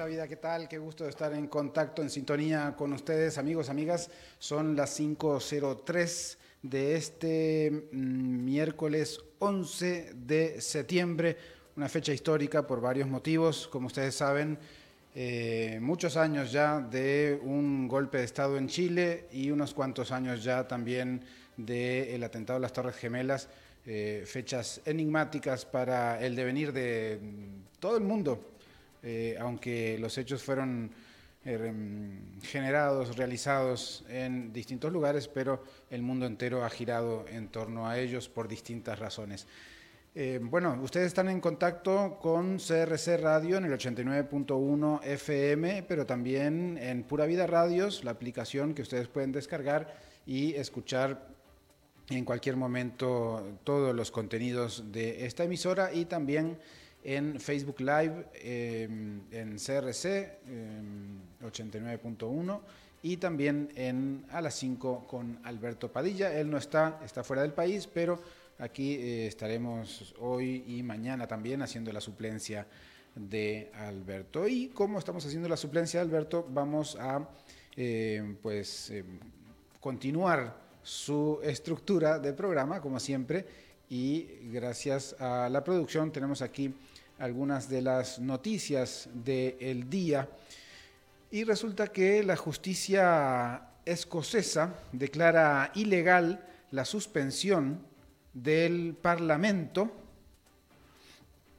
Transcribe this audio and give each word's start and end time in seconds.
Pura 0.00 0.08
vida, 0.08 0.28
¿qué 0.28 0.36
tal? 0.36 0.66
Qué 0.66 0.78
gusto 0.78 1.04
de 1.04 1.10
estar 1.10 1.30
en 1.34 1.46
contacto, 1.46 2.00
en 2.00 2.08
sintonía 2.08 2.74
con 2.74 2.94
ustedes, 2.94 3.36
amigos, 3.36 3.68
amigas. 3.68 4.08
Son 4.38 4.74
las 4.74 4.98
5.03 4.98 6.38
de 6.62 6.96
este 6.96 7.88
mm, 7.92 8.44
miércoles 8.46 9.20
11 9.40 10.14
de 10.14 10.58
septiembre, 10.62 11.36
una 11.76 11.86
fecha 11.90 12.14
histórica 12.14 12.66
por 12.66 12.80
varios 12.80 13.08
motivos, 13.08 13.68
como 13.68 13.88
ustedes 13.88 14.14
saben, 14.14 14.56
eh, 15.14 15.78
muchos 15.82 16.16
años 16.16 16.50
ya 16.50 16.80
de 16.80 17.38
un 17.42 17.86
golpe 17.86 18.16
de 18.16 18.24
Estado 18.24 18.56
en 18.56 18.68
Chile 18.68 19.26
y 19.30 19.50
unos 19.50 19.74
cuantos 19.74 20.12
años 20.12 20.42
ya 20.42 20.66
también 20.66 21.22
del 21.58 22.24
atentado 22.24 22.56
a 22.56 22.60
las 22.60 22.72
Torres 22.72 22.96
Gemelas, 22.96 23.50
eh, 23.84 24.24
fechas 24.24 24.80
enigmáticas 24.86 25.66
para 25.66 26.24
el 26.24 26.34
devenir 26.34 26.72
de 26.72 27.18
mm, 27.20 27.78
todo 27.80 27.98
el 27.98 28.04
mundo, 28.04 28.49
eh, 29.02 29.36
aunque 29.40 29.98
los 29.98 30.16
hechos 30.18 30.42
fueron 30.42 30.90
generados, 32.42 33.16
realizados 33.16 34.04
en 34.10 34.52
distintos 34.52 34.92
lugares, 34.92 35.26
pero 35.26 35.64
el 35.88 36.02
mundo 36.02 36.26
entero 36.26 36.64
ha 36.64 36.68
girado 36.68 37.24
en 37.28 37.48
torno 37.48 37.88
a 37.88 37.98
ellos 37.98 38.28
por 38.28 38.46
distintas 38.46 38.98
razones. 38.98 39.46
Eh, 40.12 40.40
bueno, 40.42 40.76
ustedes 40.82 41.06
están 41.06 41.28
en 41.28 41.40
contacto 41.40 42.18
con 42.20 42.58
CRC 42.58 43.16
Radio 43.16 43.58
en 43.58 43.64
el 43.64 43.72
89.1 43.72 45.04
FM, 45.04 45.84
pero 45.84 46.04
también 46.04 46.76
en 46.78 47.04
Pura 47.04 47.26
Vida 47.26 47.46
Radios, 47.46 48.02
la 48.02 48.10
aplicación 48.10 48.74
que 48.74 48.82
ustedes 48.82 49.06
pueden 49.06 49.30
descargar 49.30 49.94
y 50.26 50.54
escuchar 50.54 51.28
en 52.08 52.24
cualquier 52.24 52.56
momento 52.56 53.56
todos 53.62 53.94
los 53.94 54.10
contenidos 54.10 54.90
de 54.90 55.26
esta 55.26 55.44
emisora 55.44 55.94
y 55.94 56.06
también 56.06 56.58
en 57.04 57.40
Facebook 57.40 57.80
Live, 57.80 58.26
em, 58.34 59.22
en 59.30 59.58
CRC 59.58 60.38
89.1 61.42 62.54
em, 62.54 62.60
y 63.02 63.16
también 63.16 63.70
en 63.74 64.24
a 64.30 64.40
las 64.40 64.54
5 64.54 65.06
con 65.06 65.38
Alberto 65.44 65.90
Padilla. 65.90 66.38
Él 66.38 66.50
no 66.50 66.58
está, 66.58 67.00
está 67.04 67.24
fuera 67.24 67.42
del 67.42 67.52
país, 67.52 67.86
pero 67.86 68.20
aquí 68.58 68.94
eh, 68.96 69.26
estaremos 69.26 70.14
hoy 70.20 70.64
y 70.66 70.82
mañana 70.82 71.26
también 71.26 71.62
haciendo 71.62 71.92
la 71.92 72.00
suplencia 72.00 72.66
de 73.14 73.70
Alberto. 73.74 74.46
Y 74.46 74.68
como 74.68 74.98
estamos 74.98 75.24
haciendo 75.24 75.48
la 75.48 75.56
suplencia 75.56 76.00
de 76.00 76.06
Alberto, 76.06 76.46
vamos 76.50 76.96
a 77.00 77.26
em, 77.76 78.36
pues 78.36 78.92
continuar 79.80 80.54
su 80.82 81.40
estructura 81.42 82.18
de 82.18 82.32
programa, 82.32 82.80
como 82.80 83.00
siempre, 83.00 83.46
y 83.88 84.50
gracias 84.52 85.16
a 85.18 85.48
la 85.48 85.64
producción 85.64 86.12
tenemos 86.12 86.42
aquí 86.42 86.72
algunas 87.20 87.68
de 87.68 87.82
las 87.82 88.18
noticias 88.18 89.08
del 89.12 89.88
día. 89.88 90.28
Y 91.30 91.44
resulta 91.44 91.88
que 91.88 92.24
la 92.24 92.34
justicia 92.34 93.62
escocesa 93.84 94.74
declara 94.90 95.70
ilegal 95.74 96.44
la 96.70 96.84
suspensión 96.84 97.86
del 98.32 98.96
Parlamento. 99.00 99.92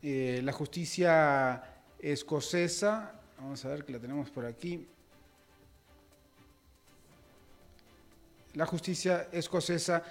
Eh, 0.01 0.41
la 0.43 0.51
justicia 0.51 1.63
escocesa, 1.99 3.13
vamos 3.37 3.63
a 3.63 3.69
ver 3.69 3.85
que 3.85 3.93
la 3.93 3.99
tenemos 3.99 4.31
por 4.31 4.45
aquí. 4.45 4.87
La 8.55 8.65
justicia 8.65 9.29
escocesa 9.31 10.03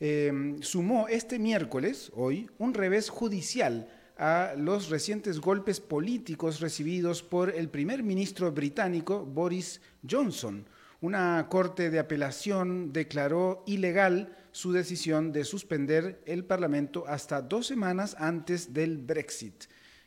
eh, 0.00 0.56
sumó 0.60 1.06
este 1.06 1.38
miércoles, 1.38 2.10
hoy, 2.16 2.50
un 2.58 2.74
revés 2.74 3.08
judicial 3.08 3.88
a 4.16 4.54
los 4.56 4.88
recientes 4.88 5.40
golpes 5.40 5.80
políticos 5.80 6.60
recibidos 6.60 7.22
por 7.22 7.50
el 7.50 7.68
primer 7.68 8.02
ministro 8.02 8.50
británico 8.52 9.24
Boris 9.24 9.80
Johnson. 10.08 10.66
Una 11.02 11.46
corte 11.50 11.90
de 11.90 11.98
apelación 11.98 12.92
declaró 12.92 13.62
ilegal 13.66 14.34
su 14.52 14.72
decisión 14.72 15.32
de 15.32 15.44
suspender 15.44 16.22
el 16.24 16.44
Parlamento 16.44 17.04
hasta 17.06 17.42
dos 17.42 17.66
semanas 17.66 18.16
antes 18.18 18.72
del 18.72 18.96
Brexit. 18.96 19.64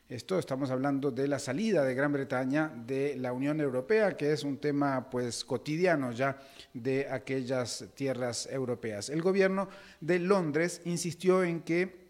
Esto 0.09 0.39
estamos 0.39 0.71
hablando 0.71 1.11
de 1.11 1.27
la 1.27 1.37
salida 1.37 1.83
de 1.83 1.93
Gran 1.93 2.11
Bretaña 2.11 2.73
de 2.87 3.15
la 3.15 3.31
Unión 3.31 3.61
Europea, 3.61 4.17
que 4.17 4.33
es 4.33 4.43
un 4.43 4.57
tema 4.57 5.07
pues 5.07 5.45
cotidiano 5.45 6.11
ya 6.11 6.41
de 6.73 7.07
aquellas 7.07 7.85
tierras 7.93 8.49
europeas. 8.51 9.09
El 9.09 9.21
gobierno 9.21 9.69
de 10.01 10.17
Londres 10.17 10.81
insistió 10.85 11.43
en 11.43 11.61
que 11.61 12.08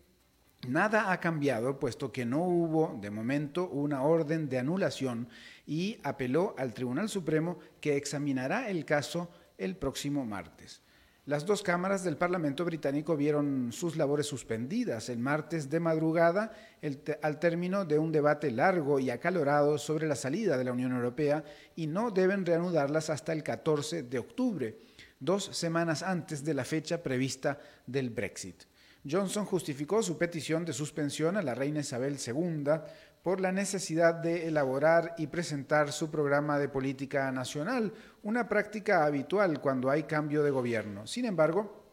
Nada 0.68 1.12
ha 1.12 1.20
cambiado, 1.20 1.80
puesto 1.80 2.12
que 2.12 2.26
no 2.26 2.44
hubo, 2.44 2.98
de 3.02 3.10
momento, 3.10 3.70
una 3.70 4.04
orden 4.04 4.50
de 4.50 4.60
anulación 4.60 5.30
y 5.66 5.98
apeló 6.04 6.54
al 6.58 6.74
Tribunal 6.74 7.08
Supremo 7.08 7.60
que 7.80 7.96
examinará 7.96 8.70
el 8.70 8.84
caso 8.84 9.30
el 9.58 9.78
próximo 9.78 10.26
martes. 10.26 10.82
Las 11.26 11.46
dos 11.46 11.62
cámaras 11.62 12.04
del 12.04 12.18
Parlamento 12.18 12.66
británico 12.66 13.16
vieron 13.16 13.72
sus 13.72 13.96
labores 13.96 14.26
suspendidas 14.26 15.10
el 15.10 15.20
martes 15.20 15.70
de 15.70 15.80
madrugada 15.80 16.52
al 17.22 17.40
término 17.40 17.86
de 17.86 18.00
un 18.00 18.12
debate 18.12 18.50
largo 18.50 19.00
y 19.00 19.12
acalorado 19.12 19.78
sobre 19.78 20.08
la 20.08 20.16
salida 20.16 20.58
de 20.58 20.64
la 20.64 20.72
Unión 20.72 20.92
Europea 20.92 21.44
y 21.76 21.86
no 21.86 22.10
deben 22.10 22.46
reanudarlas 22.46 23.12
hasta 23.12 23.32
el 23.32 23.44
14 23.44 24.04
de 24.04 24.18
octubre, 24.18 24.80
dos 25.20 25.46
semanas 25.56 26.02
antes 26.02 26.44
de 26.44 26.56
la 26.56 26.66
fecha 26.66 27.04
prevista 27.04 27.60
del 27.86 28.10
Brexit. 28.10 28.64
Johnson 29.08 29.46
justificó 29.46 30.04
su 30.04 30.18
petición 30.18 30.66
de 30.66 30.74
suspensión 30.74 31.38
a 31.38 31.42
la 31.42 31.56
reina 31.56 31.80
Isabel 31.80 32.18
II 32.26 32.64
por 33.24 33.42
la 33.42 33.52
necesidad 33.52 34.14
de 34.16 34.48
elaborar 34.48 35.16
y 35.18 35.28
presentar 35.28 35.92
su 35.92 36.10
programa 36.10 36.58
de 36.60 36.70
política 36.70 37.32
nacional, 37.32 37.94
una 38.24 38.48
práctica 38.48 39.06
habitual 39.06 39.62
cuando 39.62 39.90
hay 39.90 40.04
cambio 40.04 40.44
de 40.44 40.52
gobierno. 40.52 41.08
Sin 41.08 41.26
embargo, 41.26 41.84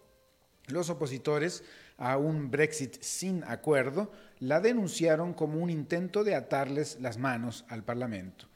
los 0.69 0.91
opositores 0.91 1.63
a 1.99 2.17
un 2.17 2.51
Brexit 2.51 3.01
sin 3.01 3.45
acuerdo 3.45 4.11
la 4.39 4.61
denunciaron 4.61 5.33
como 5.33 5.63
un 5.63 5.71
intento 5.71 6.25
de 6.25 6.35
atarles 6.35 7.01
las 7.01 7.19
manos 7.19 7.65
al 7.69 7.85
Parlamento. 7.85 8.49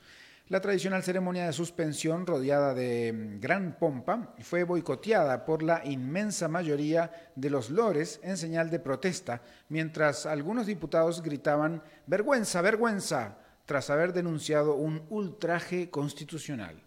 La 0.51 0.61
tradicional 0.61 1.05
ceremonia 1.05 1.47
de 1.47 1.53
suspensión, 1.53 2.27
rodeada 2.27 2.75
de 2.75 3.13
mm, 3.13 3.41
gran 3.41 3.79
pompa, 3.79 4.35
fue 4.41 4.65
boicoteada 4.65 5.45
por 5.45 5.63
la 5.63 5.87
inmensa 5.87 6.49
mayoría 6.49 7.13
de 7.37 7.51
los 7.51 7.71
lores 7.71 8.19
en 8.25 8.37
señal 8.37 8.69
de 8.69 8.81
protesta, 8.81 9.43
mientras 9.69 10.27
algunos 10.27 10.67
diputados 10.67 11.23
gritaban 11.23 11.85
vergüenza, 12.09 12.63
vergüenza, 12.63 13.39
tras 13.65 13.91
haber 13.91 14.13
denunciado 14.13 14.75
un 14.75 15.03
ultraje 15.09 15.89
constitucional. 15.89 16.83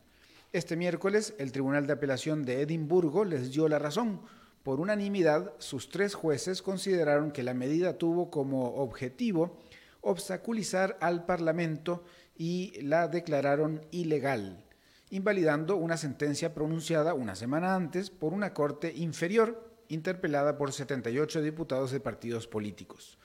Este 0.52 0.75
miércoles, 0.75 1.34
el 1.38 1.53
Tribunal 1.53 1.88
de 1.88 1.94
Apelación 1.94 2.44
de 2.44 2.63
Edimburgo 2.63 3.23
les 3.23 3.53
dio 3.53 3.69
la 3.69 3.79
razón. 3.79 4.19
Por 4.63 4.81
unanimidad, 4.81 5.53
sus 5.59 5.90
tres 5.90 6.16
jueces 6.16 6.62
consideraron 6.62 7.31
que 7.31 7.44
la 7.44 7.53
medida 7.53 7.97
tuvo 7.97 8.29
como 8.29 8.76
objetivo 8.76 9.58
obstaculizar 10.03 10.97
al 10.99 11.26
Parlamento 11.26 12.03
y 12.35 12.82
la 12.82 13.08
declararon 13.08 13.82
ilegal, 13.91 14.66
invalidando 15.09 15.76
una 15.76 15.97
sentencia 15.97 16.53
pronunciada 16.53 17.14
una 17.14 17.35
semana 17.35 17.76
antes 17.76 18.09
por 18.09 18.34
una 18.34 18.53
corte 18.53 18.94
inferior 18.96 19.74
interpelada 19.90 20.58
por 20.58 20.74
78 20.74 21.41
diputados 21.41 21.91
de 21.91 22.00
partidos 22.00 22.47
políticos. 22.47 23.18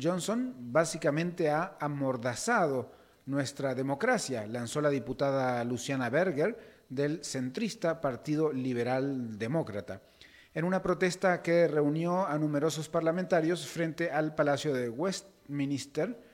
Johnson 0.00 0.54
básicamente 0.58 1.50
ha 1.50 1.76
amordazado 1.80 2.92
nuestra 3.26 3.74
democracia, 3.74 4.46
lanzó 4.46 4.80
la 4.80 4.90
diputada 4.90 5.62
Luciana 5.64 6.08
Berger 6.08 6.84
del 6.88 7.24
centrista 7.24 8.00
Partido 8.00 8.52
Liberal 8.52 9.38
Demócrata, 9.38 10.02
en 10.54 10.64
una 10.64 10.82
protesta 10.82 11.42
que 11.42 11.68
reunió 11.68 12.26
a 12.26 12.38
numerosos 12.38 12.88
parlamentarios 12.88 13.66
frente 13.66 14.10
al 14.10 14.34
Palacio 14.34 14.72
de 14.72 14.88
Westminster, 14.88 16.27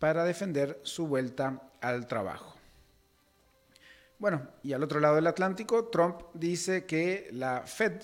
para 0.00 0.24
defender 0.24 0.80
su 0.82 1.06
vuelta 1.06 1.62
al 1.80 2.08
trabajo. 2.08 2.56
Bueno, 4.18 4.48
y 4.62 4.72
al 4.72 4.82
otro 4.82 4.98
lado 4.98 5.14
del 5.14 5.26
Atlántico, 5.28 5.88
Trump 5.88 6.22
dice 6.34 6.84
que 6.84 7.28
la 7.32 7.62
Fed 7.62 8.02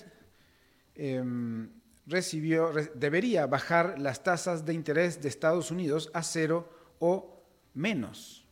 em, 0.95 1.69
recibió, 2.05 2.71
debería 2.95 3.45
bajar 3.45 3.99
las 3.99 4.23
tasas 4.23 4.65
de 4.65 4.73
interés 4.73 5.21
de 5.21 5.27
Estados 5.27 5.69
Unidos 5.69 6.09
a 6.13 6.23
cero 6.23 6.69
o 6.99 7.43
menos. 7.73 8.45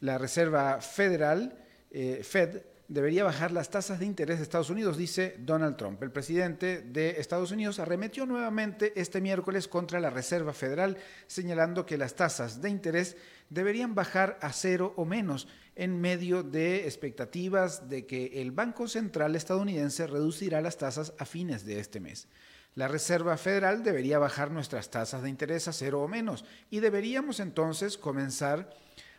La 0.00 0.18
Reserva 0.18 0.80
Federal, 0.80 1.64
eh, 1.90 2.22
Fed, 2.22 2.62
debería 2.88 3.22
bajar 3.22 3.52
las 3.52 3.70
tasas 3.70 3.98
de 3.98 4.06
interés 4.06 4.38
de 4.38 4.44
Estados 4.44 4.70
Unidos, 4.70 4.96
dice 4.96 5.36
Donald 5.38 5.76
Trump. 5.76 6.02
El 6.02 6.10
presidente 6.10 6.80
de 6.80 7.20
Estados 7.20 7.52
Unidos 7.52 7.78
arremetió 7.78 8.24
nuevamente 8.24 8.94
este 8.96 9.20
miércoles 9.20 9.68
contra 9.68 10.00
la 10.00 10.08
Reserva 10.08 10.54
Federal, 10.54 10.96
señalando 11.26 11.84
que 11.84 11.98
las 11.98 12.14
tasas 12.14 12.62
de 12.62 12.70
interés 12.70 13.16
deberían 13.50 13.94
bajar 13.94 14.38
a 14.40 14.52
cero 14.52 14.94
o 14.96 15.04
menos 15.04 15.48
en 15.76 16.00
medio 16.00 16.42
de 16.42 16.86
expectativas 16.86 17.88
de 17.90 18.06
que 18.06 18.40
el 18.40 18.52
Banco 18.52 18.88
Central 18.88 19.36
estadounidense 19.36 20.06
reducirá 20.06 20.62
las 20.62 20.78
tasas 20.78 21.12
a 21.18 21.26
fines 21.26 21.66
de 21.66 21.80
este 21.80 22.00
mes. 22.00 22.26
La 22.74 22.88
Reserva 22.88 23.36
Federal 23.36 23.82
debería 23.82 24.18
bajar 24.18 24.50
nuestras 24.50 24.90
tasas 24.90 25.22
de 25.22 25.28
interés 25.28 25.68
a 25.68 25.72
cero 25.72 26.00
o 26.00 26.08
menos 26.08 26.44
y 26.70 26.80
deberíamos 26.80 27.38
entonces 27.40 27.98
comenzar 27.98 28.70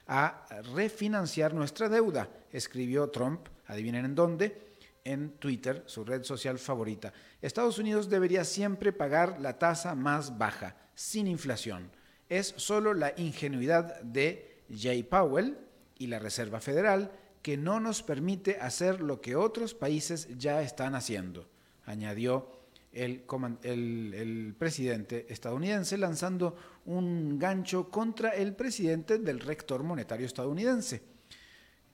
a 0.07 0.47
refinanciar 0.73 1.53
nuestra 1.53 1.87
deuda, 1.87 2.29
escribió 2.51 3.09
Trump, 3.09 3.47
adivinen 3.69 4.03
en 4.03 4.15
dónde, 4.15 4.75
en 5.05 5.31
Twitter, 5.39 5.83
su 5.85 6.03
red 6.03 6.23
social 6.23 6.59
favorita. 6.59 7.13
Estados 7.41 7.79
Unidos 7.79 8.09
debería 8.09 8.43
siempre 8.43 8.91
pagar 8.91 9.39
la 9.39 9.57
tasa 9.57 9.95
más 9.95 10.37
baja, 10.37 10.75
sin 10.95 11.27
inflación. 11.27 11.89
Es 12.27 12.53
solo 12.57 12.93
la 12.93 13.13
ingenuidad 13.15 14.01
de 14.01 14.63
Jay 14.69 15.03
Powell 15.03 15.57
y 15.97 16.07
la 16.07 16.19
Reserva 16.19 16.59
Federal 16.59 17.11
que 17.41 17.55
no 17.55 17.79
nos 17.79 18.03
permite 18.03 18.57
hacer 18.59 18.99
lo 18.99 19.21
que 19.21 19.35
otros 19.35 19.73
países 19.73 20.27
ya 20.37 20.61
están 20.61 20.93
haciendo, 20.95 21.47
añadió 21.85 22.59
el, 22.91 24.55
presidente 24.57 25.25
estadounidense, 25.29 25.97
lanzando 25.97 26.55
un 26.85 27.37
gancho 27.37 27.89
contra 27.89 28.31
el 28.31 28.55
presidente 28.55 29.19
del 29.19 29.39
rector 29.39 29.83
monetario 29.83 30.25
estadounidense, 30.25 31.01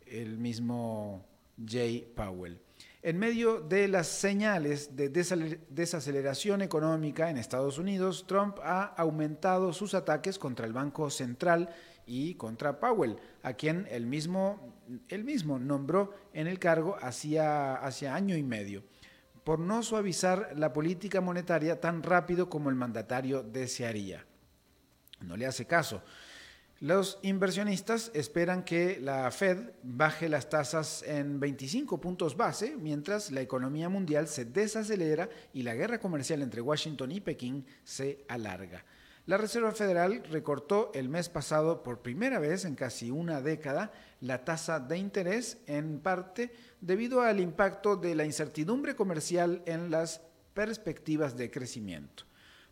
el 0.05 0.37
mismo 0.37 1.25
Jay 1.63 2.11
Powell. 2.15 2.59
En 3.01 3.19
medio 3.19 3.59
de 3.59 3.87
las 3.87 4.07
señales 4.07 4.95
de 4.95 5.09
desaceleración 5.09 6.63
económica 6.63 7.29
en 7.29 7.37
Estados 7.37 7.77
Unidos, 7.77 8.25
Trump 8.27 8.57
ha 8.63 8.83
aumentado 8.83 9.73
sus 9.73 9.93
ataques 9.93 10.39
contra 10.39 10.65
el 10.65 10.73
Banco 10.73 11.11
Central 11.11 11.69
y 12.07 12.33
contra 12.33 12.79
Powell, 12.79 13.17
a 13.43 13.53
quien 13.53 13.87
él 13.91 14.07
mismo, 14.07 14.73
mismo 15.23 15.59
nombró 15.59 16.13
en 16.33 16.47
el 16.47 16.57
cargo 16.57 16.97
hacía, 16.99 17.75
año 17.85 18.35
y 18.35 18.43
medio 18.43 18.83
por 19.43 19.59
no 19.59 19.83
suavizar 19.83 20.53
la 20.55 20.73
política 20.73 21.21
monetaria 21.21 21.79
tan 21.79 22.01
rápido 22.01 22.49
como 22.49 22.71
el 22.71 22.75
mandatario 22.75 23.43
desearía. 23.43 24.25
No 25.21 25.37
le 25.37 25.45
hace 25.45 25.67
caso. 25.67 26.01
Los 26.81 27.19
inversionistas 27.21 28.11
esperan 28.13 28.65
que 28.65 28.99
la 28.99 29.31
Fed 29.31 29.71
baje 29.81 30.27
las 30.27 30.49
tasas 30.49 31.03
en 31.03 31.39
25 31.39 32.01
puntos 32.01 32.35
base 32.35 32.75
mientras 32.77 33.31
la 33.31 33.39
economía 33.39 33.87
mundial 33.87 34.27
se 34.27 34.43
desacelera 34.43 35.29
y 35.53 35.63
la 35.63 35.73
guerra 35.73 36.01
comercial 36.01 36.41
entre 36.41 36.59
Washington 36.59 37.13
y 37.13 37.21
Pekín 37.21 37.65
se 37.85 38.25
alarga. 38.27 38.83
La 39.25 39.37
Reserva 39.37 39.71
Federal 39.71 40.21
recortó 40.29 40.91
el 40.93 41.07
mes 41.07 41.29
pasado 41.29 41.81
por 41.81 42.01
primera 42.01 42.39
vez 42.39 42.65
en 42.65 42.75
casi 42.75 43.09
una 43.09 43.41
década 43.41 43.93
la 44.19 44.43
tasa 44.43 44.81
de 44.81 44.97
interés, 44.97 45.57
en 45.67 45.99
parte 45.99 46.51
debido 46.81 47.21
al 47.21 47.39
impacto 47.39 47.95
de 47.95 48.15
la 48.15 48.25
incertidumbre 48.25 48.95
comercial 48.95 49.63
en 49.65 49.89
las 49.89 50.21
perspectivas 50.53 51.37
de 51.37 51.49
crecimiento. 51.49 52.25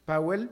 Powell 0.05 0.51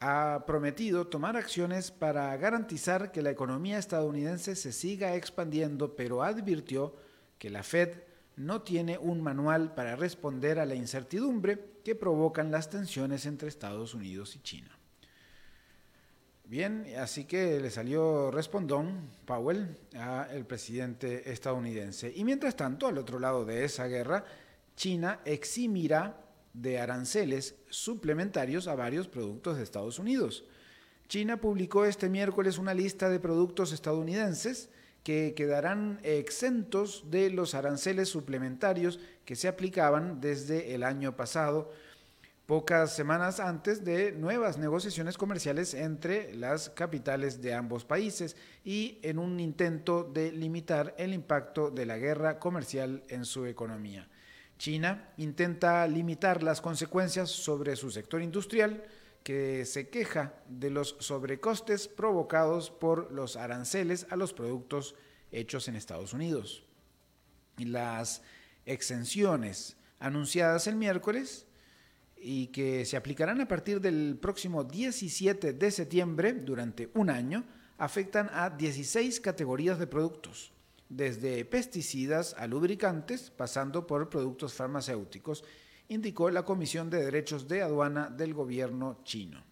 ha 0.00 0.44
prometido 0.46 1.06
tomar 1.06 1.36
acciones 1.36 1.90
para 1.90 2.34
garantizar 2.38 3.12
que 3.12 3.20
la 3.22 3.30
economía 3.30 3.78
estadounidense 3.78 4.56
se 4.56 4.72
siga 4.72 5.14
expandiendo, 5.14 5.94
pero 5.94 6.22
advirtió 6.22 6.96
que 7.38 7.50
la 7.50 7.62
Fed 7.62 7.98
no 8.36 8.62
tiene 8.62 8.96
un 8.96 9.20
manual 9.20 9.74
para 9.74 9.96
responder 9.96 10.58
a 10.58 10.64
la 10.64 10.74
incertidumbre 10.74 11.80
que 11.84 11.94
provocan 11.94 12.50
las 12.50 12.70
tensiones 12.70 13.26
entre 13.26 13.48
Estados 13.48 13.92
Unidos 13.92 14.34
y 14.36 14.40
China. 14.40 14.78
Bien, 16.44 16.86
así 16.98 17.26
que 17.26 17.60
le 17.60 17.70
salió 17.70 18.30
respondón 18.30 19.10
Powell 19.26 19.76
al 19.94 20.46
presidente 20.46 21.30
estadounidense. 21.30 22.10
Y 22.16 22.24
mientras 22.24 22.56
tanto, 22.56 22.88
al 22.88 22.98
otro 22.98 23.18
lado 23.20 23.44
de 23.44 23.64
esa 23.64 23.86
guerra, 23.86 24.24
China 24.74 25.20
eximirá 25.26 26.29
de 26.52 26.78
aranceles 26.78 27.54
suplementarios 27.68 28.68
a 28.68 28.74
varios 28.74 29.08
productos 29.08 29.56
de 29.56 29.62
Estados 29.62 29.98
Unidos. 29.98 30.44
China 31.08 31.40
publicó 31.40 31.84
este 31.84 32.08
miércoles 32.08 32.58
una 32.58 32.74
lista 32.74 33.08
de 33.08 33.20
productos 33.20 33.72
estadounidenses 33.72 34.68
que 35.02 35.34
quedarán 35.34 35.98
exentos 36.02 37.04
de 37.10 37.30
los 37.30 37.54
aranceles 37.54 38.08
suplementarios 38.08 39.00
que 39.24 39.36
se 39.36 39.48
aplicaban 39.48 40.20
desde 40.20 40.74
el 40.74 40.82
año 40.82 41.16
pasado 41.16 41.72
pocas 42.50 42.96
semanas 42.96 43.38
antes 43.38 43.84
de 43.84 44.10
nuevas 44.10 44.58
negociaciones 44.58 45.16
comerciales 45.16 45.72
entre 45.72 46.34
las 46.34 46.68
capitales 46.68 47.40
de 47.40 47.54
ambos 47.54 47.84
países 47.84 48.36
y 48.64 48.98
en 49.02 49.20
un 49.20 49.38
intento 49.38 50.02
de 50.02 50.32
limitar 50.32 50.92
el 50.98 51.14
impacto 51.14 51.70
de 51.70 51.86
la 51.86 51.96
guerra 51.96 52.40
comercial 52.40 53.04
en 53.08 53.24
su 53.24 53.46
economía. 53.46 54.09
China 54.60 55.08
intenta 55.16 55.88
limitar 55.88 56.42
las 56.42 56.60
consecuencias 56.60 57.30
sobre 57.30 57.76
su 57.76 57.90
sector 57.90 58.20
industrial, 58.20 58.84
que 59.24 59.64
se 59.64 59.88
queja 59.88 60.34
de 60.48 60.68
los 60.68 60.96
sobrecostes 60.98 61.88
provocados 61.88 62.70
por 62.70 63.10
los 63.10 63.36
aranceles 63.36 64.06
a 64.10 64.16
los 64.16 64.34
productos 64.34 64.94
hechos 65.32 65.66
en 65.66 65.76
Estados 65.76 66.12
Unidos. 66.12 66.62
Las 67.56 68.20
exenciones 68.66 69.78
anunciadas 69.98 70.66
el 70.66 70.76
miércoles 70.76 71.46
y 72.18 72.48
que 72.48 72.84
se 72.84 72.98
aplicarán 72.98 73.40
a 73.40 73.48
partir 73.48 73.80
del 73.80 74.18
próximo 74.20 74.64
17 74.64 75.54
de 75.54 75.70
septiembre 75.70 76.34
durante 76.34 76.90
un 76.92 77.08
año, 77.08 77.46
afectan 77.78 78.28
a 78.34 78.50
16 78.50 79.20
categorías 79.20 79.78
de 79.78 79.86
productos, 79.86 80.52
desde 80.90 81.44
pesticidas 81.46 82.34
a 82.36 82.46
lubricantes, 82.46 83.30
pasando 83.30 83.86
por 83.86 84.10
productos 84.10 84.52
farmacéuticos, 84.52 85.44
indicó 85.88 86.28
la 86.30 86.44
Comisión 86.44 86.90
de 86.90 87.02
Derechos 87.04 87.48
de 87.48 87.62
Aduana 87.62 88.10
del 88.10 88.34
gobierno 88.34 89.00
chino. 89.04 89.42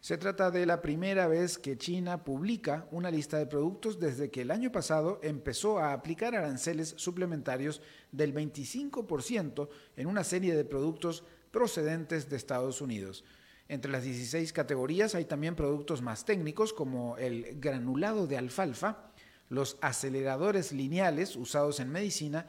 Se 0.00 0.18
trata 0.18 0.52
de 0.52 0.66
la 0.66 0.80
primera 0.82 1.26
vez 1.26 1.58
que 1.58 1.76
China 1.76 2.22
publica 2.22 2.86
una 2.92 3.10
lista 3.10 3.38
de 3.38 3.46
productos 3.46 3.98
desde 3.98 4.30
que 4.30 4.42
el 4.42 4.52
año 4.52 4.70
pasado 4.70 5.18
empezó 5.22 5.80
a 5.80 5.92
aplicar 5.92 6.36
aranceles 6.36 6.94
suplementarios 6.96 7.82
del 8.12 8.32
25% 8.32 9.68
en 9.96 10.06
una 10.06 10.22
serie 10.22 10.54
de 10.54 10.64
productos 10.64 11.24
procedentes 11.50 12.30
de 12.30 12.36
Estados 12.36 12.80
Unidos. 12.80 13.24
Entre 13.68 13.90
las 13.90 14.04
16 14.04 14.52
categorías 14.52 15.16
hay 15.16 15.24
también 15.24 15.56
productos 15.56 16.02
más 16.02 16.24
técnicos 16.24 16.72
como 16.72 17.16
el 17.16 17.58
granulado 17.58 18.28
de 18.28 18.38
alfalfa, 18.38 19.10
los 19.48 19.76
aceleradores 19.80 20.72
lineales 20.72 21.36
usados 21.36 21.80
en 21.80 21.90
medicina 21.90 22.46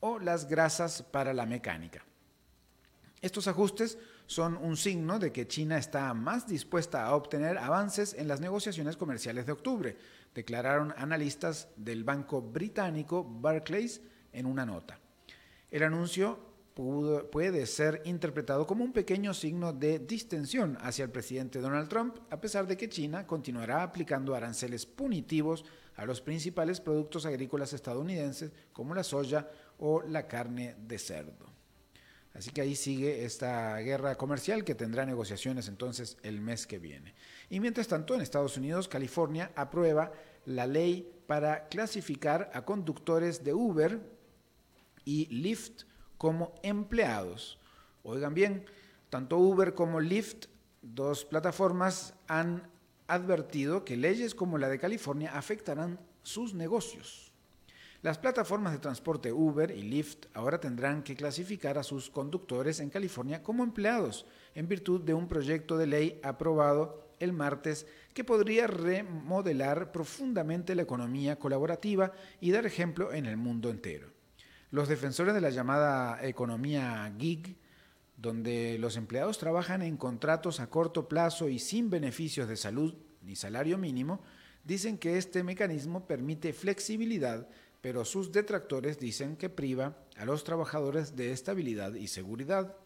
o 0.00 0.18
las 0.18 0.48
grasas 0.48 1.02
para 1.02 1.32
la 1.32 1.46
mecánica. 1.46 2.04
Estos 3.20 3.46
ajustes 3.46 3.98
son 4.26 4.56
un 4.56 4.76
signo 4.76 5.18
de 5.18 5.30
que 5.30 5.46
China 5.46 5.78
está 5.78 6.12
más 6.14 6.46
dispuesta 6.48 7.04
a 7.04 7.14
obtener 7.14 7.58
avances 7.58 8.14
en 8.14 8.26
las 8.26 8.40
negociaciones 8.40 8.96
comerciales 8.96 9.46
de 9.46 9.52
octubre, 9.52 9.96
declararon 10.34 10.92
analistas 10.96 11.68
del 11.76 12.02
banco 12.02 12.42
británico 12.42 13.24
Barclays 13.24 14.00
en 14.32 14.46
una 14.46 14.66
nota. 14.66 14.98
El 15.70 15.84
anuncio 15.84 16.52
puede 17.30 17.66
ser 17.66 18.02
interpretado 18.06 18.66
como 18.66 18.82
un 18.82 18.92
pequeño 18.92 19.34
signo 19.34 19.72
de 19.72 19.98
distensión 19.98 20.78
hacia 20.80 21.04
el 21.04 21.10
presidente 21.10 21.60
Donald 21.60 21.88
Trump, 21.88 22.16
a 22.30 22.40
pesar 22.40 22.66
de 22.66 22.76
que 22.76 22.88
China 22.88 23.26
continuará 23.26 23.82
aplicando 23.82 24.34
aranceles 24.34 24.86
punitivos 24.86 25.64
a 25.96 26.04
los 26.04 26.20
principales 26.20 26.80
productos 26.80 27.26
agrícolas 27.26 27.72
estadounidenses 27.72 28.52
como 28.72 28.94
la 28.94 29.04
soya 29.04 29.48
o 29.78 30.02
la 30.02 30.26
carne 30.26 30.76
de 30.78 30.98
cerdo. 30.98 31.52
Así 32.34 32.50
que 32.50 32.62
ahí 32.62 32.74
sigue 32.74 33.24
esta 33.24 33.76
guerra 33.78 34.14
comercial 34.16 34.64
que 34.64 34.74
tendrá 34.74 35.04
negociaciones 35.04 35.68
entonces 35.68 36.16
el 36.22 36.40
mes 36.40 36.66
que 36.66 36.78
viene. 36.78 37.14
Y 37.50 37.60
mientras 37.60 37.88
tanto, 37.88 38.14
en 38.14 38.22
Estados 38.22 38.56
Unidos, 38.56 38.88
California 38.88 39.52
aprueba 39.54 40.12
la 40.46 40.66
ley 40.66 41.12
para 41.26 41.68
clasificar 41.68 42.50
a 42.54 42.64
conductores 42.64 43.44
de 43.44 43.52
Uber 43.52 44.00
y 45.04 45.26
Lyft 45.26 45.82
como 46.16 46.54
empleados. 46.62 47.58
Oigan 48.02 48.32
bien, 48.32 48.64
tanto 49.10 49.36
Uber 49.36 49.74
como 49.74 50.00
Lyft, 50.00 50.46
dos 50.80 51.26
plataformas, 51.26 52.14
han 52.28 52.71
advertido 53.06 53.84
que 53.84 53.96
leyes 53.96 54.34
como 54.34 54.58
la 54.58 54.68
de 54.68 54.78
California 54.78 55.36
afectarán 55.36 55.98
sus 56.22 56.54
negocios. 56.54 57.32
Las 58.02 58.18
plataformas 58.18 58.72
de 58.72 58.80
transporte 58.80 59.32
Uber 59.32 59.70
y 59.70 59.82
Lyft 59.82 60.26
ahora 60.34 60.58
tendrán 60.58 61.04
que 61.04 61.14
clasificar 61.14 61.78
a 61.78 61.84
sus 61.84 62.10
conductores 62.10 62.80
en 62.80 62.90
California 62.90 63.44
como 63.44 63.62
empleados, 63.62 64.26
en 64.56 64.66
virtud 64.66 65.02
de 65.02 65.14
un 65.14 65.28
proyecto 65.28 65.78
de 65.78 65.86
ley 65.86 66.20
aprobado 66.24 67.12
el 67.20 67.32
martes 67.32 67.86
que 68.12 68.24
podría 68.24 68.66
remodelar 68.66 69.92
profundamente 69.92 70.74
la 70.74 70.82
economía 70.82 71.38
colaborativa 71.38 72.10
y 72.40 72.50
dar 72.50 72.66
ejemplo 72.66 73.12
en 73.12 73.26
el 73.26 73.36
mundo 73.36 73.70
entero. 73.70 74.08
Los 74.72 74.88
defensores 74.88 75.32
de 75.32 75.40
la 75.40 75.50
llamada 75.50 76.18
economía 76.26 77.14
gig, 77.16 77.56
donde 78.22 78.78
los 78.78 78.96
empleados 78.96 79.38
trabajan 79.38 79.82
en 79.82 79.96
contratos 79.96 80.60
a 80.60 80.70
corto 80.70 81.08
plazo 81.08 81.48
y 81.48 81.58
sin 81.58 81.90
beneficios 81.90 82.48
de 82.48 82.56
salud 82.56 82.94
ni 83.20 83.34
salario 83.34 83.78
mínimo, 83.78 84.20
dicen 84.62 84.96
que 84.96 85.18
este 85.18 85.42
mecanismo 85.42 86.06
permite 86.06 86.52
flexibilidad, 86.52 87.48
pero 87.80 88.04
sus 88.04 88.30
detractores 88.30 89.00
dicen 89.00 89.36
que 89.36 89.50
priva 89.50 89.96
a 90.16 90.24
los 90.24 90.44
trabajadores 90.44 91.16
de 91.16 91.32
estabilidad 91.32 91.94
y 91.94 92.06
seguridad. 92.06 92.76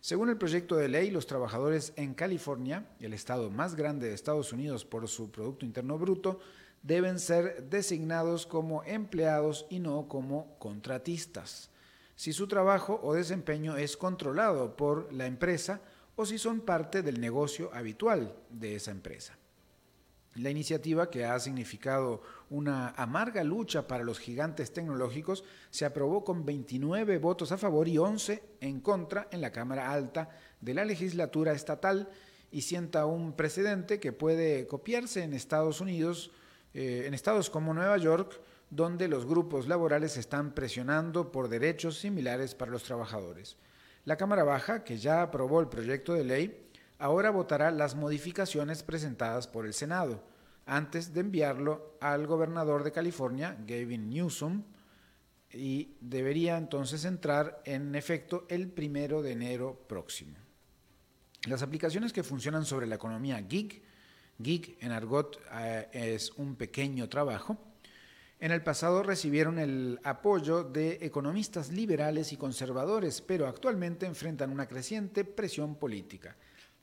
Según 0.00 0.30
el 0.30 0.36
proyecto 0.36 0.74
de 0.74 0.88
ley, 0.88 1.12
los 1.12 1.28
trabajadores 1.28 1.92
en 1.94 2.12
California, 2.14 2.88
el 2.98 3.12
estado 3.12 3.50
más 3.50 3.76
grande 3.76 4.08
de 4.08 4.14
Estados 4.14 4.52
Unidos 4.52 4.84
por 4.84 5.06
su 5.06 5.30
Producto 5.30 5.64
Interno 5.64 5.96
Bruto, 5.96 6.40
deben 6.82 7.20
ser 7.20 7.68
designados 7.70 8.46
como 8.46 8.82
empleados 8.82 9.64
y 9.70 9.78
no 9.78 10.08
como 10.08 10.58
contratistas. 10.58 11.70
Si 12.22 12.32
su 12.32 12.46
trabajo 12.46 13.00
o 13.02 13.14
desempeño 13.14 13.76
es 13.76 13.96
controlado 13.96 14.76
por 14.76 15.12
la 15.12 15.26
empresa 15.26 15.80
o 16.14 16.24
si 16.24 16.38
son 16.38 16.60
parte 16.60 17.02
del 17.02 17.20
negocio 17.20 17.68
habitual 17.74 18.36
de 18.48 18.76
esa 18.76 18.92
empresa. 18.92 19.36
La 20.36 20.48
iniciativa, 20.48 21.10
que 21.10 21.24
ha 21.24 21.36
significado 21.40 22.22
una 22.48 22.90
amarga 22.90 23.42
lucha 23.42 23.88
para 23.88 24.04
los 24.04 24.20
gigantes 24.20 24.72
tecnológicos, 24.72 25.42
se 25.70 25.84
aprobó 25.84 26.22
con 26.22 26.46
29 26.46 27.18
votos 27.18 27.50
a 27.50 27.58
favor 27.58 27.88
y 27.88 27.98
11 27.98 28.40
en 28.60 28.80
contra 28.80 29.26
en 29.32 29.40
la 29.40 29.50
Cámara 29.50 29.90
Alta 29.90 30.30
de 30.60 30.74
la 30.74 30.84
legislatura 30.84 31.54
estatal 31.54 32.08
y 32.52 32.62
sienta 32.62 33.04
un 33.04 33.32
precedente 33.32 33.98
que 33.98 34.12
puede 34.12 34.68
copiarse 34.68 35.24
en 35.24 35.32
Estados 35.32 35.80
Unidos, 35.80 36.30
eh, 36.72 37.02
en 37.04 37.14
estados 37.14 37.50
como 37.50 37.74
Nueva 37.74 37.96
York, 37.96 38.40
donde 38.72 39.06
los 39.06 39.26
grupos 39.26 39.68
laborales 39.68 40.16
están 40.16 40.54
presionando 40.54 41.30
por 41.30 41.50
derechos 41.50 41.98
similares 41.98 42.54
para 42.54 42.70
los 42.70 42.84
trabajadores. 42.84 43.58
La 44.06 44.16
Cámara 44.16 44.44
Baja, 44.44 44.82
que 44.82 44.96
ya 44.96 45.20
aprobó 45.20 45.60
el 45.60 45.68
proyecto 45.68 46.14
de 46.14 46.24
ley, 46.24 46.70
ahora 46.98 47.28
votará 47.28 47.70
las 47.70 47.94
modificaciones 47.94 48.82
presentadas 48.82 49.46
por 49.46 49.66
el 49.66 49.74
Senado, 49.74 50.24
antes 50.64 51.12
de 51.12 51.20
enviarlo 51.20 51.98
al 52.00 52.26
gobernador 52.26 52.82
de 52.82 52.92
California, 52.92 53.58
Gavin 53.66 54.08
Newsom, 54.08 54.62
y 55.52 55.98
debería 56.00 56.56
entonces 56.56 57.04
entrar 57.04 57.60
en 57.66 57.94
efecto 57.94 58.46
el 58.48 58.68
primero 58.68 59.20
de 59.20 59.32
enero 59.32 59.84
próximo. 59.86 60.38
Las 61.46 61.62
aplicaciones 61.62 62.14
que 62.14 62.22
funcionan 62.22 62.64
sobre 62.64 62.86
la 62.86 62.94
economía 62.94 63.44
gig, 63.46 63.82
gig 64.42 64.78
en 64.80 64.92
argot 64.92 65.38
eh, 65.60 65.88
es 65.92 66.30
un 66.30 66.56
pequeño 66.56 67.10
trabajo, 67.10 67.58
en 68.42 68.50
el 68.50 68.60
pasado 68.60 69.04
recibieron 69.04 69.60
el 69.60 70.00
apoyo 70.02 70.64
de 70.64 70.98
economistas 71.02 71.70
liberales 71.70 72.32
y 72.32 72.36
conservadores, 72.36 73.22
pero 73.22 73.46
actualmente 73.46 74.04
enfrentan 74.04 74.50
una 74.50 74.66
creciente 74.66 75.24
presión 75.24 75.76
política. 75.76 76.36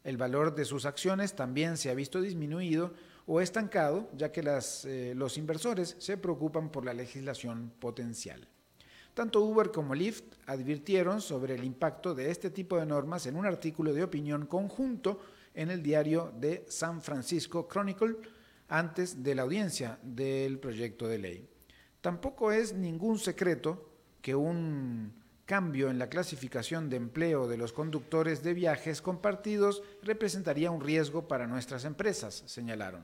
El 0.06 0.16
valor 0.16 0.56
de 0.56 0.64
sus 0.64 0.86
acciones 0.86 1.36
también 1.36 1.76
se 1.76 1.90
ha 1.90 1.94
visto 1.94 2.22
disminuido 2.22 2.94
o 3.26 3.42
estancado, 3.42 4.10
ya 4.16 4.32
que 4.32 4.42
eh, 4.42 5.14
los 5.18 5.38
inversores 5.38 5.98
se 6.00 6.16
preocupan 6.16 6.72
por 6.72 6.86
la 6.86 6.94
legislación 6.94 7.74
potencial. 7.78 8.48
Tanto 9.14 9.42
Uber 9.42 9.70
como 9.70 9.94
Lyft 9.94 10.36
advirtieron 10.46 11.20
sobre 11.20 11.56
el 11.56 11.66
impacto 11.66 12.16
de 12.16 12.32
este 12.32 12.52
tipo 12.52 12.78
de 12.78 12.86
normas 12.86 13.26
en 13.26 13.36
un 13.36 13.46
artículo 13.46 13.94
de 13.94 14.04
opinión 14.04 14.46
conjunto 14.46 15.20
en 15.54 15.72
el 15.72 15.84
diario 15.84 16.32
de 16.40 16.64
San 16.70 17.02
Francisco 17.02 17.68
Chronicle 17.68 18.16
antes 18.70 19.24
de 19.24 19.36
la 19.36 19.42
audiencia 19.42 20.00
del 20.04 20.60
proyecto 20.60 21.08
de 21.08 21.18
ley. 21.18 21.50
Tampoco 22.02 22.52
es 22.52 22.74
ningún 22.74 23.20
secreto 23.20 23.90
que 24.22 24.36
un 24.36 25.14
cambio 25.46 25.90
en 25.90 25.98
la 25.98 26.10
clasificación 26.10 26.90
de 26.90 26.98
empleo 26.98 27.48
de 27.48 27.58
los 27.58 27.74
conductores 27.74 28.44
de 28.44 28.54
viajes 28.54 29.02
compartidos 29.02 29.82
representaría 30.04 30.70
un 30.70 30.82
riesgo 30.82 31.28
para 31.28 31.48
nuestras 31.48 31.86
empresas, 31.86 32.44
señalaron. 32.46 33.04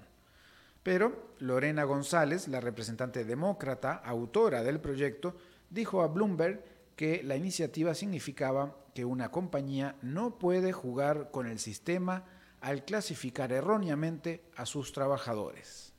Pero 0.83 1.33
Lorena 1.39 1.83
González, 1.83 2.47
la 2.47 2.61
representante 2.61 3.25
demócrata, 3.25 3.95
autora 3.95 4.61
del 4.61 4.79
proyecto, 4.79 5.35
dijo 5.71 6.03
a 6.03 6.07
Bloomberg 6.07 6.63
que 6.95 7.23
la 7.23 7.35
iniciativa 7.35 7.95
significaba 7.95 8.77
que 8.93 9.03
una 9.03 9.31
compañía 9.31 9.95
no 10.03 10.37
puede 10.37 10.71
jugar 10.71 11.31
con 11.31 11.47
el 11.47 11.57
sistema 11.57 12.23
al 12.65 12.83
clasificar 12.83 13.51
erróneamente 13.51 14.45
a 14.55 14.65
sus 14.65 14.91
trabajadores. 14.91 15.93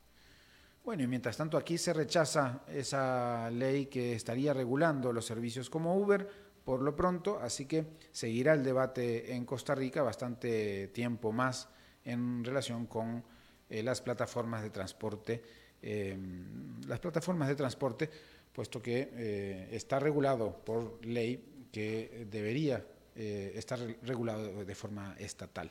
Bueno, 0.84 1.04
y 1.04 1.06
mientras 1.06 1.36
tanto 1.36 1.56
aquí 1.56 1.78
se 1.78 1.92
rechaza 1.92 2.62
esa 2.66 3.48
ley 3.52 3.86
que 3.86 4.14
estaría 4.14 4.52
regulando 4.52 5.12
los 5.12 5.24
servicios 5.24 5.70
como 5.70 5.96
Uber 5.96 6.28
por 6.64 6.82
lo 6.82 6.96
pronto, 6.96 7.38
así 7.40 7.66
que 7.66 7.86
seguirá 8.10 8.52
el 8.52 8.64
debate 8.64 9.32
en 9.32 9.44
Costa 9.44 9.76
Rica 9.76 10.02
bastante 10.02 10.88
tiempo 10.88 11.30
más 11.30 11.68
en 12.04 12.42
relación 12.42 12.86
con 12.86 13.22
eh, 13.70 13.84
las 13.84 14.00
plataformas 14.00 14.64
de 14.64 14.70
transporte, 14.70 15.42
em, 15.80 16.80
las 16.88 16.98
plataformas 16.98 17.46
de 17.46 17.54
transporte, 17.54 18.10
puesto 18.52 18.82
que 18.82 19.08
eh, 19.12 19.68
está 19.70 20.00
regulado 20.00 20.64
por 20.64 20.98
ley 21.06 21.68
que 21.70 22.26
debería 22.28 22.84
eh, 23.14 23.52
estar 23.54 23.78
regulado 24.02 24.64
de 24.64 24.74
forma 24.74 25.14
estatal. 25.20 25.70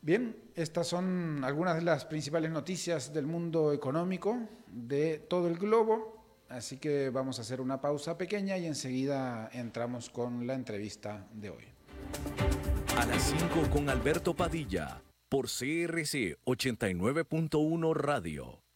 Bien, 0.00 0.36
estas 0.54 0.86
son 0.86 1.42
algunas 1.44 1.74
de 1.74 1.82
las 1.82 2.04
principales 2.04 2.50
noticias 2.50 3.12
del 3.12 3.26
mundo 3.26 3.72
económico 3.72 4.38
de 4.68 5.18
todo 5.18 5.48
el 5.48 5.58
globo, 5.58 6.24
así 6.48 6.78
que 6.78 7.10
vamos 7.10 7.38
a 7.38 7.42
hacer 7.42 7.60
una 7.60 7.80
pausa 7.80 8.16
pequeña 8.16 8.56
y 8.58 8.66
enseguida 8.66 9.50
entramos 9.52 10.08
con 10.08 10.46
la 10.46 10.54
entrevista 10.54 11.26
de 11.32 11.50
hoy. 11.50 11.64
A 12.96 13.06
las 13.06 13.22
5 13.22 13.70
con 13.70 13.88
Alberto 13.88 14.34
Padilla, 14.34 15.02
por 15.28 15.46
CRC 15.46 16.38
89.1 16.44 17.94
Radio. 17.94 18.67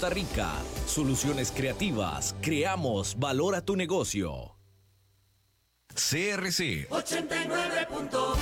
Costa 0.00 0.14
Rica. 0.14 0.50
Soluciones 0.86 1.52
creativas. 1.52 2.34
Creamos 2.40 3.18
valor 3.18 3.54
a 3.54 3.60
tu 3.60 3.76
negocio. 3.76 4.56
CRC 5.92 6.88
89.1 6.88 8.36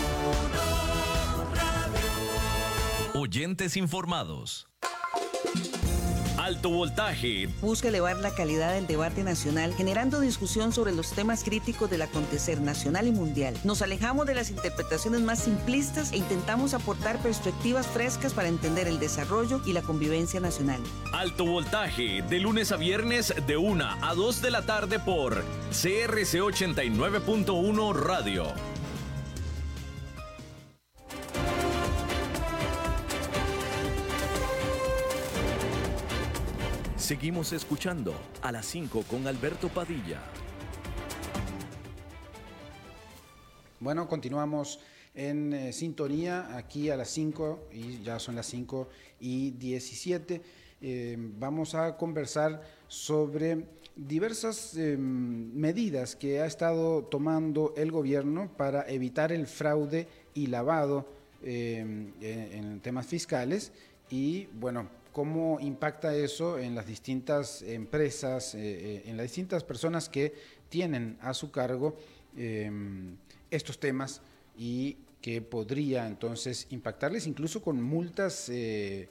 Oyentes 3.14 3.76
informados. 3.76 4.68
Alto 6.48 6.70
voltaje. 6.70 7.46
Busca 7.60 7.88
elevar 7.88 8.16
la 8.16 8.30
calidad 8.30 8.72
del 8.72 8.86
debate 8.86 9.22
nacional, 9.22 9.74
generando 9.74 10.18
discusión 10.18 10.72
sobre 10.72 10.92
los 10.92 11.12
temas 11.12 11.44
críticos 11.44 11.90
del 11.90 12.00
acontecer 12.00 12.62
nacional 12.62 13.06
y 13.06 13.12
mundial. 13.12 13.54
Nos 13.64 13.82
alejamos 13.82 14.24
de 14.24 14.34
las 14.34 14.48
interpretaciones 14.48 15.20
más 15.20 15.40
simplistas 15.40 16.10
e 16.10 16.16
intentamos 16.16 16.72
aportar 16.72 17.18
perspectivas 17.18 17.86
frescas 17.86 18.32
para 18.32 18.48
entender 18.48 18.88
el 18.88 18.98
desarrollo 18.98 19.60
y 19.66 19.74
la 19.74 19.82
convivencia 19.82 20.40
nacional. 20.40 20.80
Alto 21.12 21.44
voltaje, 21.44 22.22
de 22.22 22.40
lunes 22.40 22.72
a 22.72 22.76
viernes, 22.76 23.34
de 23.46 23.58
1 23.58 23.84
a 24.00 24.14
2 24.14 24.40
de 24.40 24.50
la 24.50 24.62
tarde 24.62 24.98
por 24.98 25.44
CRC 25.68 26.40
89.1 26.40 27.92
Radio. 27.94 28.77
Seguimos 37.08 37.54
escuchando 37.54 38.12
a 38.42 38.52
las 38.52 38.66
5 38.66 39.02
con 39.04 39.26
Alberto 39.26 39.70
Padilla. 39.70 40.20
Bueno, 43.80 44.06
continuamos 44.06 44.78
en 45.14 45.54
eh, 45.54 45.72
sintonía 45.72 46.54
aquí 46.54 46.90
a 46.90 46.98
las 46.98 47.08
5 47.08 47.68
y 47.72 48.02
ya 48.02 48.18
son 48.18 48.36
las 48.36 48.44
5 48.48 48.88
y 49.20 49.52
17. 49.52 50.42
Eh, 50.82 51.16
vamos 51.18 51.74
a 51.74 51.96
conversar 51.96 52.62
sobre 52.88 53.64
diversas 53.96 54.76
eh, 54.76 54.98
medidas 54.98 56.14
que 56.14 56.42
ha 56.42 56.44
estado 56.44 57.04
tomando 57.04 57.72
el 57.78 57.90
gobierno 57.90 58.50
para 58.54 58.86
evitar 58.86 59.32
el 59.32 59.46
fraude 59.46 60.06
y 60.34 60.48
lavado 60.48 61.08
en 61.40 62.80
temas 62.82 63.06
fiscales 63.06 63.72
y 64.10 64.46
bueno, 64.52 64.88
cómo 65.12 65.58
impacta 65.60 66.14
eso 66.14 66.58
en 66.58 66.74
las 66.74 66.86
distintas 66.86 67.62
empresas, 67.62 68.54
eh, 68.54 68.60
eh, 68.60 69.02
en 69.06 69.16
las 69.16 69.24
distintas 69.24 69.64
personas 69.64 70.08
que 70.08 70.34
tienen 70.68 71.18
a 71.20 71.34
su 71.34 71.50
cargo 71.50 71.96
em, 72.36 73.16
estos 73.50 73.80
temas 73.80 74.20
y 74.56 74.96
que 75.20 75.42
podría 75.42 76.06
entonces 76.06 76.66
impactarles 76.70 77.26
incluso 77.26 77.62
con 77.62 77.82
multas 77.82 78.48
eh, 78.50 79.08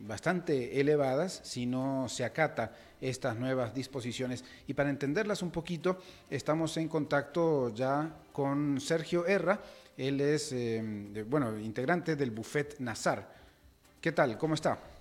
bastante 0.00 0.80
elevadas 0.80 1.40
si 1.44 1.66
no 1.66 2.08
se 2.08 2.24
acata 2.24 2.74
estas 3.00 3.36
nuevas 3.36 3.72
disposiciones. 3.72 4.44
Y 4.66 4.74
para 4.74 4.90
entenderlas 4.90 5.40
un 5.42 5.50
poquito, 5.50 5.98
estamos 6.28 6.76
en 6.76 6.88
contacto 6.88 7.72
ya 7.72 8.12
con 8.32 8.80
Sergio 8.80 9.24
Erra, 9.24 9.62
él 9.96 10.20
es, 10.20 10.52
em, 10.52 11.12
bueno, 11.28 11.58
integrante 11.58 12.16
del 12.16 12.32
Buffet 12.32 12.80
Nazar. 12.80 13.32
¿Qué 14.00 14.12
tal? 14.12 14.36
¿Cómo 14.36 14.54
está? 14.54 14.95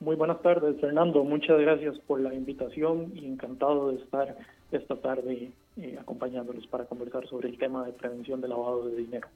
Muy 0.00 0.14
buenas 0.14 0.42
tardes, 0.42 0.78
Fernando. 0.80 1.24
Muchas 1.24 1.58
gracias 1.58 1.98
por 2.00 2.20
la 2.20 2.34
invitación 2.34 3.12
y 3.14 3.26
encantado 3.26 3.90
de 3.90 3.96
estar 4.02 4.36
esta 4.70 4.96
tarde 4.96 5.52
eh, 5.76 5.96
acompañándolos 5.98 6.66
para 6.66 6.84
conversar 6.84 7.26
sobre 7.28 7.48
el 7.48 7.58
tema 7.58 7.84
de 7.86 7.92
prevención 7.92 8.40
del 8.40 8.50
lavado 8.50 8.88
de 8.88 8.96
dinero. 8.96 9.28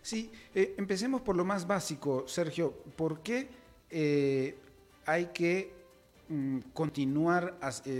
Sí, 0.00 0.30
eh, 0.54 0.74
empecemos 0.78 1.20
por 1.20 1.36
lo 1.36 1.44
más 1.44 1.66
básico, 1.66 2.24
Sergio. 2.26 2.72
¿Por 2.96 3.20
qué 3.20 3.48
eh, 3.90 4.56
hay 5.04 5.26
que 5.26 5.72
mm, 6.28 6.58
continuar 6.72 7.58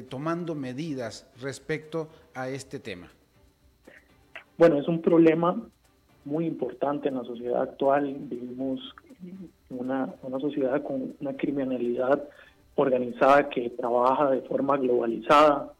tomando 0.08 0.54
medidas 0.54 1.30
respecto 1.40 2.08
a 2.34 2.48
este 2.48 2.78
tema? 2.78 3.08
Bueno, 4.56 4.78
es 4.80 4.88
un 4.88 5.02
problema 5.02 5.60
muy 6.24 6.46
importante 6.46 7.08
en 7.08 7.16
la 7.16 7.24
sociedad 7.24 7.62
actual. 7.62 8.16
Vivimos 8.18 8.80
una, 9.74 10.14
una 10.22 10.38
sociedad 10.38 10.82
con 10.82 11.14
una 11.20 11.36
criminalidad 11.36 12.22
organizada 12.74 13.48
que 13.48 13.70
trabaja 13.70 14.30
de 14.30 14.42
forma 14.42 14.76
globalizada 14.76 15.72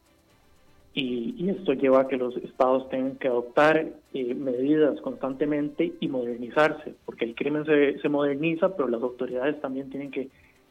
y, 0.93 1.49
esto 1.49 1.73
lleva 1.73 2.01
a 2.01 2.07
que 2.07 2.17
los 2.17 2.37
estados 2.37 2.87
tengan 2.89 3.15
que 3.15 3.27
adoptar 3.27 3.93
eh, 4.13 4.35
medidas 4.35 5.01
constantemente 5.01 5.93
y 5.99 6.07
modernizarse, 6.07 6.93
porque 7.05 7.25
el 7.25 7.35
crimen 7.35 7.65
se, 7.65 7.99
se 7.99 8.09
moderniza, 8.09 8.75
pero 8.75 8.87
las 8.87 9.01
autoridades 9.01 9.59
también 9.59 9.89
tienen 9.89 10.11
que, 10.11 10.29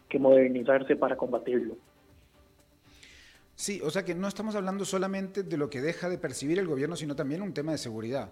que 0.08 0.18
modernizarse 0.20 0.94
para 0.94 1.16
combatirlo. 1.16 1.76
Sí, 3.56 3.80
o 3.82 3.90
sea 3.90 4.04
que 4.04 4.14
no 4.14 4.28
estamos 4.28 4.54
hablando 4.54 4.84
solamente 4.84 5.42
de 5.42 5.56
lo 5.56 5.68
que 5.68 5.80
deja 5.80 6.08
de 6.08 6.18
percibir 6.18 6.58
el 6.58 6.66
gobierno, 6.66 6.96
sino 6.96 7.16
también 7.16 7.42
un 7.42 7.52
tema 7.52 7.72
de 7.72 7.78
seguridad. 7.78 8.30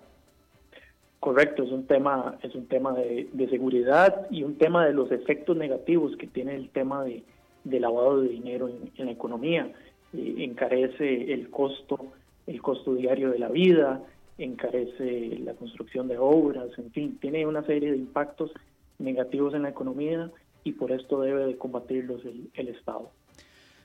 Correcto, 1.21 1.65
es 1.65 1.71
un 1.71 1.87
tema, 1.87 2.39
es 2.43 2.55
un 2.55 2.67
tema 2.67 2.95
de, 2.95 3.29
seguridad 3.51 4.27
y 4.31 4.43
un 4.43 4.57
tema 4.57 4.87
de 4.87 4.95
los 4.95 5.13
efectos 5.13 5.55
negativos 5.55 6.17
que 6.17 6.27
tiene 6.27 6.55
el 6.55 6.71
tema 6.71 7.05
de, 7.05 7.23
lavado 7.65 8.23
de 8.23 8.31
dinero 8.31 8.71
en, 8.97 9.05
la 9.05 9.13
economía. 9.13 9.71
Eh, 10.15 10.37
encarece 10.39 11.31
el 11.35 11.51
costo, 11.51 12.13
el 12.47 12.63
costo 12.63 12.95
diario 12.95 13.31
de 13.31 13.39
la 13.39 13.51
vida, 13.51 14.03
encarece 14.39 15.39
la 15.45 15.53
construcción 15.53 16.09
de 16.09 16.17
obras, 16.17 16.71
en 16.79 16.91
fin, 16.91 17.19
tiene 17.21 17.47
una 17.47 17.65
serie 17.67 17.91
de 17.91 17.99
impactos 17.99 18.51
negativos 18.99 19.53
en 19.53 19.63
la 19.63 19.69
economía 19.69 20.31
y 20.65 20.73
por 20.73 20.91
esto 20.91 21.21
debe 21.21 21.45
de 21.47 21.59
combatirlos 21.59 22.23
el, 22.25 22.69
Estado. 22.69 23.11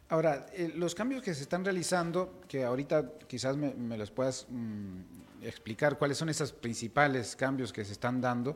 Ahora, 0.07 0.45
eh, 0.53 0.71
los 0.73 0.95
cambios 0.95 1.21
que 1.21 1.33
se 1.33 1.43
están 1.43 1.65
realizando, 1.65 2.41
que 2.47 2.63
ahorita 2.63 3.11
quizás 3.27 3.57
me, 3.57 3.97
los 3.97 4.11
puedas 4.11 4.47
mm, 4.49 5.24
explicar 5.47 5.97
cuáles 5.97 6.17
son 6.17 6.29
esos 6.29 6.51
principales 6.51 7.35
cambios 7.35 7.71
que 7.71 7.85
se 7.85 7.93
están 7.93 8.21
dando, 8.21 8.55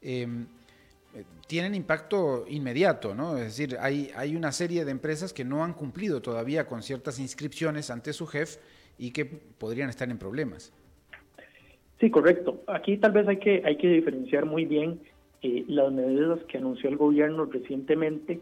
em, 0.00 0.46
tienen 1.46 1.74
impacto 1.74 2.46
inmediato, 2.48 3.14
¿no? 3.14 3.36
Es 3.36 3.44
decir, 3.44 3.76
hay, 3.80 4.10
hay 4.16 4.34
una 4.34 4.50
serie 4.50 4.84
de 4.84 4.90
empresas 4.90 5.32
que 5.32 5.44
no 5.44 5.62
han 5.62 5.74
cumplido 5.74 6.22
todavía 6.22 6.66
con 6.66 6.82
ciertas 6.82 7.18
inscripciones 7.18 7.90
ante 7.90 8.12
su 8.12 8.26
jefe 8.26 8.60
y 8.98 9.10
que 9.10 9.26
podrían 9.26 9.90
estar 9.90 10.10
en 10.10 10.18
problemas. 10.18 10.72
Sí, 12.00 12.10
correcto. 12.10 12.62
Aquí 12.66 12.96
tal 12.96 13.12
vez 13.12 13.28
hay 13.28 13.38
que, 13.38 13.62
hay 13.64 13.76
que 13.76 13.88
diferenciar 13.88 14.46
muy 14.46 14.64
bien 14.64 15.00
eh, 15.42 15.64
las 15.68 15.92
medidas 15.92 16.40
que 16.48 16.58
anunció 16.58 16.88
el 16.88 16.96
gobierno 16.96 17.44
recientemente 17.44 18.40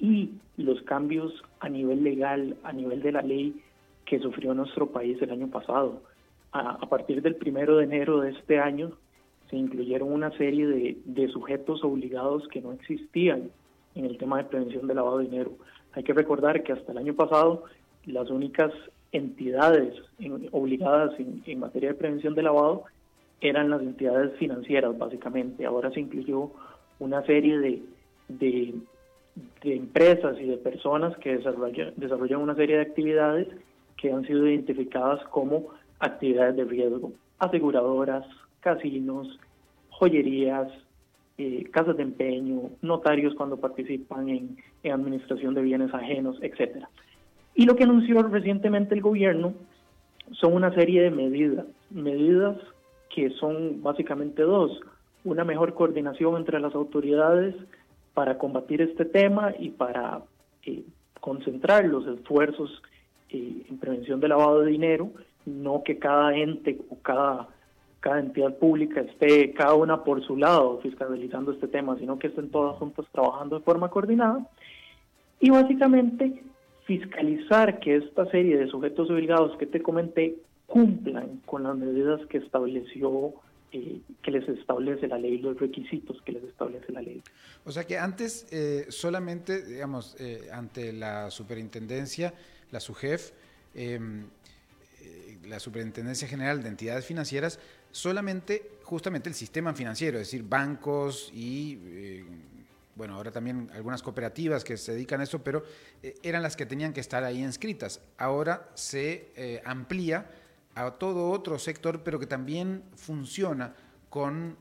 y 0.00 0.32
los 0.56 0.82
cambios 0.82 1.32
a 1.60 1.68
nivel 1.68 2.02
legal, 2.02 2.56
a 2.64 2.72
nivel 2.72 3.00
de 3.02 3.12
la 3.12 3.22
ley 3.22 3.62
que 4.04 4.18
sufrió 4.18 4.54
nuestro 4.54 4.90
país 4.90 5.20
el 5.22 5.30
año 5.30 5.48
pasado 5.48 6.02
a, 6.52 6.78
partir 6.88 7.22
del 7.22 7.36
primero 7.36 7.76
de 7.76 7.84
enero 7.84 8.20
de 8.20 8.30
este 8.30 8.58
año 8.58 8.92
se 9.50 9.56
incluyeron 9.56 10.12
una 10.12 10.30
serie 10.36 10.66
de, 10.66 11.28
sujetos 11.28 11.82
obligados 11.84 12.46
que 12.48 12.60
no 12.60 12.72
existían 12.72 13.50
en 13.94 14.04
el 14.04 14.18
tema 14.18 14.38
de 14.38 14.44
prevención 14.44 14.86
de 14.86 14.94
lavado 14.94 15.18
de 15.18 15.24
dinero. 15.24 15.52
Hay 15.92 16.02
que 16.02 16.12
recordar 16.12 16.62
que 16.62 16.72
hasta 16.72 16.92
el 16.92 16.98
año 16.98 17.14
pasado 17.14 17.64
las 18.06 18.30
únicas 18.30 18.72
entidades 19.12 19.94
obligadas 20.52 21.12
en, 21.18 21.58
materia 21.58 21.90
de 21.90 21.94
prevención 21.94 22.34
de 22.34 22.42
lavado 22.42 22.84
eran 23.40 23.70
las 23.70 23.80
entidades 23.80 24.36
financieras, 24.38 24.96
básicamente. 24.98 25.64
Ahora 25.64 25.90
se 25.92 26.00
incluyó 26.00 26.50
una 26.98 27.22
serie 27.24 27.58
de, 27.58 27.82
de, 28.28 28.74
empresas 29.62 30.36
y 30.40 30.46
de 30.46 30.58
personas 30.58 31.16
que 31.18 31.38
desarrollan 31.38 32.40
una 32.40 32.54
serie 32.54 32.76
de 32.76 32.82
actividades 32.82 33.48
que 33.96 34.12
han 34.12 34.26
sido 34.26 34.46
identificadas 34.46 35.24
como 35.28 35.68
actividades 36.00 36.56
de 36.56 36.64
riesgo, 36.64 37.12
aseguradoras, 37.38 38.24
casinos, 38.60 39.38
joyerías, 39.90 40.68
eh, 41.38 41.68
casas 41.70 41.96
de 41.96 42.02
empeño, 42.02 42.70
notarios 42.82 43.34
cuando 43.34 43.58
participan 43.58 44.28
en, 44.28 44.56
administración 44.90 45.54
de 45.54 45.62
bienes 45.62 45.92
ajenos, 45.92 46.38
etcétera. 46.40 46.88
Y 47.54 47.66
lo 47.66 47.76
que 47.76 47.84
anunció 47.84 48.22
recientemente 48.22 48.94
el 48.94 49.02
gobierno 49.02 49.54
son 50.32 50.54
una 50.54 50.72
serie 50.74 51.02
de 51.02 51.10
medidas, 51.10 51.66
medidas 51.90 52.56
que 53.14 53.30
son 53.30 53.82
básicamente 53.82 54.42
dos, 54.42 54.80
una 55.24 55.44
mejor 55.44 55.74
coordinación 55.74 56.36
entre 56.36 56.60
las 56.60 56.74
autoridades 56.74 57.54
para 58.14 58.38
combatir 58.38 58.82
este 58.82 59.04
tema 59.04 59.52
y 59.58 59.70
para 59.70 60.22
eh, 60.64 60.82
concentrar 61.20 61.84
los 61.84 62.06
esfuerzos 62.06 62.82
eh, 63.30 63.62
en 63.68 63.78
prevención 63.78 64.20
de 64.20 64.28
lavado 64.28 64.60
de 64.60 64.70
dinero 64.70 65.10
no 65.48 65.82
que 65.82 65.98
cada 65.98 66.36
ente 66.36 66.78
o 66.90 66.98
cada, 67.00 67.48
cada 68.00 68.20
entidad 68.20 68.56
pública 68.58 69.00
esté 69.00 69.52
cada 69.52 69.74
una 69.74 70.04
por 70.04 70.24
su 70.24 70.36
lado 70.36 70.80
fiscalizando 70.82 71.52
este 71.52 71.68
tema, 71.68 71.96
sino 71.98 72.18
que 72.18 72.28
estén 72.28 72.50
todas 72.50 72.76
juntas 72.78 73.06
trabajando 73.12 73.58
de 73.58 73.64
forma 73.64 73.88
coordinada. 73.88 74.46
Y 75.40 75.50
básicamente 75.50 76.42
fiscalizar 76.84 77.80
que 77.80 77.96
esta 77.96 78.30
serie 78.30 78.56
de 78.56 78.68
sujetos 78.68 79.10
obligados 79.10 79.56
que 79.58 79.66
te 79.66 79.82
comenté 79.82 80.36
cumplan 80.66 81.40
con 81.46 81.62
las 81.62 81.76
medidas 81.76 82.20
que 82.28 82.38
estableció 82.38 83.34
eh, 83.70 84.00
que 84.22 84.30
les 84.30 84.48
establece 84.48 85.06
la 85.08 85.18
ley, 85.18 85.36
los 85.38 85.60
requisitos 85.60 86.22
que 86.22 86.32
les 86.32 86.42
establece 86.44 86.90
la 86.90 87.02
ley. 87.02 87.22
O 87.66 87.70
sea 87.70 87.84
que 87.84 87.98
antes 87.98 88.50
eh, 88.50 88.86
solamente, 88.88 89.62
digamos, 89.62 90.16
eh, 90.18 90.48
ante 90.50 90.94
la 90.94 91.30
superintendencia, 91.30 92.32
la 92.70 92.80
SUGEF, 92.80 93.32
em, 93.74 94.24
la 95.48 95.58
Superintendencia 95.60 96.28
General 96.28 96.62
de 96.62 96.68
Entidades 96.68 97.06
Financieras 97.06 97.58
solamente 97.90 98.78
justamente 98.84 99.28
el 99.28 99.34
sistema 99.34 99.74
financiero, 99.74 100.18
es 100.18 100.28
decir, 100.28 100.42
bancos 100.42 101.30
y, 101.34 101.78
eh, 101.84 102.24
bueno, 102.94 103.14
ahora 103.14 103.30
también 103.30 103.70
algunas 103.74 104.02
cooperativas 104.02 104.64
que 104.64 104.76
se 104.76 104.92
dedican 104.92 105.20
a 105.20 105.24
eso, 105.24 105.42
pero 105.42 105.62
eh, 106.02 106.14
eran 106.22 106.42
las 106.42 106.56
que 106.56 106.66
tenían 106.66 106.92
que 106.92 107.00
estar 107.00 107.24
ahí 107.24 107.42
inscritas. 107.42 108.00
Ahora 108.16 108.70
se 108.74 109.32
eh, 109.36 109.62
amplía 109.64 110.30
a 110.74 110.92
todo 110.92 111.30
otro 111.30 111.58
sector, 111.58 112.02
pero 112.02 112.18
que 112.18 112.26
también 112.26 112.84
funciona 112.94 113.74
con, 114.08 114.56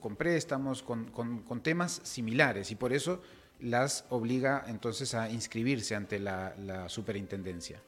con 0.00 0.16
préstamos, 0.16 0.82
con, 0.82 1.60
temas 1.62 2.02
similares 2.04 2.70
y 2.70 2.74
por 2.74 2.92
eso 2.92 3.22
las 3.60 4.04
obliga 4.10 4.64
entonces 4.66 5.14
a 5.14 5.30
inscribirse 5.30 5.94
ante 5.94 6.18
la 6.18 6.88
superintendencia. 6.88 7.80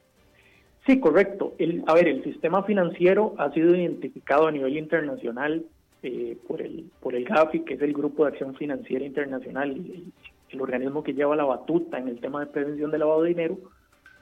Sí, 0.91 0.99
correcto. 0.99 1.55
El, 1.59 1.85
a 1.87 1.95
ver, 1.95 2.09
el 2.09 2.25
sistema 2.25 2.65
financiero 2.65 3.37
ha 3.39 3.53
sido 3.53 3.77
identificado 3.77 4.49
a 4.49 4.51
nivel 4.51 4.77
internacional 4.77 5.65
eh, 6.03 6.37
por, 6.49 6.61
el, 6.61 6.91
por 6.99 7.15
el 7.15 7.25
GAFI, 7.27 7.61
que 7.61 7.75
es 7.75 7.83
el 7.83 7.93
Grupo 7.93 8.25
de 8.25 8.33
Acción 8.33 8.57
Financiera 8.57 9.05
Internacional, 9.05 9.71
el, 9.71 10.13
el 10.49 10.61
organismo 10.61 11.05
que 11.05 11.15
lleva 11.15 11.37
la 11.37 11.45
batuta 11.45 11.97
en 11.97 12.09
el 12.09 12.19
tema 12.19 12.41
de 12.41 12.47
prevención 12.47 12.91
del 12.91 12.99
lavado 12.99 13.23
de 13.23 13.29
dinero, 13.29 13.57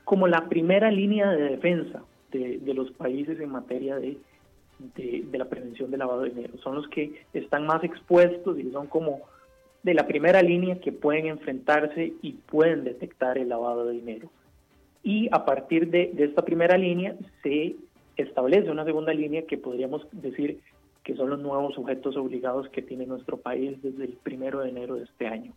como 0.04 0.28
la 0.28 0.46
primera 0.50 0.90
línea 0.90 1.30
de 1.30 1.52
defensa 1.52 2.02
de, 2.32 2.58
de 2.58 2.74
los 2.74 2.90
países 2.90 3.40
en 3.40 3.48
materia 3.48 3.96
de, 3.96 4.18
de, 4.94 5.24
de, 5.26 5.38
la 5.38 5.46
prevención 5.46 5.90
del 5.90 6.00
lavado 6.00 6.20
de 6.20 6.34
dinero. 6.34 6.52
Son 6.62 6.74
los 6.74 6.86
que 6.88 7.24
están 7.32 7.64
más 7.66 7.82
expuestos 7.82 8.58
y 8.58 8.70
son 8.72 8.88
como 8.88 9.22
de 9.82 9.94
la 9.94 10.06
primera 10.06 10.42
línea 10.42 10.78
que 10.80 10.92
pueden 10.92 11.28
enfrentarse 11.28 12.12
y 12.20 12.32
pueden 12.32 12.84
detectar 12.84 13.38
el 13.38 13.48
lavado 13.48 13.86
de 13.86 13.94
dinero 13.94 14.28
y 15.02 15.28
a 15.32 15.44
partir 15.44 15.90
de, 15.90 16.12
esta 16.18 16.42
primera 16.42 16.76
línea 16.76 17.16
se 17.42 17.76
establece 18.16 18.70
una 18.70 18.84
segunda 18.84 19.12
línea 19.12 19.46
que 19.46 19.58
podríamos 19.58 20.06
decir 20.12 20.60
que 21.04 21.14
son 21.14 21.30
los 21.30 21.38
nuevos 21.38 21.74
sujetos 21.74 22.16
obligados 22.16 22.68
que 22.68 22.82
tiene 22.82 23.06
nuestro 23.06 23.38
país 23.38 23.80
desde 23.82 24.04
el 24.04 24.12
primero 24.22 24.60
de 24.60 24.70
enero 24.70 24.96
de 24.96 25.04
este 25.04 25.26
año. 25.26 25.54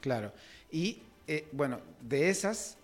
Claro. 0.00 0.32
Y 0.70 0.98
eh, 1.26 1.46
bueno, 1.52 1.78
de 2.00 2.28
esas 2.28 2.78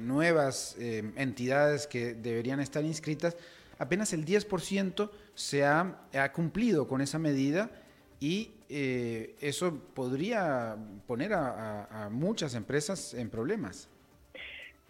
nuevas 0.00 0.76
entidades 0.78 1.86
que 1.86 2.12
deberían 2.12 2.60
estar 2.60 2.84
inscritas, 2.84 3.34
apenas 3.78 4.12
el 4.12 4.26
10% 4.26 5.10
se 5.34 5.64
ha, 5.64 6.32
cumplido 6.34 6.86
con 6.86 7.00
esa 7.00 7.18
medida 7.18 7.70
y 8.18 8.50
eso 8.68 9.80
podría 9.94 10.76
poner 11.06 11.32
a, 11.32 12.08
muchas 12.12 12.54
empresas 12.54 13.14
en 13.14 13.30
problemas. 13.30 13.88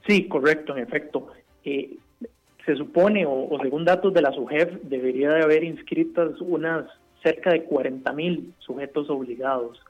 Sí, 0.07 0.29
correcto, 0.29 0.77
en 0.77 0.83
efecto. 0.83 1.29
se 1.63 2.77
supone, 2.77 3.25
o, 3.27 3.59
según 3.63 3.85
datos 3.85 4.13
de 4.15 4.23
la 4.23 4.33
SUGEF, 4.33 4.83
debería 4.83 5.31
de 5.31 5.43
haber 5.43 5.65
inscritas 5.65 6.41
unas 6.41 6.87
cerca 7.23 7.51
de 7.51 7.65
40 7.65 8.13
mil 8.13 8.55
sujetos 8.59 9.11
obligados. 9.11 9.81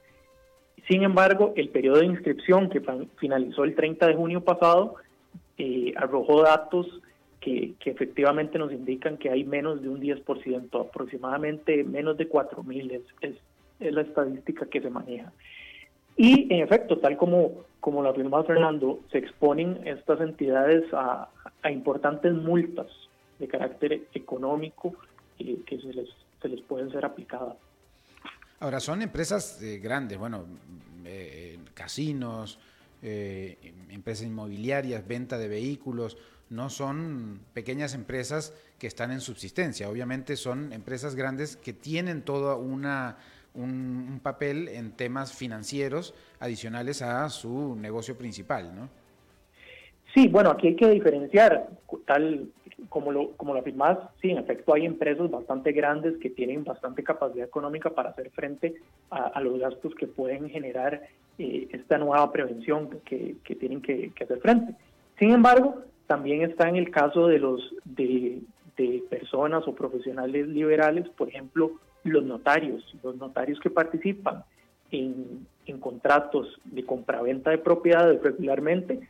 Sin 0.89 1.03
embargo, 1.03 1.53
el 1.57 1.69
periodo 1.69 2.01
de 2.01 2.07
inscripción 2.07 2.69
que 2.69 2.83
finalizó 3.19 3.65
el 3.65 3.75
30 3.75 4.09
de 4.09 4.15
junio 4.15 4.41
pasado 4.43 4.97
eh, 5.59 5.93
arrojó 5.97 6.43
datos 6.43 6.87
que, 7.41 7.75
efectivamente 7.85 8.59
nos 8.59 8.73
indican 8.73 9.17
que 9.17 9.31
hay 9.31 9.45
menos 9.45 9.83
de 9.83 9.89
un 9.89 10.01
10%, 10.01 10.81
aproximadamente 10.81 11.85
menos 11.85 12.17
de 12.17 12.29
4 12.29 12.63
mil 12.63 12.91
es, 12.91 13.03
es, 13.21 13.93
la 13.93 14.03
estadística 14.03 14.67
que 14.67 14.81
se 14.81 14.91
maneja. 14.91 15.33
Y 16.23 16.53
en 16.53 16.63
efecto, 16.63 16.99
tal 16.99 17.17
como, 17.17 17.65
como 17.81 18.03
lo 18.03 18.11
afirma 18.11 18.45
Fernando, 18.45 19.01
se 19.11 19.17
exponen 19.17 19.81
estas 19.87 20.21
entidades 20.21 20.85
a, 20.93 21.31
importantes 21.71 22.35
multas 22.35 22.89
de 23.39 23.49
carácter 23.49 24.03
económico 24.13 24.95
eh, 25.39 25.61
que 25.65 25.79
se 25.79 25.95
les 25.95 26.09
se 26.43 26.49
les 26.49 26.61
pueden 26.63 26.91
ser 26.91 27.05
aplicadas. 27.05 27.57
Ahora, 28.59 28.81
son 28.81 29.03
empresas 29.03 29.61
eh, 29.63 29.79
grandes, 29.79 30.19
bueno, 30.19 30.45
eh, 31.05 31.59
casinos, 31.75 32.59
eh, 33.03 33.57
empresas 33.89 34.27
inmobiliarias, 34.27 35.07
venta 35.07 35.39
de 35.39 35.49
vehículos, 35.49 36.19
no 36.51 36.69
son 36.69 37.41
pequeñas 37.55 37.95
empresas 37.95 38.53
que 38.79 38.87
están 38.87 39.13
en 39.13 39.21
subsistencia, 39.21 39.89
obviamente 39.89 40.37
son 40.37 40.73
empresas 40.73 41.15
grandes 41.15 41.57
que 41.57 41.73
tienen 41.73 42.23
todo 42.23 42.59
una, 42.59 43.17
un, 43.55 44.21
papel 44.23 44.69
en 44.69 44.93
temas 44.93 45.33
financieros 45.33 46.15
adicionales 46.39 47.03
a 47.03 47.29
su 47.31 47.75
negocio 47.77 48.17
principal, 48.17 48.75
¿no? 48.75 48.89
Sí, 50.15 50.29
bueno, 50.29 50.51
aquí 50.51 50.69
hay 50.69 50.77
que 50.77 50.91
diferenciar, 50.91 51.69
tal 52.05 52.49
como 52.89 53.13
lo, 53.13 53.33
como 53.33 53.55
lo 53.55 53.61
afirmas, 53.61 53.99
sí, 54.21 54.31
en 54.31 54.39
efecto 54.39 54.75
hay 54.75 54.87
empresas 54.87 55.31
bastante 55.31 55.73
grandes 55.73 56.17
que 56.19 56.31
tienen 56.31 56.65
bastante 56.65 57.05
capacidad 57.05 57.47
económica 57.47 57.91
para 57.91 58.11
hacer 58.11 58.31
frente 58.31 58.75
a, 59.11 59.41
los 59.41 59.59
gastos 59.59 59.95
que 59.95 60.07
pueden 60.07 60.49
generar 60.49 61.03
eh, 61.39 61.69
esta 61.71 61.99
nueva 61.99 62.31
prevención 62.33 62.91
que, 63.05 63.37
tienen 63.59 63.83
que, 63.83 64.13
hacer 64.21 64.41
frente. 64.41 64.75
Sin 65.19 65.31
embargo, 65.31 65.83
también 66.07 66.43
está 66.43 66.69
en 66.69 66.77
el 66.77 66.91
caso 66.91 67.27
de 67.27 67.39
los 67.39 67.75
de, 67.85 68.43
personas 69.11 69.69
o 69.69 69.75
profesionales 69.75 70.49
liberales, 70.49 71.07
por 71.11 71.29
ejemplo, 71.29 71.73
los 72.05 72.25
notarios, 72.25 72.85
los 73.03 73.17
notarios 73.17 73.61
que 73.61 73.71
participan 73.71 74.45
en, 74.91 75.47
en 75.67 75.79
contratos 75.79 76.61
de 76.65 76.85
compraventa 76.85 77.51
de 77.51 77.59
propiedades 77.59 78.23
regularmente 78.23 79.01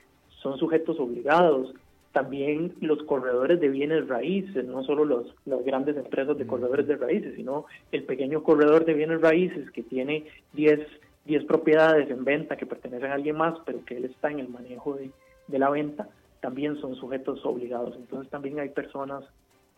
son 0.43 0.59
sujetos 0.59 0.99
obligados 0.99 1.75
también 2.13 2.75
los 2.81 3.03
corredores 3.05 3.61
de 3.61 3.69
bienes 3.69 4.09
raíces, 4.09 4.65
no 4.65 4.83
solo 4.83 5.05
los, 5.05 5.35
las 5.45 5.65
grandes 5.65 5.97
empresas 5.97 6.37
de 6.37 6.47
corredores 6.47 6.87
de 6.89 6.97
raíces, 6.97 7.35
sino 7.37 7.67
el 7.93 8.03
pequeño 8.05 8.43
corredor 8.43 8.85
de 8.85 8.95
bienes 8.95 9.21
raíces 9.21 9.71
que 9.71 9.83
tiene 9.83 10.25
10, 10.55 10.81
10 11.27 11.45
propiedades 11.45 12.11
en 12.11 12.25
venta 12.25 12.57
que 12.57 12.67
pertenecen 12.67 13.11
a 13.11 13.15
alguien 13.15 13.37
más, 13.37 13.55
pero 13.65 13.85
que 13.85 13.97
él 13.97 14.07
está 14.07 14.31
en 14.31 14.41
el 14.41 14.49
manejo 14.49 14.97
de, 14.97 15.59
la 15.59 15.71
venta, 15.71 16.09
también 16.41 16.81
son 16.81 16.97
sujetos 16.97 17.45
obligados. 17.45 17.95
Entonces 17.97 18.29
también 18.31 18.59
hay 18.59 18.71
personas, 18.71 19.25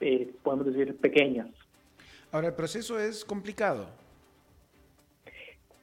eh, 0.01 0.31
podemos 0.43 0.67
decir, 0.67 0.97
pequeñas. 0.97 1.49
Ahora, 2.33 2.49
el 2.49 2.55
proceso 2.55 2.99
es 2.99 3.27
complicado. 3.27 3.87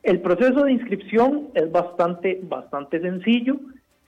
El 0.01 0.19
proceso 0.19 0.63
de 0.63 0.71
inscripción 0.71 1.49
es 1.53 1.71
bastante, 1.71 2.39
bastante 2.41 2.99
sencillo. 2.99 3.57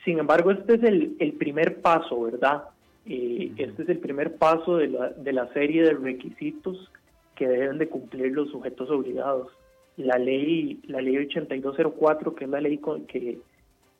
Sin 0.04 0.18
embargo, 0.18 0.50
este 0.50 0.74
es 0.74 0.84
el, 0.84 1.34
primer 1.34 1.82
paso, 1.82 2.20
¿verdad? 2.22 2.64
Eh, 3.06 3.52
este 3.58 3.84
es 3.84 3.90
el 3.90 4.00
primer 4.00 4.38
paso 4.38 4.78
de 4.78 4.88
la, 4.88 5.10
de 5.10 5.34
la 5.34 5.54
serie 5.54 5.84
de 5.84 5.94
requisitos 5.94 6.92
que 7.36 7.48
deben 7.48 7.78
de 7.78 7.88
cumplir 7.88 8.32
los 8.32 8.50
sujetos 8.50 8.90
obligados. 8.90 9.52
La 9.98 10.18
ley, 10.18 10.80
la 10.88 11.00
ley 11.00 11.18
8204, 11.18 12.34
que 12.34 12.46
es 12.46 12.50
la 12.50 12.62
ley 12.62 12.80
que, 13.08 13.38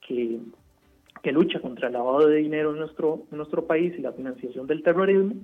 que, 0.02 0.40
que 1.22 1.32
lucha 1.32 1.60
contra 1.60 1.90
el 1.90 1.94
lavado 1.94 2.28
de 2.28 2.38
dinero 2.38 2.72
en 2.72 2.80
nuestro, 2.80 3.22
en 3.32 3.38
nuestro 3.38 3.66
país 3.66 3.94
y 3.96 4.02
la 4.02 4.14
financiación 4.14 4.66
del 4.66 4.82
terrorismo, 4.82 5.36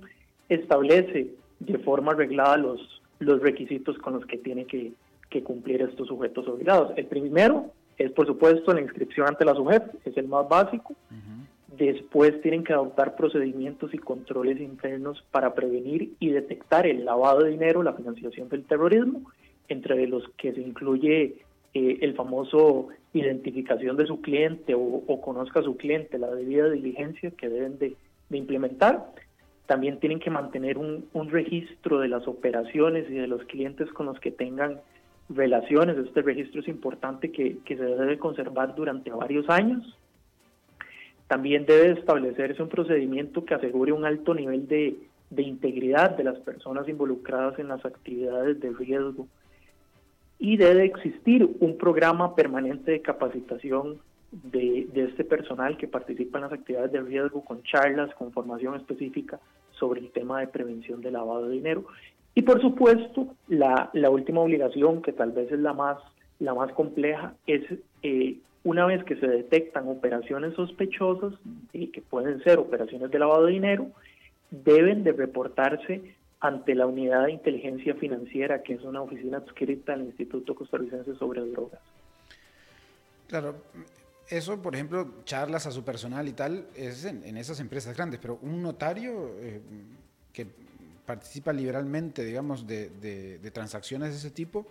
establece 0.50 1.36
de 1.60 1.78
forma 1.80 2.12
arreglada 2.12 2.58
los, 2.58 3.02
los 3.20 3.42
requisitos 3.42 3.98
con 3.98 4.14
los 4.14 4.26
que 4.26 4.38
tienen 4.38 4.66
que, 4.66 4.94
que 5.30 5.44
cumplir 5.44 5.82
estos 5.82 6.08
sujetos 6.08 6.48
obligados. 6.48 6.92
El 6.98 7.06
primero 7.06 7.72
es 7.98 8.12
por 8.12 8.28
supuesto 8.28 8.74
la 8.74 8.82
inscripción 8.82 9.28
ante 9.28 9.46
la 9.46 9.56
SUGEF, 9.56 9.84
es 10.06 10.16
el 10.18 10.28
más 10.28 10.48
básico. 10.48 10.96
Después 11.78 12.42
tienen 12.42 12.64
que 12.64 12.74
adoptar 12.74 13.16
procedimientos 13.16 13.94
y 13.94 14.00
controles 14.00 14.60
internos 14.60 15.24
para 15.32 15.54
prevenir 15.54 16.14
y 16.20 16.30
detectar 16.30 16.88
el 16.88 17.06
lavado 17.06 17.44
de 17.44 17.52
dinero, 17.52 17.84
la 17.84 17.94
financiación 17.94 18.50
del 18.50 18.66
terrorismo, 18.66 19.32
entre 19.68 20.08
los 20.08 20.24
que 20.38 20.54
se 20.54 20.62
incluye 20.62 21.36
eh, 21.74 21.98
el 22.02 22.16
famoso 22.16 22.88
identificación 23.14 23.98
de 23.98 24.08
su 24.08 24.22
cliente 24.22 24.74
o, 24.76 25.22
conozca 25.22 25.60
a 25.60 25.64
su 25.64 25.76
cliente, 25.78 26.18
la 26.18 26.34
debida 26.34 26.70
diligencia 26.70 27.32
que 27.32 27.50
deben 27.50 27.78
de, 27.78 27.96
implementar. 28.32 29.12
También 29.68 30.00
tienen 30.00 30.20
que 30.20 30.30
mantener 30.30 30.78
un, 30.78 31.08
un 31.14 31.30
registro 31.30 32.00
de 32.00 32.08
las 32.08 32.28
operaciones 32.28 33.10
y 33.10 33.14
de 33.14 33.28
los 33.28 33.44
clientes 33.44 33.90
con 33.92 34.08
los 34.08 34.20
que 34.20 34.32
tengan 34.32 34.80
relaciones. 35.30 35.98
Este 35.98 36.22
registro 36.22 36.62
es 36.62 36.68
importante 36.68 37.32
que, 37.32 37.58
se 37.68 37.76
debe 37.76 38.18
conservar 38.18 38.76
durante 38.76 39.12
varios 39.12 39.50
años. 39.50 39.98
También 41.28 41.66
debe 41.66 42.00
establecerse 42.00 42.62
un 42.64 42.70
procedimiento 42.70 43.44
que 43.44 43.54
asegure 43.54 43.92
un 43.92 44.06
alto 44.06 44.34
nivel 44.34 44.68
de, 44.68 44.98
integridad 45.36 46.12
de 46.12 46.24
las 46.24 46.40
personas 46.40 46.88
involucradas 46.88 47.60
en 47.60 47.68
las 47.68 47.86
actividades 47.86 48.60
de 48.60 48.72
riesgo. 48.72 49.28
Y 50.40 50.56
debe 50.58 50.86
existir 50.86 51.50
un 51.60 51.78
programa 51.78 52.36
permanente 52.36 52.92
de 52.92 53.02
capacitación 53.02 53.98
de, 54.32 54.88
de, 54.94 55.06
este 55.06 55.24
personal 55.24 55.78
que 55.78 55.88
participa 55.88 56.38
en 56.38 56.44
las 56.44 56.54
actividades 56.54 56.92
de 56.92 57.02
riesgo 57.02 57.44
con 57.44 57.64
charlas, 57.64 58.14
con 58.16 58.32
formación 58.32 58.76
específica 58.76 59.40
sobre 59.80 60.02
el 60.02 60.12
tema 60.12 60.40
de 60.40 60.48
prevención 60.48 61.02
del 61.02 61.14
lavado 61.14 61.48
de 61.48 61.56
dinero 61.56 61.86
y 62.38 62.44
por 62.44 62.62
supuesto, 62.62 63.36
la, 63.48 63.90
última 64.12 64.42
obligación, 64.42 65.02
que 65.02 65.12
tal 65.12 65.32
vez 65.32 65.52
es 65.52 65.58
la 65.58 65.74
más, 65.74 65.98
la 66.38 66.54
más 66.54 66.72
compleja, 66.74 67.34
es 67.48 67.64
eh, 68.04 68.38
una 68.64 68.86
vez 68.86 69.04
que 69.06 69.16
se 69.16 69.26
detectan 69.28 69.88
operaciones 69.88 70.54
sospechosas, 70.54 71.34
y 71.74 71.88
que 71.88 72.04
pueden 72.04 72.44
ser 72.44 72.60
operaciones 72.60 73.10
de 73.10 73.18
lavado 73.18 73.48
de 73.48 73.54
dinero, 73.54 73.88
deben 74.52 75.04
de 75.04 75.14
reportarse 75.14 76.14
ante 76.40 76.76
la 76.76 76.86
Unidad 76.86 77.26
de 77.26 77.32
Inteligencia 77.32 77.96
Financiera, 77.96 78.62
que 78.62 78.76
es 78.76 78.84
una 78.84 79.02
oficina 79.02 79.38
adscrita 79.38 79.94
al 79.94 80.02
Instituto 80.02 80.54
Costarricense 80.54 81.16
sobre 81.16 81.42
Drogas. 81.42 81.82
Claro, 83.30 83.56
eso, 84.30 84.62
por 84.62 84.76
ejemplo, 84.76 85.08
charlas 85.24 85.68
a 85.68 85.72
su 85.72 85.84
personal 85.84 86.28
y 86.28 86.34
tal, 86.34 86.68
es 86.76 87.06
en, 87.06 87.38
esas 87.38 87.60
empresas 87.60 87.96
grandes, 87.96 88.20
pero 88.20 88.40
un 88.42 88.62
notario 88.62 89.32
eh, 89.40 89.62
que 90.34 90.48
participa 91.08 91.54
liberalmente, 91.54 92.24
digamos, 92.24 92.68
de, 92.68 93.40
transacciones 93.54 94.10
de 94.10 94.16
ese 94.18 94.30
tipo? 94.30 94.68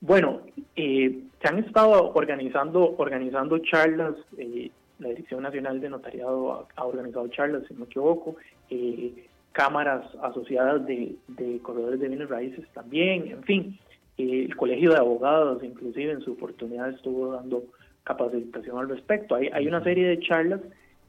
Bueno, 0.00 0.42
eh, 0.76 1.18
se 1.40 1.48
han 1.48 1.58
estado 1.58 2.12
organizando, 2.12 2.94
organizando 2.98 3.58
charlas, 3.58 4.14
eh, 4.36 4.70
la 4.98 5.08
Dirección 5.08 5.42
Nacional 5.42 5.80
de 5.80 5.88
Notariado 5.88 6.68
ha, 6.76 6.84
organizado 6.84 7.26
charlas, 7.28 7.62
si 7.66 7.74
no 7.74 7.80
me 7.80 7.86
equivoco, 7.86 8.36
eh, 8.68 9.26
cámaras 9.52 10.04
asociadas 10.22 10.86
de, 10.86 11.16
corredores 11.62 11.98
de 11.98 12.08
bienes 12.08 12.28
raíces 12.28 12.66
también, 12.74 13.28
en 13.28 13.42
fin, 13.44 13.78
el 14.18 14.54
Colegio 14.56 14.90
de 14.90 14.98
Abogados 14.98 15.64
inclusive 15.64 16.12
en 16.12 16.20
su 16.20 16.32
oportunidad 16.32 16.90
estuvo 16.90 17.32
dando 17.32 17.64
capacitación 18.04 18.78
al 18.78 18.88
respecto. 18.88 19.34
Hay, 19.34 19.48
hay 19.52 19.66
una 19.66 19.82
serie 19.82 20.06
de 20.06 20.20
charlas 20.20 20.60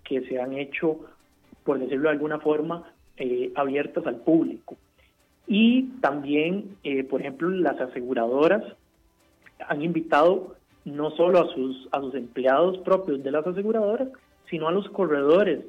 que 0.04 0.22
se 0.22 0.40
han 0.40 0.54
hecho, 0.54 1.00
por 1.64 1.80
decirlo 1.80 2.04
de 2.04 2.16
alguna 2.16 2.40
forma, 2.40 2.94
eh, 3.18 3.52
abiertas 3.56 4.06
al 4.06 4.18
público. 4.18 4.78
Y 5.48 5.84
también, 6.02 6.78
eh, 6.84 7.04
por 7.04 7.22
ejemplo, 7.22 7.50
las 7.50 7.80
aseguradoras 7.80 8.64
han 9.68 9.82
invitado 9.82 10.56
no 10.86 11.12
solo 11.12 11.40
a 11.40 11.54
sus, 11.54 11.88
a 11.92 12.02
sus 12.02 12.16
empleados 12.16 12.78
propios 12.80 13.24
de 13.24 13.32
las 13.32 13.46
aseguradoras, 13.46 14.10
sino 14.50 14.68
a 14.68 14.72
los 14.72 14.90
corredores 14.90 15.66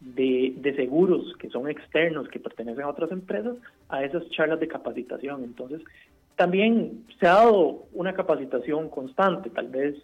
de, 0.00 0.54
de, 0.56 0.74
seguros 0.74 1.34
que 1.38 1.48
son 1.48 1.68
externos, 1.70 2.28
que 2.28 2.40
pertenecen 2.40 2.84
a 2.84 2.88
otras 2.88 3.10
empresas, 3.12 3.56
a 3.88 4.04
esas 4.04 4.28
charlas 4.30 4.60
de 4.60 4.68
capacitación. 4.68 5.44
Entonces, 5.44 5.82
también 6.36 7.04
se 7.18 7.26
ha 7.26 7.34
dado 7.34 7.84
una 7.92 8.12
capacitación 8.12 8.90
constante, 8.90 9.50
tal 9.50 9.68
vez 9.68 9.96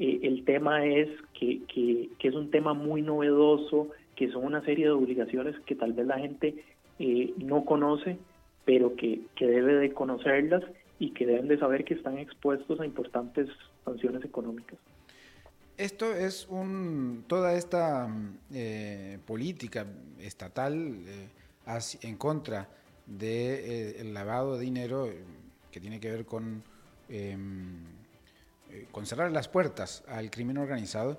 eh, 0.00 0.20
el 0.22 0.46
tema 0.46 0.86
es 0.86 1.10
que, 1.38 1.60
que, 1.66 2.08
es 2.26 2.34
un 2.34 2.50
tema 2.50 2.72
muy 2.72 3.02
novedoso, 3.02 3.90
que 4.16 4.30
son 4.30 4.46
una 4.46 4.64
serie 4.64 4.86
de 4.86 4.92
obligaciones 4.92 5.54
que 5.66 5.74
tal 5.74 5.92
vez 5.92 6.06
la 6.06 6.18
gente 6.18 6.54
eh, 6.98 7.34
no 7.36 7.66
conoce, 7.66 8.16
pero 8.64 8.96
que, 8.96 9.20
que 9.36 9.46
debe 9.46 9.74
de 9.74 9.92
conocerlas 9.92 10.64
y 10.98 11.10
que 11.10 11.26
deben 11.26 11.48
de 11.48 11.58
saber 11.58 11.84
que 11.84 11.92
están 11.92 12.16
expuestos 12.16 12.80
a 12.80 12.86
importantes 12.86 13.50
sanciones 13.84 14.24
económicas. 14.24 14.78
Esto 15.76 16.14
es 16.14 16.48
un, 16.48 17.24
toda 17.26 17.54
esta 17.54 18.08
eh, 18.54 19.18
política 19.26 19.86
estatal 20.18 20.96
en 22.02 22.16
contra 22.16 22.70
del 23.06 24.14
lavado 24.14 24.56
de 24.56 24.64
dinero 24.64 25.10
que 25.70 25.78
tiene 25.78 26.00
que 26.00 26.10
ver 26.10 26.24
con 26.24 26.62
con 28.90 29.06
cerrar 29.06 29.30
las 29.32 29.48
puertas 29.48 30.04
al 30.08 30.30
crimen 30.30 30.58
organizado 30.58 31.18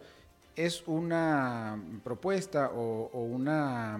es 0.56 0.84
una 0.88 1.82
propuesta 2.04 2.72
o, 2.74 3.24
una, 3.24 4.00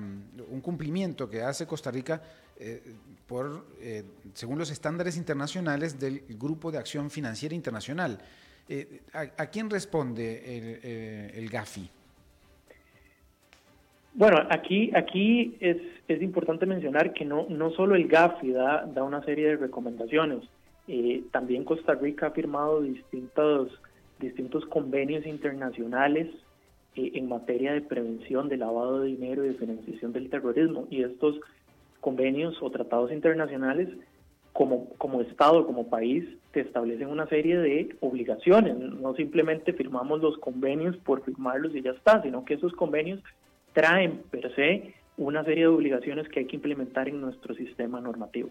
un 0.50 0.62
cumplimiento 0.62 1.30
que 1.30 1.42
hace 1.42 1.66
Costa 1.66 1.92
Rica 1.92 2.22
eh, 2.60 2.82
por, 3.28 3.66
eh, 3.82 4.04
según 4.34 4.60
los 4.60 4.70
estándares 4.70 5.18
internacionales 5.18 6.00
del 6.00 6.24
Grupo 6.30 6.72
de 6.72 6.78
Acción 6.78 7.10
Financiera 7.10 7.56
Internacional. 7.56 8.20
¿a, 9.14 9.46
quién 9.48 9.70
responde 9.70 11.34
el, 11.36 11.50
GAFI? 11.50 11.90
Bueno, 14.14 14.38
aquí, 14.50 14.92
aquí 14.96 15.58
es, 15.60 15.76
es, 16.08 16.22
importante 16.22 16.66
mencionar 16.66 17.12
que 17.12 17.26
no, 17.26 17.48
no 17.50 17.72
solo 17.72 17.96
el 17.96 18.08
GAFI 18.08 18.52
da 18.52 19.04
una 19.04 19.22
serie 19.24 19.48
de 19.48 19.58
recomendaciones, 19.58 20.48
eh, 20.94 21.24
también 21.32 21.64
Costa 21.64 21.96
Rica 21.96 22.28
ha 22.28 22.32
firmado 22.32 22.82
distintos, 22.82 23.70
distintos 24.20 24.66
convenios 24.66 25.26
internacionales 25.26 26.28
eh, 26.98 27.12
en 27.14 27.30
materia 27.30 27.72
de 27.72 27.80
prevención 27.80 28.50
de 28.50 28.58
lavado 28.58 29.00
de 29.00 29.08
dinero 29.08 29.46
y 29.46 29.50
de 29.50 29.54
financiación 29.54 30.12
del 30.12 30.30
terrorismo. 30.30 30.88
Y 30.90 31.04
estos 31.04 31.40
convenios 32.02 32.62
o 32.62 32.70
tratados 32.70 33.10
internacionales, 33.14 33.88
como, 34.52 34.90
como 34.98 35.22
Estado, 35.22 35.66
como 35.66 35.90
país, 35.90 36.26
te 36.52 36.60
establecen 36.60 37.08
una 37.08 37.26
serie 37.28 37.58
de 37.58 37.96
obligaciones. 38.02 38.78
No 38.78 39.16
simplemente 39.16 39.72
firmamos 39.72 40.20
los 40.20 40.38
convenios 40.40 40.98
por 40.98 41.24
firmarlos 41.24 41.74
y 41.74 41.84
ya 41.84 41.92
está, 41.92 42.22
sino 42.22 42.44
que 42.44 42.56
esos 42.56 42.74
convenios 42.74 43.24
traen 43.72 44.24
per 44.30 44.54
se 44.56 44.94
una 45.22 45.44
serie 45.44 45.64
de 45.64 45.68
obligaciones 45.68 46.28
que 46.30 46.40
hay 46.40 46.46
que 46.48 46.56
implementar 46.56 47.08
en 47.08 47.22
nuestro 47.22 47.54
sistema 47.54 48.02
normativo. 48.02 48.50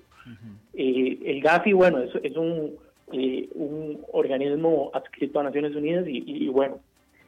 Eh, 0.73 1.19
el 1.25 1.41
GAFI, 1.41 1.73
bueno, 1.73 1.99
es, 1.99 2.15
es 2.23 2.37
un, 2.37 2.77
eh, 3.13 3.49
un 3.55 4.01
organismo 4.13 4.91
adscrito 4.95 5.41
a 5.41 5.43
Naciones 5.43 5.75
Unidas 5.75 6.05
y, 6.07 6.47
bueno, 6.49 6.81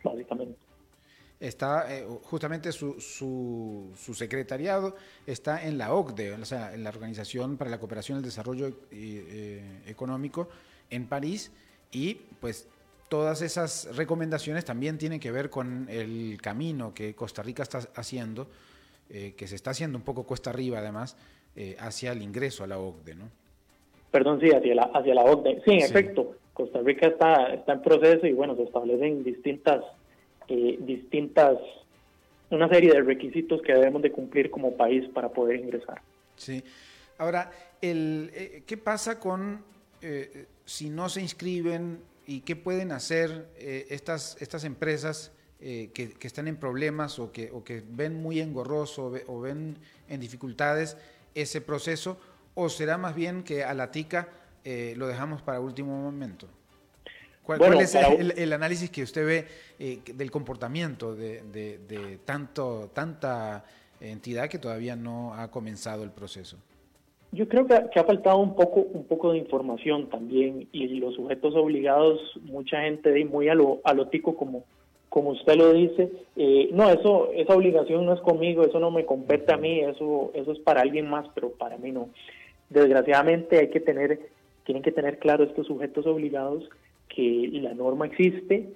básicamente. 0.05 0.55
Está 1.41 1.93
eh, 1.93 2.07
justamente 2.23 2.71
su, 2.71 3.01
su, 3.01 3.91
su, 3.97 4.15
secretariado 4.15 4.95
está 5.27 5.67
en 5.67 5.77
la 5.77 5.93
OCDE, 5.93 6.35
o 6.35 6.45
sea, 6.45 6.73
en 6.73 6.85
la 6.85 6.91
Organización 6.91 7.57
para 7.57 7.69
la 7.69 7.81
Cooperación 7.81 8.19
y 8.19 8.21
el 8.21 8.25
Desarrollo 8.25 8.71
Económico 9.89 10.49
en 10.89 11.09
París 11.09 11.51
y 11.91 12.15
pues 12.41 12.69
todas 13.09 13.43
esas 13.43 13.89
recomendaciones 13.97 14.65
también 14.65 14.99
tienen 14.99 15.19
que 15.19 15.33
ver 15.33 15.51
con 15.51 15.89
el 15.91 16.39
camino 16.41 16.95
que 16.95 17.17
Costa 17.17 17.43
Rica 17.43 17.65
está 17.65 17.81
haciendo 17.97 18.47
eh, 19.11 19.35
que 19.37 19.47
se 19.47 19.57
está 19.57 19.71
haciendo 19.71 19.99
un 19.99 20.05
poco 20.05 20.25
cuesta 20.25 20.51
arriba 20.51 20.79
además, 20.79 21.17
eh, 21.55 21.77
hacia 21.79 22.13
el 22.13 22.23
ingreso 22.23 22.65
a 22.65 22.67
la 22.67 22.79
OCDE, 22.79 23.15
¿no? 23.15 23.29
Perdón, 24.11 24.41
sí, 24.41 24.51
hacia 24.51 24.75
la, 24.75 24.83
hacia 24.95 25.15
la 25.15 25.23
OCDE. 25.23 25.63
Sí, 25.65 25.73
en 25.73 25.83
efecto, 25.83 26.37
Costa 26.55 26.81
Rica 26.81 27.09
está, 27.09 27.53
está 27.53 27.75
en 27.75 27.83
proceso 27.83 28.27
y 28.27 28.33
bueno, 28.33 28.57
se 28.57 28.63
establecen 28.63 29.23
distintas, 29.23 29.85
eh, 30.49 30.79
distintas, 30.81 31.59
una 32.51 32.69
serie 32.69 32.93
de 32.93 33.03
requisitos 33.03 33.61
que 33.63 33.75
debemos 33.75 34.03
de 34.03 34.13
cumplir 34.13 34.51
como 34.51 34.77
país 34.77 35.09
para 35.13 35.29
poder 35.29 35.61
ingresar. 35.61 36.01
Sí. 36.37 36.63
Ahora, 37.19 37.51
el, 37.81 38.63
¿qué 38.67 38.77
pasa 38.77 39.19
con 39.19 39.63
si 40.65 40.91
no 40.91 41.09
se 41.09 41.21
inscriben 41.21 42.01
y 42.27 42.41
qué 42.41 42.57
pueden 42.57 42.93
hacer 42.93 43.47
estas, 43.59 44.41
estas 44.41 44.65
empresas? 44.65 45.33
Eh, 45.65 45.91
que, 45.95 46.27
están 46.27 46.49
en 46.49 46.57
problemas 46.57 47.21
o 47.21 47.31
que, 47.31 47.53
o 47.53 47.63
que 47.63 47.85
ven 47.89 48.21
muy 48.21 48.41
engorroso 48.41 49.13
o, 49.29 49.41
ven 49.41 49.77
en 50.09 50.21
dificultades 50.21 50.97
ese 51.37 51.61
proceso? 51.61 52.19
¿O 52.55 52.69
será 52.69 52.99
más 52.99 53.15
bien 53.15 53.45
que 53.45 53.63
a 53.63 53.73
la 53.73 53.93
TICA 53.93 54.29
eh, 54.65 54.95
lo 54.97 55.07
dejamos 55.07 55.41
para 55.41 55.61
último 55.61 55.97
momento? 56.03 56.49
¿Cuál, 57.45 57.81
es 57.81 57.95
el, 57.95 58.53
análisis 58.53 58.91
que 58.91 59.05
usted 59.05 59.25
ve 59.25 59.47
eh, 59.79 60.01
del 60.15 60.33
comportamiento 60.33 61.15
de, 61.15 62.19
tanto, 62.25 62.91
tanta 62.93 63.65
entidad 64.01 64.49
que 64.49 64.59
todavía 64.59 64.97
no 64.97 65.33
ha 65.35 65.49
comenzado 65.49 66.03
el 66.03 66.11
proceso? 66.11 66.57
Yo 67.31 67.49
creo 67.49 67.69
que, 67.69 67.75
ha 67.75 68.05
faltado 68.05 68.39
un 68.39 68.57
poco, 68.57 68.81
un 68.81 69.05
poco 69.05 69.31
de 69.31 69.39
información 69.39 70.09
también 70.11 70.69
y 70.73 70.89
los 70.99 71.15
sujetos 71.15 71.55
obligados, 71.55 72.21
mucha 72.43 72.81
gente 72.83 73.11
de 73.11 73.25
muy 73.25 73.49
a 73.49 73.55
lo, 73.55 73.81
a 73.85 73.95
lo 73.95 74.09
tico 74.09 74.37
como, 74.37 74.65
como 75.13 75.33
usted 75.33 75.57
lo 75.57 75.75
dice, 75.75 76.11
eh, 76.37 76.71
no, 76.73 76.89
eso, 76.89 77.31
esa 77.35 77.55
obligación 77.55 78.07
no 78.07 78.15
es 78.15 78.21
conmigo, 78.23 78.65
eso 78.65 78.81
no 78.81 78.91
me 78.91 79.05
compete 79.05 79.53
a 79.53 79.59
mí, 79.59 79.81
eso, 79.81 80.31
eso 80.33 80.53
es 80.53 80.59
para 80.61 80.81
alguien 80.81 81.11
más, 81.11 81.27
pero 81.35 81.51
para 81.51 81.77
mí 81.77 81.93
no. 81.93 82.09
Desgraciadamente 82.71 83.59
hay 83.59 83.69
que 83.69 83.81
tener, 83.81 84.21
tienen 84.65 84.83
que 84.83 84.91
tener 84.91 85.19
claro 85.19 85.45
estos 85.45 85.67
sujetos 85.67 86.07
obligados 86.07 86.67
que 87.11 87.51
la 87.53 87.75
norma 87.75 88.07
existe, 88.07 88.71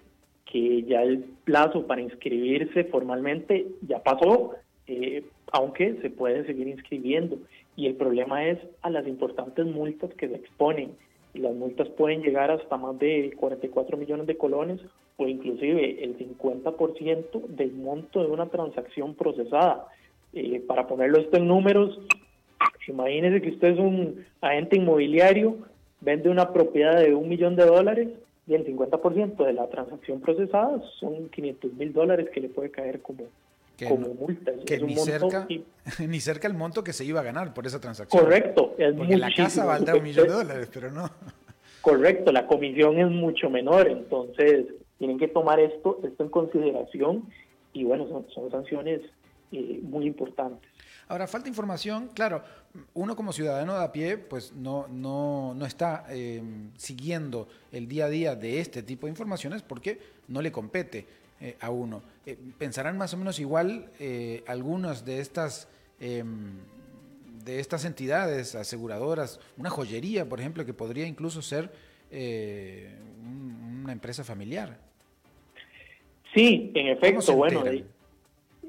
que 0.44 0.82
ya 0.82 1.02
el 1.02 1.24
plazo 1.44 1.86
para 1.86 2.02
inscribirse 2.02 2.84
formalmente 2.84 3.68
ya 3.88 4.02
pasó, 4.02 4.56
eh, 4.88 5.24
aunque 5.52 5.94
se 6.02 6.10
pueden 6.10 6.44
seguir 6.44 6.68
inscribiendo. 6.68 7.38
Y 7.76 7.86
el 7.86 7.94
problema 7.94 8.46
es 8.46 8.58
a 8.82 8.90
las 8.90 9.06
importantes 9.06 9.64
multas 9.64 10.12
que 10.12 10.28
se 10.28 10.34
exponen 10.34 10.92
las 11.38 11.54
multas 11.54 11.88
pueden 11.90 12.22
llegar 12.22 12.50
hasta 12.50 12.76
más 12.76 12.98
de 12.98 13.32
44 13.36 13.96
millones 13.96 14.26
de 14.26 14.36
colones 14.36 14.80
o 15.16 15.26
inclusive 15.26 16.04
el 16.04 16.18
50% 16.18 17.46
del 17.48 17.72
monto 17.72 18.22
de 18.22 18.30
una 18.30 18.46
transacción 18.46 19.14
procesada. 19.14 19.86
Eh, 20.32 20.62
para 20.66 20.86
ponerlo 20.86 21.18
esto 21.18 21.38
en 21.38 21.48
números, 21.48 21.98
imagínese 22.86 23.40
que 23.40 23.50
usted 23.50 23.68
es 23.68 23.78
un 23.78 24.24
agente 24.40 24.76
inmobiliario, 24.76 25.56
vende 26.00 26.28
una 26.28 26.52
propiedad 26.52 27.00
de 27.00 27.14
un 27.14 27.28
millón 27.28 27.56
de 27.56 27.64
dólares 27.64 28.08
y 28.46 28.54
el 28.54 28.66
50% 28.66 29.44
de 29.44 29.52
la 29.54 29.68
transacción 29.68 30.20
procesada 30.20 30.82
son 31.00 31.28
500 31.30 31.72
mil 31.72 31.92
dólares 31.92 32.28
que 32.32 32.40
le 32.40 32.48
puede 32.48 32.70
caer 32.70 33.00
como, 33.00 33.24
como 33.88 34.08
multa. 34.14 34.52
Que 34.66 34.78
ni, 34.78 34.96
cerca, 34.96 35.48
ni 36.06 36.20
cerca 36.20 36.46
el 36.46 36.54
monto 36.54 36.84
que 36.84 36.92
se 36.92 37.04
iba 37.04 37.20
a 37.20 37.24
ganar 37.24 37.54
por 37.54 37.66
esa 37.66 37.80
transacción. 37.80 38.22
Correcto. 38.22 38.74
Es 38.76 38.94
Porque 38.94 39.16
la 39.16 39.32
casa 39.34 39.64
valdrá 39.64 39.96
un 39.96 40.02
millón 40.02 40.28
de 40.28 40.34
dólares, 40.44 40.70
pero 40.72 40.90
no. 40.90 41.10
Correcto, 41.80 42.32
la 42.32 42.46
comisión 42.46 42.98
es 42.98 43.08
mucho 43.08 43.48
menor, 43.48 43.88
entonces 43.88 44.66
tienen 44.98 45.18
que 45.18 45.28
tomar 45.28 45.60
esto, 45.60 46.00
esto 46.02 46.22
en 46.22 46.30
consideración 46.30 47.28
y 47.72 47.84
bueno, 47.84 48.06
son, 48.32 48.50
sanciones 48.50 49.02
eh, 49.52 49.80
muy 49.82 50.06
importantes. 50.06 50.70
Ahora, 51.08 51.26
falta 51.26 51.48
información, 51.48 52.10
claro, 52.14 52.42
uno 52.94 53.14
como 53.14 53.32
ciudadano 53.32 53.78
de 53.78 53.84
a 53.84 53.92
pie, 53.92 54.18
pues 54.18 54.52
no, 54.54 54.88
no, 54.88 55.54
no 55.54 55.66
está 55.66 56.06
eh, 56.08 56.42
siguiendo 56.76 57.46
el 57.70 57.86
día 57.86 58.06
a 58.06 58.08
día 58.08 58.34
de 58.34 58.60
este 58.60 58.82
tipo 58.82 59.06
de 59.06 59.10
informaciones 59.10 59.62
porque 59.62 60.00
no 60.26 60.42
le 60.42 60.50
compete 60.50 61.06
eh, 61.40 61.56
a 61.60 61.70
uno. 61.70 62.02
¿Pensarán 62.58 62.98
más 62.98 63.14
o 63.14 63.18
menos 63.18 63.38
igual 63.38 63.90
algunas 64.48 65.04
de 65.04 65.20
estas, 65.20 65.68
em, 66.00 66.56
de 67.44 67.60
estas 67.60 67.84
entidades 67.84 68.56
aseguradoras, 68.56 69.38
una 69.56 69.70
joyería, 69.70 70.28
por 70.28 70.40
ejemplo, 70.40 70.64
que 70.64 70.74
podría 70.74 71.06
incluso 71.06 71.40
ser 71.40 71.70
una 72.10 73.92
empresa 73.92 74.24
familiar? 74.24 74.85
Sí, 76.36 76.70
en 76.74 76.88
efecto, 76.88 77.34
bueno, 77.34 77.64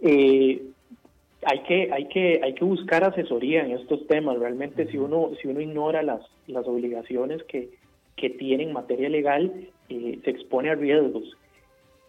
eh, 0.01 0.61
hay 1.43 1.59
que 1.67 1.91
hay 1.91 2.07
que 2.07 2.39
hay 2.41 2.53
que 2.53 2.63
buscar 2.63 3.03
asesoría 3.03 3.65
en 3.65 3.71
estos 3.71 4.07
temas. 4.07 4.39
Realmente, 4.39 4.87
si 4.89 4.97
uno 4.97 5.31
si 5.41 5.49
uno 5.49 5.59
ignora 5.59 6.01
las 6.01 6.21
las 6.47 6.65
obligaciones 6.65 7.43
que 7.43 7.69
que 8.15 8.29
tiene 8.29 8.63
en 8.63 8.71
materia 8.71 9.09
legal, 9.09 9.67
eh, 9.89 10.17
se 10.23 10.29
expone 10.29 10.69
a 10.69 10.75
riesgos. 10.75 11.35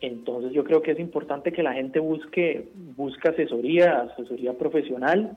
Entonces, 0.00 0.52
yo 0.52 0.62
creo 0.62 0.80
que 0.80 0.92
es 0.92 1.00
importante 1.00 1.50
que 1.50 1.64
la 1.64 1.74
gente 1.74 1.98
busque 1.98 2.68
busque 2.96 3.28
asesoría, 3.28 4.02
asesoría 4.02 4.52
profesional. 4.52 5.36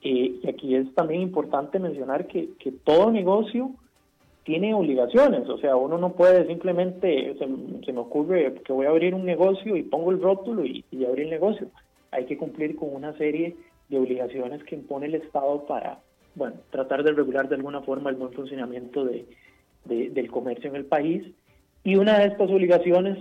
Eh, 0.00 0.36
y 0.42 0.48
aquí 0.48 0.74
es 0.74 0.94
también 0.94 1.20
importante 1.20 1.78
mencionar 1.78 2.28
que, 2.28 2.48
que 2.58 2.72
todo 2.72 3.10
negocio 3.10 3.72
tiene 4.48 4.72
obligaciones, 4.72 5.46
o 5.46 5.58
sea, 5.58 5.76
uno 5.76 5.98
no 5.98 6.14
puede 6.14 6.46
simplemente, 6.46 7.36
se, 7.38 7.92
me 7.92 8.00
ocurre 8.00 8.54
que 8.64 8.72
voy 8.72 8.86
a 8.86 8.88
abrir 8.88 9.14
un 9.14 9.26
negocio 9.26 9.76
y 9.76 9.82
pongo 9.82 10.10
el 10.10 10.22
rótulo 10.22 10.64
y, 10.64 10.86
y 10.90 11.04
abrir 11.04 11.24
el 11.24 11.30
negocio. 11.32 11.68
Hay 12.12 12.24
que 12.24 12.38
cumplir 12.38 12.74
con 12.74 12.94
una 12.94 13.12
serie 13.18 13.56
de 13.90 13.98
obligaciones 13.98 14.64
que 14.64 14.74
impone 14.74 15.04
el 15.04 15.16
Estado 15.16 15.66
para, 15.66 15.98
bueno, 16.34 16.56
tratar 16.70 17.04
de 17.04 17.12
regular 17.12 17.50
de 17.50 17.56
alguna 17.56 17.82
forma 17.82 18.08
el 18.08 18.16
buen 18.16 18.32
funcionamiento 18.32 19.04
de, 19.04 19.26
del 19.84 20.30
comercio 20.30 20.70
en 20.70 20.76
el 20.76 20.86
país. 20.86 21.24
Y 21.84 21.96
una 21.96 22.18
de 22.18 22.28
estas 22.28 22.50
obligaciones, 22.50 23.18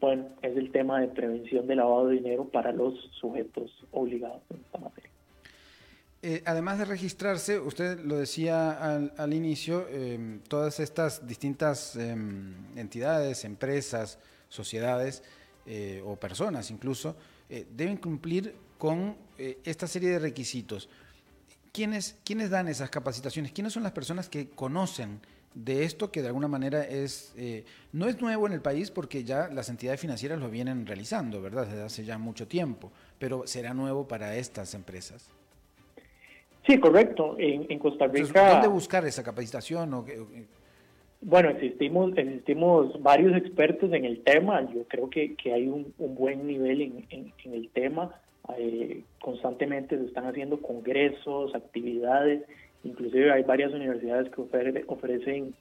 bueno, 0.00 0.28
es 0.40 0.56
el 0.56 0.72
tema 0.72 1.02
de 1.02 1.08
prevención 1.08 1.66
de 1.66 1.76
lavado 1.76 2.06
de 2.06 2.14
dinero 2.14 2.46
para 2.46 2.72
los 2.72 2.94
sujetos 3.20 3.70
obligados 3.90 4.40
en 4.48 4.60
esta 4.60 4.78
materia. 4.78 5.09
Eh, 6.22 6.42
además 6.44 6.78
de 6.78 6.84
registrarse, 6.84 7.58
usted 7.58 7.98
lo 8.00 8.18
decía 8.18 8.72
al, 9.16 9.32
inicio, 9.32 9.88
em, 9.88 10.40
todas 10.40 10.78
estas 10.78 11.26
distintas 11.26 11.96
em, 11.96 12.52
entidades, 12.76 13.44
empresas, 13.44 14.18
sociedades 14.50 15.22
eh, 15.64 16.02
o 16.04 16.16
personas 16.16 16.70
incluso, 16.70 17.16
eh, 17.48 17.66
deben 17.74 17.96
cumplir 17.96 18.54
con 18.76 19.16
esta 19.64 19.86
serie 19.86 20.10
de 20.10 20.18
requisitos. 20.18 20.88
¿Quiénes, 21.72 22.16
¿Quiénes 22.24 22.50
dan 22.50 22.68
esas 22.68 22.90
capacitaciones? 22.90 23.52
¿Quiénes 23.52 23.72
son 23.72 23.82
las 23.82 23.92
personas 23.92 24.28
que 24.28 24.50
conocen 24.50 25.20
de 25.54 25.84
esto 25.84 26.10
que 26.10 26.22
de 26.22 26.28
alguna 26.28 26.48
manera 26.48 26.84
es 26.84 27.34
no 27.92 28.08
es 28.08 28.20
nuevo 28.20 28.46
en 28.46 28.52
el 28.54 28.62
país 28.62 28.90
porque 28.90 29.24
ya 29.24 29.48
las 29.48 29.68
entidades 29.68 30.00
financieras 30.00 30.38
lo 30.38 30.50
vienen 30.50 30.86
realizando, 30.86 31.42
¿verdad? 31.42 31.66
Desde 31.66 31.82
hace 31.82 32.04
ya 32.04 32.16
mucho 32.18 32.48
tiempo, 32.48 32.90
pero 33.18 33.46
será 33.46 33.74
nuevo 33.74 34.08
para 34.08 34.36
estas 34.36 34.72
empresas. 34.74 35.30
Sí, 36.70 36.78
correcto. 36.78 37.34
En, 37.36 37.78
Costa 37.80 38.06
Rica. 38.06 38.52
¿Dónde 38.52 38.68
buscar 38.68 39.04
esa 39.04 39.24
capacitación? 39.24 40.04
Bueno, 41.20 41.50
existimos, 41.50 42.16
existimos 42.16 43.02
varios 43.02 43.36
expertos 43.36 43.92
en 43.92 44.04
el 44.04 44.22
tema. 44.22 44.62
Yo 44.72 44.84
creo 44.84 45.10
que, 45.10 45.34
que 45.34 45.52
hay 45.52 45.66
un, 45.66 45.92
buen 45.98 46.46
nivel 46.46 46.80
en, 46.80 47.06
en, 47.10 47.54
el 47.54 47.68
tema. 47.70 48.14
Eh, 48.56 49.02
constantemente 49.20 49.98
se 49.98 50.04
están 50.04 50.26
haciendo 50.26 50.60
congresos, 50.60 51.54
actividades. 51.56 52.44
Inclusive 52.84 53.32
hay 53.32 53.42
varias 53.42 53.72
universidades 53.72 54.30
que 54.30 54.40
ofrecen 54.86 55.54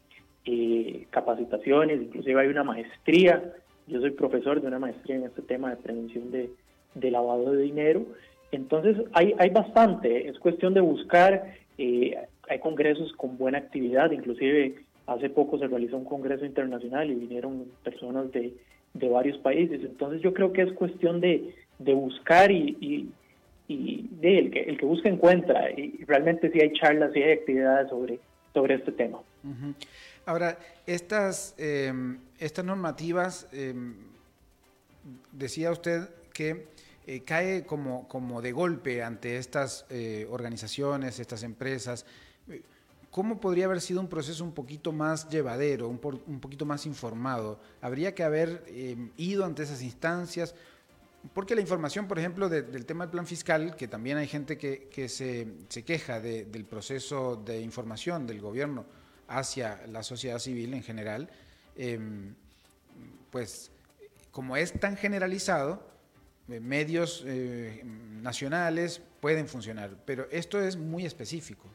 eh, 0.46 1.08
capacitaciones. 1.10 2.04
Inclusive 2.04 2.40
hay 2.40 2.48
una 2.50 2.64
maestría. 2.64 3.52
Yo 3.88 4.00
soy 4.00 4.12
profesor 4.12 4.62
de 4.62 4.68
una 4.68 4.78
maestría 4.78 5.16
en 5.16 5.24
este 5.24 5.42
tema 5.42 5.72
de 5.72 5.78
prevención 5.78 6.30
de, 6.30 6.52
de 6.94 7.12
lavado 7.12 7.54
de 7.54 7.64
dinero. 7.64 8.06
Entonces 8.52 8.98
hay, 9.14 9.34
hay 9.38 9.50
bastante, 9.50 10.28
es 10.28 10.40
cuestión 10.40 10.74
de 10.74 10.82
buscar, 10.82 11.54
eh, 11.78 12.18
hay 12.48 12.60
congresos 12.60 13.14
con 13.14 13.38
buena 13.38 13.60
actividad, 13.60 14.12
inclusive 14.12 14.76
hace 15.06 15.30
poco 15.30 15.58
se 15.60 15.68
realizó 15.68 15.98
un 15.98 16.06
congreso 16.06 16.46
internacional 16.46 17.10
y 17.10 17.16
vinieron 17.16 17.66
personas 17.84 18.32
de, 18.32 18.54
varios 18.94 19.38
países, 19.40 19.82
entonces 19.82 20.22
yo 20.22 20.34
creo 20.34 20.52
que 20.52 20.64
es 20.64 20.74
cuestión 20.74 21.22
de, 21.22 21.54
buscar 21.80 22.52
y, 22.52 23.10
de 23.68 24.40
el, 24.40 24.52
que, 24.52 24.62
el 24.62 24.78
que 24.78 24.86
busca 24.86 25.10
encuentra, 25.10 25.72
y 25.72 26.04
realmente 26.06 26.52
sí 26.52 26.60
hay 26.60 26.74
charlas, 26.74 27.12
sí 27.14 27.22
hay 27.22 27.34
actividades 27.34 27.90
sobre, 27.90 28.20
sobre 28.54 28.76
este 28.76 28.92
tema. 28.92 29.20
Ahora, 30.26 30.58
estas, 30.86 31.56
eh, 31.58 31.92
estas 32.40 32.66
normativas, 32.66 33.48
eh, 33.54 33.74
decía 35.32 35.72
usted 35.72 36.10
que 36.34 36.66
eh, 37.12 37.24
cae 37.24 37.66
como, 37.66 38.08
como 38.08 38.40
de 38.40 38.52
golpe 38.52 39.02
ante 39.02 39.38
estas 39.38 39.84
eh, 39.90 40.28
organizaciones, 40.30 41.18
estas 41.18 41.42
empresas. 41.42 42.06
¿Cómo 43.10 43.42
podría 43.42 43.66
haber 43.66 43.82
sido 43.82 44.00
un 44.00 44.08
proceso 44.08 44.44
un 44.44 44.52
poquito 44.52 44.92
más 44.92 45.28
llevadero, 45.28 45.88
un, 45.88 46.00
un 46.28 46.40
poquito 46.40 46.68
más 46.68 46.86
informado? 46.86 47.60
¿Habría 47.82 48.14
que 48.14 48.22
haber 48.22 48.64
em, 48.68 49.10
ido 49.18 49.44
ante 49.44 49.64
esas 49.64 49.82
instancias? 49.82 50.54
Porque 51.34 51.56
la 51.56 51.62
información, 51.62 52.08
por 52.08 52.20
ejemplo, 52.20 52.48
del 52.48 52.86
tema 52.86 53.06
del 53.06 53.12
plan 53.12 53.26
fiscal, 53.26 53.76
que 53.76 53.88
también 53.88 54.18
hay 54.18 54.28
gente 54.28 54.60
que, 54.60 54.88
que 54.94 55.10
se, 55.10 55.48
se, 55.68 55.82
queja 55.82 56.20
del 56.20 56.64
proceso 56.66 57.36
de 57.44 57.60
información 57.60 58.28
del 58.28 58.40
gobierno 58.40 58.86
hacia 59.28 59.82
la 59.88 60.04
sociedad 60.04 60.38
civil 60.38 60.76
en 60.76 60.84
general, 60.84 61.28
em, 61.76 62.36
pues 63.32 63.72
como 64.30 64.56
es 64.58 64.80
tan 64.80 64.96
generalizado, 64.96 65.89
eh, 65.89 65.89
medios 66.60 67.24
eh, 67.28 67.84
nacionales 68.22 69.02
pueden 69.20 69.48
funcionar, 69.48 69.92
pero 70.06 70.26
esto 70.32 70.60
es 70.62 70.78
muy 70.78 71.06
específico. 71.06 71.68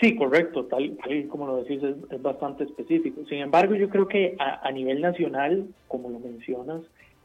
Sí, 0.00 0.16
correcto, 0.16 0.64
tal, 0.64 0.96
como 1.28 1.46
lo 1.46 1.62
decís, 1.62 1.82
es, 1.82 2.22
bastante 2.22 2.64
específico. 2.64 3.22
Sin 3.28 3.38
embargo, 3.38 3.74
yo 3.74 3.90
creo 3.90 4.08
que 4.08 4.34
a, 4.38 4.70
nivel 4.72 5.02
nacional, 5.02 5.66
como 5.88 6.08
lo 6.08 6.18
mencionas, 6.18 6.80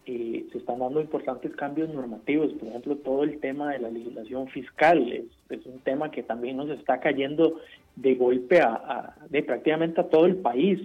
eh, 0.05 0.45
se 0.51 0.57
están 0.57 0.79
dando 0.79 0.99
importantes 0.99 1.55
cambios 1.55 1.89
normativos. 1.89 2.51
Por 2.53 2.67
ejemplo, 2.67 2.97
todo 2.97 3.23
el 3.23 3.39
tema 3.39 3.71
de 3.71 3.79
la 3.79 3.89
legislación 3.89 4.49
fiscal 4.49 5.09
es, 5.09 5.65
un 5.65 5.79
tema 5.79 6.11
que 6.11 6.21
también 6.21 6.57
nos 6.57 6.69
está 6.69 6.99
cayendo 6.99 7.61
de 7.95 8.15
golpe 8.15 8.59
a, 8.59 9.15
de 9.29 9.41
prácticamente 9.41 10.01
a 10.01 10.09
todo 10.09 10.25
el 10.25 10.35
país. 10.35 10.79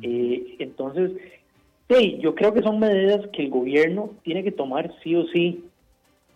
entonces, 0.00 1.12
Sí, 1.88 2.18
yo 2.20 2.34
creo 2.34 2.52
que 2.52 2.62
son 2.62 2.78
medidas 2.78 3.26
que 3.32 3.44
el 3.44 3.50
gobierno 3.50 4.10
tiene 4.22 4.44
que 4.44 4.52
tomar 4.52 4.92
sí 5.02 5.14
o 5.14 5.26
sí 5.28 5.64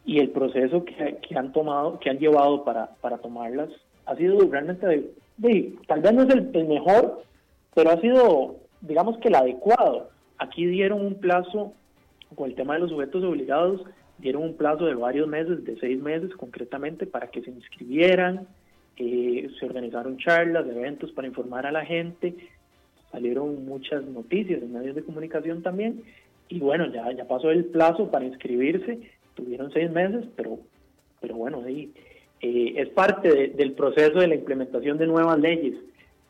y 0.05 0.19
el 0.19 0.31
proceso 0.31 0.85
que, 0.85 1.19
han 1.37 1.53
tomado, 1.53 1.99
que 2.01 2.11
han 2.11 2.19
llevado 2.19 2.65
para, 2.65 2.95
para 3.01 3.19
tomarlas 3.19 3.69
ha 4.07 4.17
sido 4.17 4.39
realmente, 4.51 5.11
tal 5.87 6.01
vez 6.01 6.13
no 6.13 6.23
es 6.23 6.31
el, 6.31 6.67
mejor, 6.67 7.23
pero 7.75 7.91
ha 7.91 8.01
sido, 8.01 8.57
digamos 8.81 9.19
que 9.19 9.29
el 9.29 9.35
adecuado. 9.35 10.11
Aquí 10.39 10.67
dieron 10.67 11.05
un 11.05 11.15
plazo, 11.15 11.73
con 12.35 12.51
el 12.51 12.57
tema 12.57 12.75
de 12.75 12.81
los 12.81 12.91
sujetos 12.91 13.23
obligados, 13.23 13.83
dieron 14.19 14.43
un 14.43 14.57
plazo 14.57 14.87
de 14.87 14.95
varios 14.95 15.29
meses, 15.29 15.65
de 15.65 15.79
seis 15.79 16.01
meses 16.01 16.35
concretamente, 16.37 17.07
para 17.07 17.29
que 17.29 17.43
se 17.43 17.51
inscribieran, 17.51 18.49
eh, 18.97 19.49
se 19.59 19.67
organizaron 19.67 20.19
charlas, 20.19 20.67
eventos 20.67 21.13
para 21.13 21.29
informar 21.29 21.67
a 21.67 21.73
la 21.73 21.85
gente, 21.85 22.35
salieron 23.13 23.65
muchas 23.65 24.03
noticias 24.05 24.63
en 24.63 24.73
medios 24.73 24.97
de 24.97 25.05
comunicación 25.05 25.63
también, 25.63 26.03
y 26.49 26.59
bueno, 26.59 26.93
ya, 26.93 27.11
ya 27.13 27.27
pasó 27.27 27.51
el 27.51 27.67
plazo 27.67 28.11
para 28.11 28.25
inscribirse, 28.25 28.99
tuvieron 29.35 29.73
seis 29.73 29.91
meses, 29.91 30.25
pero, 30.37 30.59
pero 31.21 31.37
bueno, 31.37 31.63
sí, 31.67 31.93
eh, 32.41 32.75
es 32.77 32.89
parte 32.91 33.53
del 33.55 33.73
proceso 33.73 34.19
de 34.19 34.27
la 34.27 34.35
implementación 34.35 34.99
de 34.99 35.07
nuevas 35.07 35.39
leyes. 35.39 35.77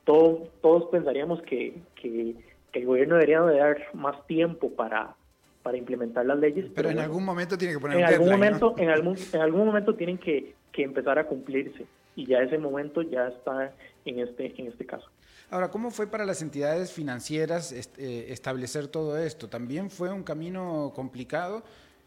Todo, 0.05 0.49
todos 0.61 0.91
pensaríamos 0.91 1.41
que, 1.43 1.75
que, 1.95 2.37
el 2.73 2.87
gobierno 2.87 3.15
debería 3.15 3.41
de 3.43 3.59
dar 3.59 3.79
más 3.95 4.27
tiempo 4.27 4.71
para, 4.71 5.15
para 5.63 5.77
implementar 5.77 6.27
las 6.27 6.39
leyes. 6.39 6.67
Pero, 6.75 6.91
en 6.91 6.99
algún 6.99 7.25
momento 7.25 7.57
tiene 7.57 7.75
que 7.75 7.81
poner 7.81 7.99
en 7.99 8.05
algún 8.05 8.31
momento, 8.31 8.75
en 8.79 8.91
algún, 8.91 9.17
en 9.33 9.41
algún 9.41 9.67
momento 9.67 9.95
tienen 9.95 10.19
que, 10.19 10.55
que 10.71 10.83
empezar 10.83 11.19
a 11.19 11.27
cumplirse 11.27 11.87
y 12.17 12.27
ya 12.27 12.39
ese 12.43 12.59
momento 12.59 13.03
ya 13.03 13.29
está 13.29 13.73
en 14.05 14.19
este, 14.19 14.55
en 14.57 14.69
este 14.69 14.87
caso. 14.87 15.09
Ahora, 15.53 15.71
¿cómo 15.71 15.91
fue 15.91 16.07
para 16.07 16.25
las 16.25 16.41
entidades 16.41 16.93
financieras 16.93 17.73
eh, 17.73 18.27
establecer 18.31 18.89
todo 18.89 19.19
esto? 19.19 19.51
¿También 19.51 19.91
fue 19.91 20.11
un 20.11 20.23
camino 20.23 20.93
complicado? 20.95 21.63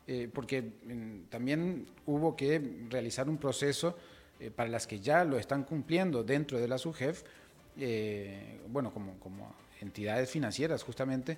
Eh, 0.08 0.28
porque 0.34 0.64
mm, 0.64 1.30
también 1.30 1.86
hubo 2.08 2.36
que 2.36 2.88
realizar 2.90 3.30
un 3.30 3.38
proceso 3.38 3.96
eh, 4.40 4.50
para 4.50 4.68
las 4.68 4.88
que 4.88 5.00
ya 5.00 5.24
lo 5.24 5.38
están 5.38 5.64
cumpliendo 5.64 6.24
dentro 6.24 6.60
de 6.60 6.68
la 6.68 6.80
SUGEF, 6.80 7.22
bueno, 8.68 8.92
como, 8.92 9.20
como, 9.20 9.54
entidades 9.80 10.32
financieras 10.32 10.82
justamente, 10.82 11.38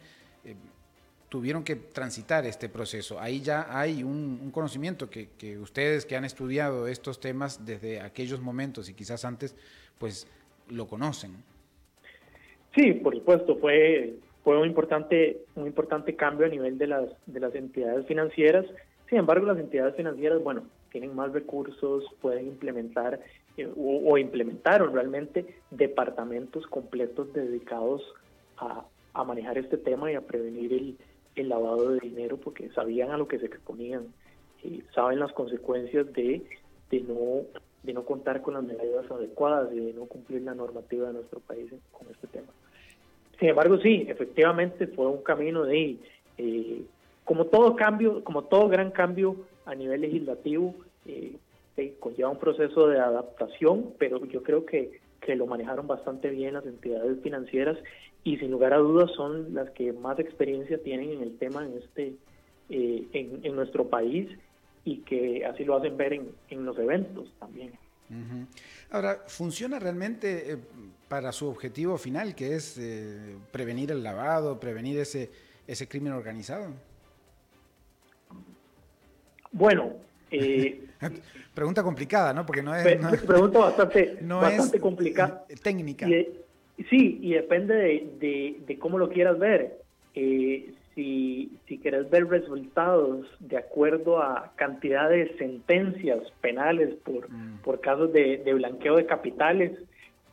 tuvieron 1.28 1.62
que 1.66 1.76
transitar 1.76 2.46
este 2.46 2.70
proceso. 2.70 3.20
Ahí 3.20 3.42
ya 3.42 3.68
hay 3.78 4.02
un, 4.02 4.50
conocimiento 4.52 5.10
que, 5.10 5.32
que, 5.32 5.58
ustedes 5.58 6.06
que 6.06 6.16
han 6.16 6.24
estudiado 6.24 6.88
estos 6.88 7.20
temas 7.20 7.66
desde 7.66 8.00
aquellos 8.00 8.40
momentos 8.40 8.88
y 8.88 8.94
quizás 8.94 9.26
antes, 9.26 9.56
pues 10.00 10.26
lo 10.70 10.88
conocen. 10.88 11.44
Sí, 12.78 12.94
por 12.94 13.16
supuesto, 13.16 13.56
fue, 13.56 14.14
fue 14.44 14.56
un, 14.56 14.68
importante, 14.68 15.42
un 15.56 15.66
importante 15.66 16.16
cambio 16.16 16.46
a 16.46 16.50
nivel 16.50 16.78
de 16.78 16.86
las, 16.86 17.10
de 17.26 17.40
las 17.40 17.56
entidades 17.56 18.06
financieras. 18.06 18.68
Sin 19.10 19.18
embargo, 19.18 19.48
las 19.48 19.58
entidades 19.58 19.96
financieras, 19.96 20.44
bueno, 20.44 20.62
tienen 20.92 21.16
más 21.16 21.34
recursos, 21.34 22.06
pueden 22.22 22.46
implementar 22.46 23.20
eh, 23.58 23.68
o, 23.76 24.16
implementaron 24.20 24.94
realmente 24.94 25.48
departamentos 25.72 26.68
completos 26.68 27.34
dedicados 27.34 28.04
a, 28.58 28.86
manejar 29.26 29.58
este 29.58 29.78
tema 29.78 30.12
y 30.12 30.16
a 30.16 30.22
prevenir 30.22 30.72
el, 30.72 30.98
el, 31.36 31.50
lavado 31.50 31.94
de 31.94 32.00
dinero 32.00 32.38
porque 32.38 32.70
sabían 32.70 33.10
a 33.10 33.18
lo 33.18 33.28
que 33.28 33.40
se 33.40 33.48
exponían, 33.48 34.14
y 34.64 34.84
saben 34.94 35.18
las 35.18 35.32
consecuencias 35.34 36.14
de, 36.14 36.44
de, 36.92 37.02
no, 37.02 37.42
de 37.82 37.94
no 37.94 38.06
contar 38.06 38.44
con 38.44 38.54
las 38.54 38.64
medidas 38.64 39.10
adecuadas 39.10 39.74
y 39.74 39.80
de 39.80 39.94
no 39.94 40.06
cumplir 40.06 40.44
la 40.44 40.54
normativa 40.54 41.08
de 41.08 41.14
nuestro 41.14 41.40
país 41.40 41.74
con 41.92 42.08
este 42.12 42.28
tema. 42.28 42.48
Sin 43.40 43.50
embargo, 43.50 43.78
sí, 43.80 44.06
efectivamente 44.08 44.88
fue 44.88 45.08
un 45.08 45.22
camino 45.22 45.64
de, 45.64 45.98
eh, 46.38 46.82
como 47.24 47.46
todo 47.46 47.76
cambio, 47.76 48.24
como 48.24 48.44
todo 48.46 48.68
gran 48.68 48.92
cambio 48.92 49.36
a 49.66 49.76
nivel 49.76 50.02
legislativo, 50.02 50.74
eh, 51.06 51.36
conlleva 52.00 52.30
un 52.30 52.40
proceso 52.40 52.88
de 52.88 53.00
adaptación, 53.00 53.94
pero 54.00 54.26
yo 54.26 54.42
creo 54.42 54.66
que, 54.66 55.00
que 55.22 55.36
lo 55.36 55.46
manejaron 55.46 55.86
bastante 55.86 56.30
bien 56.30 56.56
las 56.56 56.66
entidades 56.66 57.22
financieras 57.22 57.78
y 58.24 58.38
sin 58.38 58.52
lugar 58.52 58.74
a 58.74 58.78
dudas 58.78 59.12
son 59.12 59.54
las 59.54 59.70
que 59.72 59.94
más 59.94 60.18
experiencia 60.20 60.82
tienen 60.82 61.12
en 61.12 61.22
el 61.22 61.38
tema 61.38 61.66
en 61.66 61.78
este 61.78 62.14
eh, 62.70 63.06
en, 63.14 63.56
nuestro 63.56 63.88
país 63.88 64.28
y 64.84 64.98
que 64.98 65.46
así 65.46 65.64
lo 65.64 65.78
hacen 65.78 65.96
ver 65.96 66.14
en, 66.14 66.32
en 66.50 66.66
los 66.66 66.78
eventos 66.78 67.32
también. 67.40 67.72
Ahora, 68.92 69.24
¿funciona 69.28 69.80
realmente 69.80 70.54
eh, 70.54 70.58
para 71.08 71.32
su 71.32 71.48
objetivo 71.48 71.98
final, 71.98 72.36
que 72.36 72.56
es 72.56 72.78
eh, 72.78 73.36
prevenir 73.52 73.92
el 73.92 74.04
lavado, 74.04 74.60
prevenir 74.60 75.00
ese, 75.00 75.30
ese 75.68 75.88
crimen 75.88 76.14
organizado? 76.14 76.74
Bueno, 79.52 79.94
eh, 80.32 80.86
pregunta 81.54 81.84
complicada, 81.84 82.34
¿no? 82.34 82.46
Porque 82.46 82.62
no 82.62 82.74
es... 82.76 82.98
pregunta 83.24 83.60
bastante, 83.60 84.18
bastante 84.22 84.80
complicada. 84.80 85.46
Técnica. 85.62 86.08
sí, 86.90 87.20
y 87.22 87.34
depende 87.34 87.76
de, 88.20 88.78
cómo 88.80 88.98
lo 88.98 89.10
quieras 89.10 89.38
ver. 89.38 89.82
Si, 90.98 91.52
si 91.68 91.78
querés 91.78 92.10
ver 92.10 92.28
resultados 92.28 93.28
de 93.40 93.56
acuerdo 93.56 94.18
a 94.18 94.52
cantidad 94.56 95.08
de 95.08 95.38
sentencias 95.38 96.24
penales 96.42 96.96
por, 97.06 97.30
mm. 97.30 97.60
por 97.64 97.82
casos 97.82 98.12
de, 98.12 98.42
blanqueo 98.52 98.96
de 98.96 99.06
capitales 99.06 99.78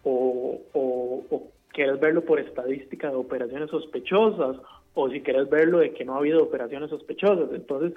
o, 0.05 0.63
o, 0.73 1.43
querés 1.71 2.01
verlo 2.01 2.25
por 2.25 2.41
estadística 2.41 3.11
de 3.11 3.17
operaciones 3.17 3.69
sospechosas 3.69 4.57
o 4.95 5.11
si 5.11 5.21
querés 5.21 5.51
verlo 5.51 5.81
de 5.81 5.93
que 5.93 6.07
no 6.07 6.15
ha 6.15 6.19
habido 6.21 6.43
operaciones 6.43 6.89
sospechosas. 6.89 7.51
Entonces, 7.53 7.93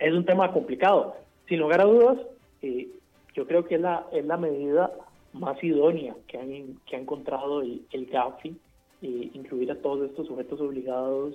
es 0.00 0.14
un 0.14 0.24
tema 0.24 0.54
complicado. 0.54 1.16
Sin 1.48 1.58
lugar 1.58 1.82
a 1.82 1.84
dudas, 1.84 2.16
eh, 2.62 2.88
yo 3.34 3.46
creo 3.46 3.66
que 3.66 3.74
es 3.74 3.82
la, 3.82 4.06
es 4.10 4.24
la 4.24 4.38
medida 4.38 4.90
más 5.34 5.62
idónea 5.62 6.16
que, 6.28 6.38
han, 6.38 6.78
que 6.86 6.96
ha 6.96 6.98
encontrado 6.98 7.60
el, 7.60 7.82
el 7.90 8.06
GAFI, 8.06 8.56
eh, 9.02 9.30
incluir 9.34 9.70
a 9.70 9.82
todos 9.82 10.08
estos 10.08 10.26
sujetos 10.26 10.62
obligados 10.62 11.34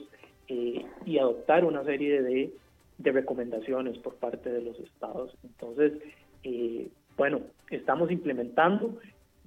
eh, 0.49 0.85
y 1.05 1.17
adoptar 1.17 1.63
una 1.63 1.83
serie 1.83 2.21
de, 2.21 2.53
de, 2.97 3.11
recomendaciones 3.11 3.97
por 3.99 4.15
parte 4.15 4.51
de 4.51 4.61
los 4.61 4.79
estados. 4.79 5.33
Entonces, 5.43 5.93
bueno, 7.17 7.41
estamos 7.69 8.11
implementando. 8.11 8.97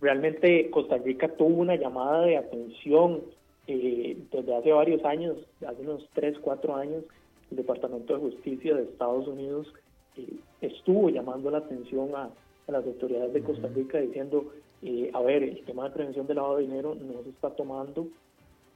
Realmente 0.01 0.71
Costa 0.71 0.97
Rica 0.99 1.29
tuvo 1.29 1.61
una 1.61 1.77
llamada 1.77 2.23
de 2.23 2.37
atención 2.37 3.23
desde 3.67 4.57
hace 4.57 4.73
varios 4.73 5.05
años, 5.05 5.37
hace 5.67 5.83
unos 5.83 6.09
3, 6.15 6.39
4 6.41 6.77
años, 6.77 7.05
el 7.53 7.57
Departamento 7.59 8.15
de 8.15 8.21
Justicia 8.21 8.75
de 8.75 8.83
Estados 8.83 9.29
Unidos 9.29 9.73
eh, 10.17 10.37
estuvo 10.61 11.11
llamando 11.11 11.51
la 11.51 11.59
atención 11.59 12.15
a, 12.15 12.31
las 12.69 12.87
autoridades 12.87 13.35
de 13.35 13.43
Costa 13.43 13.69
Rica 13.69 13.99
diciendo, 13.99 14.47
eh, 14.83 15.11
a 15.13 15.21
ver, 15.21 15.43
el 15.43 15.63
tema 15.65 15.85
de 15.85 15.91
prevención 15.91 16.27
del 16.27 16.37
lavado 16.37 16.57
de 16.57 16.63
dinero 16.63 16.95
no 16.95 17.23
se 17.23 17.29
está 17.29 17.51
tomando 17.51 18.07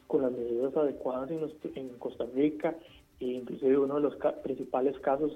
con 0.07 0.23
las 0.23 0.33
medidas 0.33 0.77
adecuadas 0.77 1.31
en, 1.31 1.89
Costa 1.99 2.27
Rica, 2.35 2.75
e 3.21 3.27
inclusive 3.27 3.79
uno 3.79 3.97
de 3.97 4.03
los 4.03 4.17
principales 4.43 4.99
casos 5.01 5.33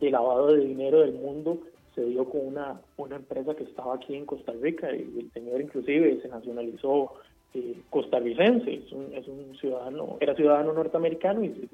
de 0.00 0.10
lavado 0.10 0.48
de 0.48 0.64
dinero 0.64 1.00
del 1.00 1.12
mundo 1.12 1.58
se 1.94 2.04
dio 2.04 2.24
con 2.24 2.46
una, 2.46 2.80
una 2.96 3.16
empresa 3.16 3.54
que 3.54 3.64
estaba 3.64 3.94
aquí 3.94 4.14
en 4.14 4.26
Costa 4.26 4.52
Rica 4.52 4.94
y 4.94 5.20
el 5.20 5.30
señor 5.32 5.60
inclusive 5.60 6.20
se 6.22 6.28
nacionalizó 6.28 7.12
eh, 7.52 7.74
costarricense, 7.90 8.74
es 8.74 8.92
un, 8.92 9.12
es 9.12 9.26
un, 9.26 9.56
ciudadano, 9.58 10.18
era 10.20 10.36
ciudadano 10.36 10.72
norteamericano 10.72 11.42
y 11.42 11.68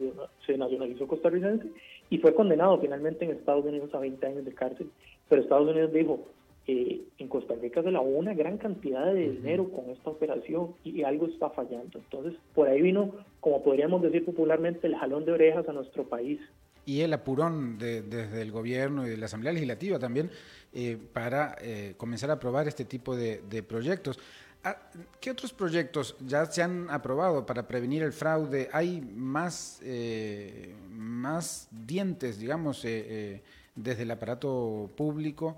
se, 0.47 0.57
nacionalizó 0.57 1.07
costarricense 1.07 1.68
y 2.09 2.16
fue 2.16 2.34
condenado 2.34 2.78
finalmente 2.78 3.26
en 3.26 3.32
Estados 3.32 3.66
Unidos 3.66 3.94
a 3.94 3.99
20 3.99 4.26
años 4.26 4.44
de 4.47 4.55
cárcel. 4.55 4.90
Pero 5.28 5.42
Estados 5.42 5.68
Unidos 5.68 5.92
dijo, 5.92 6.20
eh, 6.66 7.02
en 7.18 7.28
Costa 7.28 7.54
Rica 7.54 7.82
se 7.82 7.90
lavó 7.90 8.08
una 8.08 8.34
gran 8.34 8.58
cantidad 8.58 9.12
de 9.12 9.30
dinero 9.30 9.70
con 9.70 9.90
esta 9.90 10.10
operación 10.10 10.74
y 10.84 11.02
algo 11.02 11.26
está 11.26 11.50
fallando. 11.50 11.98
Entonces, 11.98 12.34
por 12.54 12.68
ahí 12.68 12.82
vino, 12.82 13.12
como 13.40 13.62
podríamos 13.62 14.02
decir 14.02 14.24
popularmente, 14.24 14.86
el 14.86 14.96
jalón 14.96 15.24
de 15.24 15.32
orejas 15.32 15.68
a 15.68 15.72
nuestro 15.72 16.04
país. 16.08 16.40
Y 16.84 17.00
el 17.00 17.12
apurón 17.12 17.78
desde 17.78 18.40
el 18.40 18.52
gobierno 18.52 19.06
y 19.06 19.10
de 19.10 19.16
la 19.16 19.26
Asamblea 19.26 19.52
Legislativa 19.52 19.98
también 19.98 20.30
eh, 20.72 20.96
para 21.12 21.56
comenzar 21.96 22.30
a 22.30 22.34
aprobar 22.34 22.68
este 22.68 22.84
tipo 22.84 23.16
de, 23.16 23.42
de 23.50 23.62
proyectos. 23.64 24.20
Ah, 24.68 24.76
¿Qué 25.20 25.30
otros 25.30 25.52
proyectos 25.52 26.16
ya 26.26 26.44
se 26.46 26.60
han 26.60 26.90
aprobado 26.90 27.46
para 27.46 27.68
prevenir 27.68 28.02
el 28.02 28.12
fraude? 28.12 28.68
¿Hay 28.72 29.00
más, 29.00 29.78
eh, 29.84 30.74
más 30.90 31.68
dientes, 31.70 32.40
digamos, 32.40 32.84
eh, 32.84 33.04
eh, 33.06 33.42
desde 33.76 34.02
el 34.02 34.10
aparato 34.10 34.90
público 34.96 35.56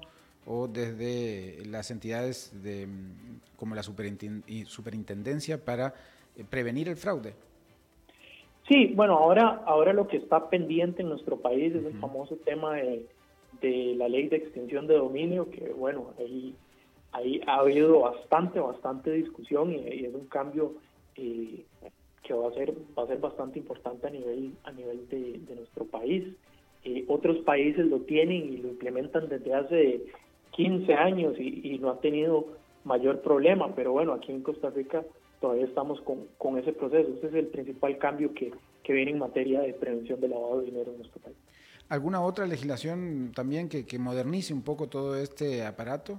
o 0.50 0.66
desde 0.66 1.64
las 1.66 1.90
entidades 1.90 2.50
de, 2.62 2.88
como 3.56 3.74
la 3.74 3.82
superintendencia 3.82 5.62
para 5.62 5.92
prevenir 6.48 6.88
el 6.88 6.96
fraude? 6.96 7.34
Sí, 8.66 8.92
bueno, 8.94 9.18
ahora, 9.18 9.62
ahora 9.66 9.92
lo 9.92 10.08
que 10.08 10.16
está 10.16 10.48
pendiente 10.48 11.02
en 11.02 11.10
nuestro 11.10 11.38
país 11.38 11.74
es 11.74 11.84
el 11.84 11.98
famoso 12.00 12.36
tema 12.36 12.76
de, 12.76 13.06
de, 13.60 13.94
la 13.96 14.08
ley 14.08 14.28
de 14.28 14.36
extinción 14.36 14.86
de 14.86 14.96
dominio, 14.96 15.50
que 15.50 15.70
bueno, 15.72 16.14
ahí 16.18 16.54
ahí 17.12 17.40
ha 17.46 17.56
habido 17.56 18.00
bastante, 18.00 18.60
bastante 18.60 19.10
discusión 19.12 19.72
y, 19.72 20.04
es 20.04 20.14
un 20.14 20.26
cambio 20.26 20.74
eh, 21.16 21.64
que 22.22 22.34
va 22.34 22.48
a 22.48 22.52
ser 22.52 22.74
va 22.98 23.04
a 23.04 23.06
ser 23.06 23.18
bastante 23.18 23.58
importante 23.58 24.06
a 24.06 24.10
nivel 24.10 24.52
a 24.64 24.72
nivel 24.72 25.08
de, 25.08 25.54
nuestro 25.54 25.84
país. 25.86 26.24
Eh, 26.84 27.04
otros 27.08 27.38
países 27.38 27.86
lo 27.86 28.00
tienen 28.00 28.52
y 28.52 28.56
lo 28.58 28.68
implementan 28.68 29.28
desde 29.28 29.54
hace 29.54 30.02
15 30.58 30.92
años 30.92 31.38
y, 31.38 31.78
no 31.78 31.90
ha 31.90 32.00
tenido 32.00 32.46
mayor 32.82 33.22
problema, 33.22 33.72
pero 33.76 33.92
bueno, 33.92 34.12
aquí 34.12 34.32
en 34.32 34.42
Costa 34.42 34.70
Rica 34.70 35.04
todavía 35.40 35.66
estamos 35.66 36.00
con, 36.00 36.26
con 36.36 36.58
ese 36.58 36.72
proceso. 36.72 37.08
Ese 37.16 37.28
es 37.28 37.34
el 37.34 37.46
principal 37.46 37.96
cambio 37.98 38.34
que, 38.34 38.52
que 38.82 38.92
viene 38.92 39.12
en 39.12 39.20
materia 39.20 39.60
de 39.60 39.72
prevención 39.72 40.20
del 40.20 40.32
lavado 40.32 40.58
de 40.58 40.66
dinero 40.66 40.90
en 40.90 40.98
nuestro 40.98 41.20
país. 41.20 41.36
¿Alguna 41.88 42.22
otra 42.22 42.44
legislación 42.44 43.30
también 43.32 43.68
que, 43.68 43.86
que 43.86 44.00
modernice 44.00 44.52
un 44.52 44.62
poco 44.62 44.88
todo 44.88 45.14
este 45.16 45.64
aparato? 45.64 46.18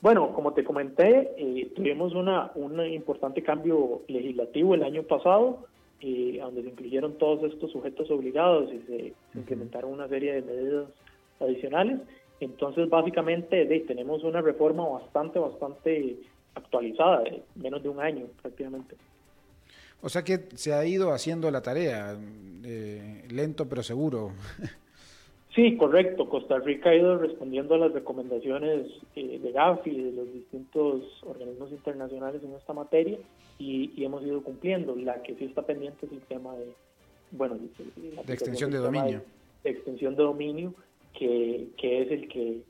Bueno, 0.00 0.32
como 0.32 0.52
te 0.52 0.62
comenté, 0.62 1.32
eh, 1.36 1.72
tuvimos 1.74 2.14
una, 2.14 2.52
un 2.54 2.80
importante 2.86 3.42
cambio 3.42 4.02
legislativo 4.06 4.76
el 4.76 4.84
año 4.84 5.02
pasado, 5.02 5.66
eh, 6.00 6.38
donde 6.40 6.62
se 6.62 6.68
incluyeron 6.68 7.14
todos 7.18 7.52
estos 7.52 7.72
sujetos 7.72 8.08
obligados 8.08 8.72
y 8.72 8.78
se, 8.86 9.14
implementaron 9.34 9.92
una 9.92 10.06
serie 10.06 10.34
de 10.34 10.42
medidas 10.42 10.88
adicionales. 11.40 12.00
Entonces, 12.40 12.88
básicamente, 12.88 13.66
tenemos 13.86 14.24
una 14.24 14.40
reforma 14.40 14.88
bastante, 14.88 15.38
bastante 15.38 16.16
actualizada, 16.54 17.20
de 17.20 17.42
menos 17.54 17.82
de 17.82 17.88
un 17.88 18.00
año 18.00 18.26
prácticamente. 18.40 18.96
O 20.02 20.08
sea 20.08 20.24
que 20.24 20.48
se 20.54 20.72
ha 20.72 20.84
ido 20.86 21.12
haciendo 21.12 21.50
la 21.50 21.60
tarea, 21.60 22.18
eh, 22.64 23.24
lento 23.30 23.68
pero 23.68 23.82
seguro. 23.82 24.32
Sí, 25.54 25.76
correcto. 25.76 26.28
Costa 26.28 26.58
Rica 26.58 26.90
ha 26.90 26.94
ido 26.94 27.18
respondiendo 27.18 27.74
a 27.74 27.78
las 27.78 27.92
recomendaciones 27.92 28.86
eh, 29.16 29.40
de 29.42 29.52
GAFI 29.52 29.90
y 29.90 30.02
de 30.04 30.12
los 30.12 30.32
distintos 30.32 31.02
organismos 31.26 31.72
internacionales 31.72 32.40
en 32.44 32.54
esta 32.54 32.72
materia 32.72 33.18
y, 33.58 34.04
hemos 34.04 34.22
ido 34.22 34.42
cumpliendo. 34.42 34.94
La 34.94 35.20
que 35.22 35.34
sí 35.34 35.46
está 35.46 35.62
pendiente 35.62 36.06
es 36.06 36.12
el 36.12 36.20
tema 36.20 36.54
de, 36.54 36.72
bueno, 37.32 37.58
de 38.24 38.32
extensión 38.32 38.70
de 38.70 38.78
dominio. 38.78 39.22
De, 39.64 39.70
extensión 39.70 40.14
de 40.14 40.22
dominio, 40.22 40.72
que, 41.14 41.68
que 41.76 42.02
es 42.02 42.10
el 42.10 42.28
que 42.28 42.62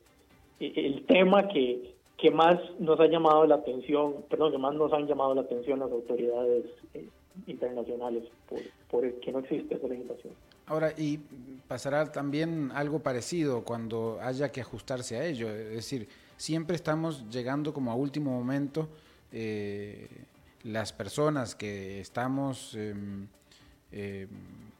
el 0.61 1.07
tema 1.07 1.49
que, 1.49 1.95
que 2.18 2.30
más 2.30 2.59
nos 2.78 3.01
ha 3.01 3.07
llamado 3.07 3.47
la 3.47 3.57
atención, 3.57 4.24
perdón, 4.28 4.53
que 4.53 4.59
más 4.59 4.74
nos 4.74 4.93
han 4.93 5.07
llamado 5.07 5.34
la 5.34 5.41
atención 5.41 5.78
las 5.78 5.91
autoridades 5.91 6.66
eh, 6.93 7.07
internacionales 7.47 8.24
por, 8.49 8.61
por 8.91 9.20
que 9.20 9.32
no 9.32 9.38
existe 9.38 9.74
esa 9.74 9.88
legislación. 9.88 10.34
Ahora, 10.66 10.93
y 10.97 11.18
pasará 11.66 12.12
también 12.12 12.70
algo 12.74 13.01
parecido 13.01 13.64
cuando 13.64 14.18
haya 14.20 14.53
que 14.53 14.61
ajustarse 14.61 15.16
a 15.16 15.24
ello. 15.24 15.49
Es 15.49 15.74
decir, 15.74 16.09
siempre 16.36 16.76
estamos 16.76 17.28
llegando 17.30 17.72
como 17.72 17.91
a 17.91 17.95
último 17.95 18.30
momento 18.30 18.88
eh, 19.32 20.09
las 20.62 20.93
personas 20.93 21.55
que 21.55 22.01
estamos 22.01 22.74
em, 22.74 23.26
em, 23.93 24.28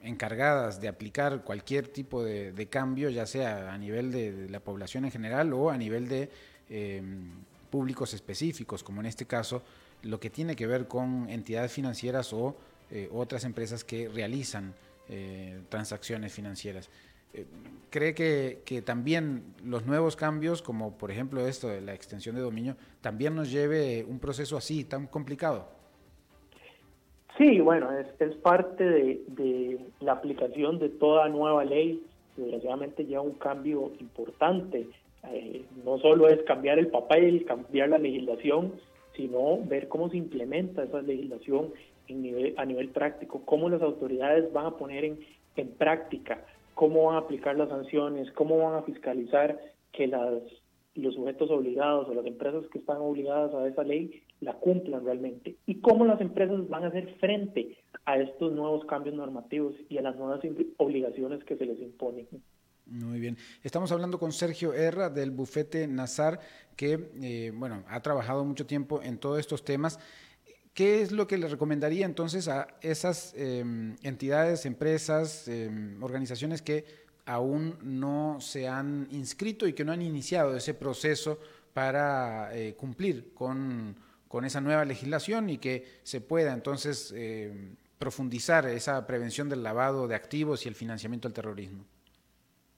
encargadas 0.03 0.81
de 0.81 0.89
aplicar 0.89 1.43
cualquier 1.45 1.89
tipo 1.89 2.25
de, 2.25 2.69
cambio, 2.71 3.11
ya 3.11 3.27
sea 3.27 3.73
a 3.73 3.79
nivel 3.79 4.11
de, 4.13 4.49
la 4.49 4.61
población 4.61 5.05
en 5.05 5.11
general 5.11 5.53
o 5.53 5.71
a 5.71 5.77
nivel 5.77 6.09
de 6.09 6.31
em, 6.69 7.31
públicos 7.71 8.15
específicos, 8.15 8.83
como 8.83 9.01
en 9.01 9.07
este 9.07 9.27
caso 9.27 9.63
lo 10.03 10.19
que 10.19 10.31
tiene 10.31 10.57
que 10.57 10.67
ver 10.67 10.89
con 10.89 11.29
entidades 11.29 11.73
financieras 11.73 12.33
o 12.33 12.57
eh, 12.91 13.09
otras 13.13 13.45
empresas 13.45 13.85
que 13.85 14.09
realizan 14.09 14.75
eh, 15.09 15.61
transacciones 15.69 16.33
financieras. 16.33 16.89
Eh, 17.33 17.47
¿Cree 17.91 18.15
que, 18.15 18.63
que, 18.65 18.83
también 18.83 19.55
los 19.65 19.87
nuevos 19.87 20.17
cambios, 20.17 20.63
como 20.63 20.97
por 20.97 21.11
ejemplo 21.11 21.47
esto 21.47 21.69
de 21.69 21.81
la 21.81 21.95
extensión 21.95 22.35
de 22.35 22.41
dominio, 22.41 22.77
también 23.01 23.35
nos 23.35 23.51
lleve 23.51 24.05
un 24.05 24.19
proceso 24.19 24.57
así, 24.57 24.85
tan 24.85 25.07
complicado? 25.07 25.80
Sí, 27.41 27.59
bueno, 27.59 27.91
es, 27.99 28.07
es 28.21 28.37
parte 28.37 28.85
de, 28.85 29.23
de, 29.29 29.81
la 30.01 30.13
aplicación 30.13 30.79
de 30.79 30.91
toda 30.91 31.27
nueva 31.31 31.65
ley. 31.65 32.03
Desgraciadamente 32.37 33.07
lleva 33.07 33.23
un 33.23 33.33
cambio 33.33 33.93
importante. 33.99 34.87
Eh, 35.33 35.65
no 35.83 35.97
solo 36.01 36.29
es 36.29 36.43
cambiar 36.43 36.79
el 36.79 36.89
papel, 36.89 37.47
cambiar 37.47 37.89
la 37.89 37.97
legislación, 37.97 38.75
sino 39.17 39.59
ver 39.65 39.89
cómo 39.89 40.11
se 40.11 40.19
implementa 40.19 40.83
esa 40.83 41.01
legislación 41.01 41.73
a 42.59 42.65
nivel 42.67 42.89
práctico, 42.91 43.41
cómo 43.47 43.71
las 43.71 43.81
autoridades 43.81 44.53
van 44.53 44.67
a 44.67 44.77
poner 44.77 45.07
en, 45.07 45.69
práctica, 45.79 46.45
cómo 46.75 47.07
van 47.07 47.15
a 47.15 47.21
aplicar 47.21 47.57
las 47.57 47.71
sanciones, 47.71 48.31
cómo 48.33 48.59
van 48.59 48.75
a 48.75 48.83
fiscalizar 48.83 49.59
que 49.93 50.09
las 50.09 50.43
los 50.95 51.15
sujetos 51.15 51.51
obligados 51.51 52.09
o 52.09 52.15
las 52.15 52.27
empresas 52.27 52.67
que 52.67 52.79
están 52.79 52.99
obligadas 52.99 53.55
a 53.55 53.67
esa 53.67 53.85
ley 53.85 54.23
la 54.41 54.55
cumplan 54.55 55.05
realmente 55.05 55.57
y 55.67 55.81
cómo 55.81 56.05
las 56.05 56.21
empresas 56.21 56.69
van 56.69 56.85
a 56.85 56.89
hacer 56.89 57.15
frente 57.19 57.77
a 58.05 58.17
estos 58.19 58.53
nuevos 58.53 58.85
cambios 58.87 59.15
normativos 59.15 59.75
y 59.89 59.99
a 59.99 60.03
las 60.03 60.17
nuevas 60.17 60.41
obligaciones 60.79 61.45
que 61.45 61.57
se 61.57 61.67
les 61.67 61.81
imponen. 61.81 62.27
Muy 62.87 63.21
bien. 63.21 63.37
Estamos 63.63 63.93
hablando 63.93 64.19
con 64.19 64.33
Sergio 64.33 64.73
Erra 64.73 65.11
del 65.11 65.31
bufete 65.31 65.87
Nazar, 65.87 66.41
que 66.75 67.11
eh, 67.23 67.53
bueno, 67.55 67.85
ha 67.89 68.01
trabajado 68.01 68.45
mucho 68.45 68.67
tiempo 68.67 69.01
en 69.03 69.19
todos 69.19 69.39
estos 69.39 69.65
temas. 69.65 70.01
¿Qué 70.75 71.03
es 71.03 71.13
lo 71.13 71.27
que 71.27 71.39
le 71.39 71.47
recomendaría 71.47 72.07
entonces 72.07 72.49
a 72.49 72.67
esas 72.81 73.35
em, 73.37 73.97
entidades, 74.03 74.67
empresas, 74.67 75.47
em, 75.47 76.03
organizaciones 76.03 76.63
que 76.63 76.85
aún 77.27 77.77
no 77.83 78.41
se 78.41 78.67
han 78.67 79.07
inscrito 79.11 79.69
y 79.69 79.73
que 79.73 79.85
no 79.85 79.93
han 79.93 80.03
iniciado 80.03 80.57
ese 80.57 80.75
proceso 80.75 81.39
para 81.73 82.57
eh, 82.57 82.75
cumplir 82.75 83.33
con, 83.35 83.95
con, 84.31 84.45
esa 84.45 84.61
nueva 84.61 84.85
legislación 84.85 85.51
y 85.51 85.59
que 85.59 85.85
se 86.05 86.21
pueda 86.21 86.55
entonces 86.55 87.13
em, 87.17 87.75
profundizar 87.99 88.65
esa 88.67 89.05
prevención 89.05 89.49
del 89.49 89.65
lavado 89.65 90.07
de 90.07 90.15
activos 90.15 90.65
y 90.65 90.69
el 90.69 90.77
financiamiento 90.77 91.27
del 91.27 91.35
terrorismo? 91.35 91.85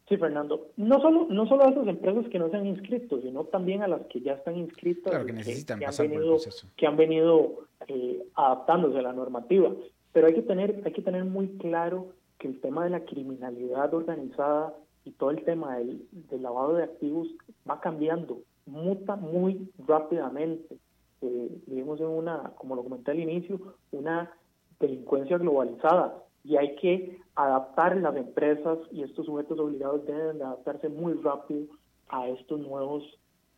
Sí, 0.08 0.16
Fernando. 0.16 0.68
No 0.76 1.00
solo, 1.00 1.26
no 1.30 1.46
solo 1.46 1.64
a 1.64 1.70
esas 1.70 1.86
empresas 1.86 2.26
que 2.28 2.38
no 2.38 2.50
se 2.50 2.56
han 2.56 2.66
inscrito, 2.66 3.20
sino 3.20 3.44
también 3.44 3.82
a 3.82 3.88
las 3.88 4.02
que 4.06 4.20
ya 4.20 4.32
están 4.32 4.56
inscritas. 4.56 5.24
que 5.24 5.32
necesitan 5.32 5.78
que, 5.78 5.86
han 5.86 5.96
venido, 5.96 6.36
que 6.76 6.86
han 6.86 6.96
venido 6.96 7.66
eh, 7.86 8.22
adaptándose 8.34 8.98
a 8.98 9.02
la 9.02 9.12
normativa. 9.12 9.70
Pero 10.12 10.26
hay 10.26 10.34
que, 10.34 10.42
tener, 10.42 10.82
hay 10.84 10.92
que 10.92 11.02
tener 11.02 11.24
muy 11.24 11.48
claro 11.58 12.12
que 12.38 12.48
el 12.48 12.60
tema 12.60 12.84
de 12.84 12.90
la 12.90 13.04
criminalidad 13.04 13.92
organizada 13.94 14.74
y 15.04 15.12
todo 15.12 15.30
el 15.30 15.44
tema 15.44 15.76
del, 15.78 16.06
del 16.10 16.42
lavado 16.42 16.74
de 16.74 16.84
activos 16.84 17.28
va 17.68 17.80
cambiando, 17.80 18.40
muta 18.66 19.16
muy 19.16 19.70
rápidamente. 19.86 20.78
Eh, 21.22 21.48
vivimos 21.66 22.00
en 22.00 22.06
una, 22.06 22.52
como 22.56 22.74
lo 22.74 22.82
comenté 22.82 23.12
al 23.12 23.20
inicio, 23.20 23.60
una 23.92 24.32
delincuencia 24.80 25.38
globalizada 25.38 26.22
y 26.44 26.56
hay 26.56 26.74
que 26.76 27.18
adaptar 27.36 27.96
las 27.98 28.16
empresas 28.16 28.78
y 28.90 29.02
estos 29.02 29.26
sujetos 29.26 29.58
obligados 29.60 30.04
deben 30.04 30.38
de 30.38 30.44
adaptarse 30.44 30.88
muy 30.88 31.12
rápido 31.14 31.66
a 32.08 32.28
estos 32.28 32.60
nuevos 32.60 33.04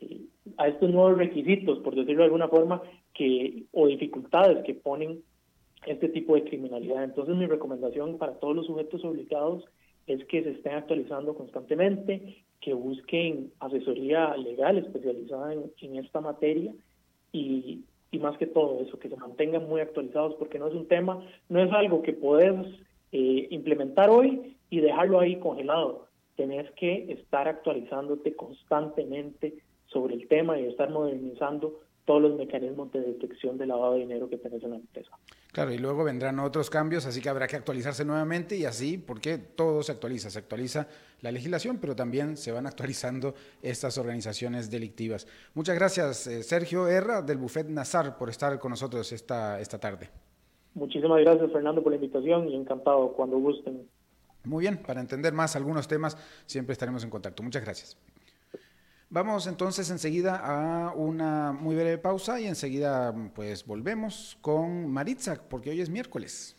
eh, 0.00 0.20
a 0.58 0.68
estos 0.68 0.90
nuevos 0.90 1.16
requisitos, 1.16 1.78
por 1.78 1.94
decirlo 1.94 2.18
de 2.18 2.24
alguna 2.24 2.48
forma, 2.48 2.82
que 3.14 3.64
o 3.72 3.86
dificultades 3.86 4.62
que 4.64 4.74
ponen 4.74 5.22
este 5.86 6.10
tipo 6.10 6.34
de 6.34 6.44
criminalidad. 6.44 7.02
Entonces 7.02 7.34
mi 7.34 7.46
recomendación 7.46 8.18
para 8.18 8.34
todos 8.34 8.54
los 8.54 8.66
sujetos 8.66 9.02
obligados 9.04 9.64
es 10.06 10.22
que 10.26 10.42
se 10.42 10.50
estén 10.50 10.74
actualizando 10.74 11.34
constantemente, 11.34 12.44
que 12.60 12.74
busquen 12.74 13.52
asesoría 13.60 14.36
legal 14.36 14.76
especializada 14.76 15.54
en, 15.54 15.72
en 15.80 15.96
esta 15.96 16.20
materia 16.20 16.74
y, 17.34 17.84
y 18.12 18.18
más 18.18 18.38
que 18.38 18.46
todo 18.46 18.80
eso, 18.80 18.98
que 18.98 19.08
se 19.08 19.16
mantengan 19.16 19.68
muy 19.68 19.80
actualizados 19.80 20.34
porque 20.36 20.58
no 20.58 20.68
es 20.68 20.74
un 20.74 20.86
tema, 20.86 21.22
no 21.48 21.60
es 21.60 21.70
algo 21.72 22.00
que 22.00 22.12
podés 22.12 22.54
eh, 23.12 23.48
implementar 23.50 24.08
hoy 24.08 24.56
y 24.70 24.80
dejarlo 24.80 25.20
ahí 25.20 25.36
congelado. 25.36 26.06
Tenés 26.36 26.70
que 26.72 27.12
estar 27.12 27.48
actualizándote 27.48 28.34
constantemente 28.34 29.54
sobre 29.86 30.14
el 30.14 30.28
tema 30.28 30.58
y 30.58 30.66
estar 30.66 30.90
modernizando 30.90 31.80
todos 32.04 32.22
los 32.22 32.36
mecanismos 32.36 32.92
de 32.92 33.00
detección 33.00 33.58
de 33.58 33.66
lavado 33.66 33.94
de 33.94 34.00
dinero 34.00 34.28
que 34.28 34.38
tenés 34.38 34.62
en 34.62 34.70
la 34.70 34.76
empresa. 34.76 35.10
Claro, 35.54 35.72
y 35.72 35.78
luego 35.78 36.02
vendrán 36.02 36.40
otros 36.40 36.68
cambios, 36.68 37.06
así 37.06 37.20
que 37.20 37.28
habrá 37.28 37.46
que 37.46 37.54
actualizarse 37.54 38.04
nuevamente 38.04 38.56
y 38.56 38.64
así, 38.64 38.98
porque 38.98 39.38
todo 39.38 39.84
se 39.84 39.92
actualiza, 39.92 40.28
se 40.28 40.40
actualiza 40.40 40.88
la 41.20 41.30
legislación, 41.30 41.78
pero 41.80 41.94
también 41.94 42.36
se 42.36 42.50
van 42.50 42.66
actualizando 42.66 43.34
estas 43.62 43.96
organizaciones 43.96 44.68
delictivas. 44.68 45.28
Muchas 45.54 45.76
gracias, 45.76 46.26
eh, 46.26 46.42
Sergio 46.42 46.88
Herra, 46.88 47.22
del 47.22 47.38
Buffet 47.38 47.68
Nazar, 47.68 48.18
por 48.18 48.30
estar 48.30 48.58
con 48.58 48.70
nosotros 48.70 49.12
esta, 49.12 49.60
esta 49.60 49.78
tarde. 49.78 50.10
Muchísimas 50.74 51.20
gracias, 51.20 51.52
Fernando, 51.52 51.84
por 51.84 51.92
la 51.92 51.98
invitación 51.98 52.48
y 52.48 52.56
encantado 52.56 53.12
cuando 53.12 53.38
gusten. 53.38 53.88
Muy 54.42 54.62
bien, 54.62 54.78
para 54.78 55.00
entender 55.00 55.32
más 55.32 55.54
algunos 55.54 55.86
temas, 55.86 56.18
siempre 56.46 56.72
estaremos 56.72 57.04
en 57.04 57.10
contacto. 57.10 57.44
Muchas 57.44 57.62
gracias. 57.62 57.96
Vamos 59.14 59.46
entonces 59.46 59.90
enseguida 59.90 60.38
a 60.38 60.92
una 60.92 61.52
muy 61.52 61.76
breve 61.76 61.98
pausa 61.98 62.40
y 62.40 62.48
enseguida 62.48 63.14
pues 63.32 63.64
volvemos 63.64 64.36
con 64.40 64.90
Maritza, 64.90 65.40
porque 65.48 65.70
hoy 65.70 65.80
es 65.80 65.88
miércoles. 65.88 66.56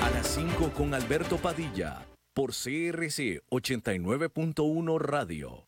A 0.00 0.10
las 0.10 0.26
5 0.26 0.72
con 0.76 0.94
Alberto 0.94 1.36
Padilla, 1.36 2.04
por 2.34 2.50
CRC 2.50 3.44
89.1 3.48 4.98
Radio. 4.98 5.67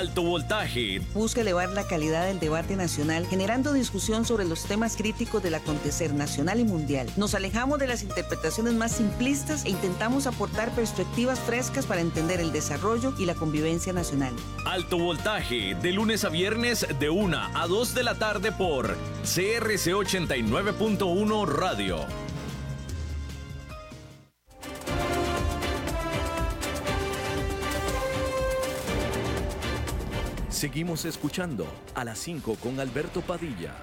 Alto 0.00 0.22
voltaje. 0.22 1.02
Busca 1.12 1.42
elevar 1.42 1.68
la 1.68 1.86
calidad 1.86 2.24
del 2.24 2.40
debate 2.40 2.74
nacional, 2.74 3.26
generando 3.26 3.74
discusión 3.74 4.24
sobre 4.24 4.46
los 4.46 4.64
temas 4.64 4.96
críticos 4.96 5.42
del 5.42 5.52
acontecer 5.54 6.14
nacional 6.14 6.58
y 6.58 6.64
mundial. 6.64 7.06
Nos 7.18 7.34
alejamos 7.34 7.78
de 7.78 7.86
las 7.86 8.02
interpretaciones 8.02 8.72
más 8.72 8.92
simplistas 8.92 9.66
e 9.66 9.68
intentamos 9.68 10.26
aportar 10.26 10.70
perspectivas 10.70 11.38
frescas 11.38 11.84
para 11.84 12.00
entender 12.00 12.40
el 12.40 12.50
desarrollo 12.50 13.12
y 13.18 13.26
la 13.26 13.34
convivencia 13.34 13.92
nacional. 13.92 14.32
Alto 14.64 14.96
voltaje, 14.96 15.74
de 15.74 15.92
lunes 15.92 16.24
a 16.24 16.30
viernes, 16.30 16.86
de 16.98 17.10
1 17.10 17.38
a 17.54 17.66
2 17.66 17.94
de 17.94 18.02
la 18.02 18.14
tarde 18.14 18.52
por 18.52 18.96
CRC 19.22 19.92
89.1 19.92 21.46
Radio. 21.46 22.29
Seguimos 30.60 31.06
escuchando 31.06 31.66
a 31.94 32.04
las 32.04 32.18
5 32.18 32.56
con 32.56 32.78
Alberto 32.80 33.22
Padilla. 33.22 33.74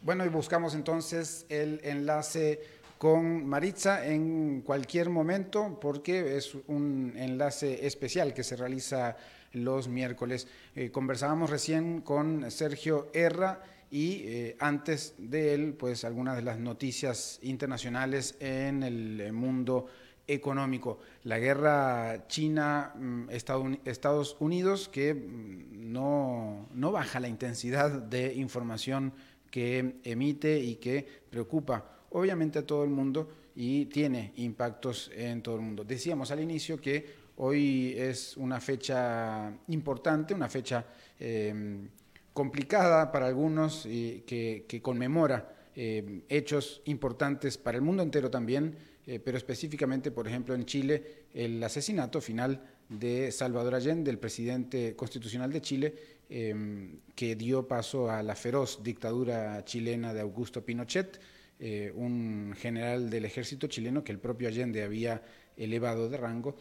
Bueno, 0.00 0.24
y 0.24 0.30
buscamos 0.30 0.74
entonces 0.74 1.44
el 1.50 1.82
enlace 1.84 2.62
con 2.96 3.46
Maritza 3.46 4.06
en 4.06 4.62
cualquier 4.62 5.10
momento 5.10 5.78
porque 5.78 6.38
es 6.38 6.56
un 6.66 7.12
enlace 7.14 7.86
especial 7.86 8.32
que 8.32 8.42
se 8.42 8.56
realiza 8.56 9.18
los 9.52 9.86
miércoles. 9.86 10.48
Eh, 10.74 10.90
conversábamos 10.90 11.50
recién 11.50 12.00
con 12.00 12.50
Sergio 12.50 13.10
Erra 13.12 13.60
y 13.90 14.22
eh, 14.24 14.56
antes 14.60 15.12
de 15.18 15.52
él, 15.52 15.74
pues 15.74 16.04
algunas 16.04 16.36
de 16.36 16.42
las 16.42 16.58
noticias 16.58 17.38
internacionales 17.42 18.34
en 18.40 18.82
el 18.82 19.30
mundo 19.34 19.88
económico. 20.28 21.00
La 21.24 21.38
guerra 21.38 22.28
China-Estados 22.28 24.36
Unidos 24.38 24.88
que 24.88 25.14
mm, 25.14 25.92
no, 25.92 26.68
no 26.72 26.92
baja 26.92 27.18
la 27.18 27.28
intensidad 27.28 27.90
de 27.90 28.34
información 28.34 29.12
que 29.50 29.96
emite 30.04 30.60
y 30.60 30.76
que 30.76 31.06
preocupa 31.30 31.98
obviamente 32.10 32.60
a 32.60 32.66
todo 32.66 32.84
el 32.84 32.90
mundo 32.90 33.28
y 33.54 33.86
tiene 33.86 34.32
impactos 34.36 35.10
en 35.14 35.42
todo 35.42 35.56
el 35.56 35.62
mundo. 35.62 35.84
Decíamos 35.84 36.30
al 36.30 36.40
inicio 36.40 36.80
que 36.80 37.28
hoy 37.36 37.94
es 37.96 38.36
una 38.36 38.60
fecha 38.60 39.52
importante, 39.68 40.34
una 40.34 40.48
fecha 40.48 40.84
em, 41.18 41.88
complicada 42.32 43.10
para 43.10 43.26
algunos 43.26 43.84
y 43.86 44.22
que, 44.26 44.80
conmemora 44.82 45.54
em, 45.74 46.22
hechos 46.28 46.82
importantes 46.84 47.58
para 47.58 47.76
el 47.76 47.82
mundo 47.82 48.02
entero 48.02 48.30
también, 48.30 48.76
eh, 49.08 49.18
pero 49.20 49.38
específicamente, 49.38 50.10
por 50.10 50.28
ejemplo, 50.28 50.54
en 50.54 50.66
Chile, 50.66 51.24
el 51.32 51.64
asesinato 51.64 52.20
final 52.20 52.62
de 52.90 53.32
Salvador 53.32 53.74
Allende, 53.74 54.10
el 54.10 54.18
presidente 54.18 54.94
constitucional 54.96 55.50
de 55.50 55.62
Chile, 55.62 55.94
em, 56.28 56.98
que 57.14 57.34
dio 57.34 57.66
paso 57.66 58.10
a 58.10 58.22
la 58.22 58.34
feroz 58.34 58.82
dictadura 58.82 59.64
chilena 59.64 60.12
de 60.12 60.20
Augusto 60.20 60.62
Pinochet, 60.62 61.18
eh, 61.58 61.90
un 61.94 62.54
general 62.54 63.08
del 63.08 63.24
ejército 63.24 63.66
chileno 63.66 64.04
que 64.04 64.12
el 64.12 64.18
propio 64.18 64.46
Allende 64.46 64.82
había 64.82 65.22
elevado 65.56 66.10
de 66.10 66.18
rango. 66.18 66.56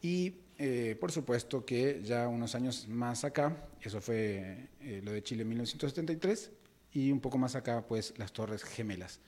Y 0.00 0.36
eh, 0.56 0.96
por 0.98 1.12
supuesto 1.12 1.66
que 1.66 2.00
ya 2.02 2.26
unos 2.26 2.54
años 2.54 2.88
más 2.88 3.22
acá, 3.24 3.68
eso 3.82 4.00
fue 4.00 4.68
lo 5.02 5.12
de 5.12 5.22
Chile 5.22 5.42
en 5.42 5.48
1973, 5.50 6.52
y 6.94 7.12
un 7.12 7.20
poco 7.20 7.36
más 7.36 7.54
acá, 7.54 7.86
pues 7.86 8.14
las 8.16 8.32
Torres 8.32 8.64
Gemelas. 8.64 9.20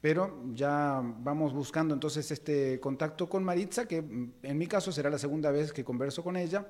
Pero 0.00 0.42
ya 0.54 1.02
vamos 1.02 1.52
buscando 1.52 1.92
entonces 1.92 2.30
este 2.30 2.80
contacto 2.80 3.28
con 3.28 3.44
Maritza, 3.44 3.86
que 3.86 4.00
mm, 4.00 4.32
en 4.42 4.58
mi 4.58 4.66
caso 4.66 4.92
será 4.92 5.10
la 5.10 5.18
segunda 5.18 5.50
vez 5.50 5.72
que 5.72 5.84
converso 5.84 6.24
con 6.24 6.36
ella. 6.36 6.66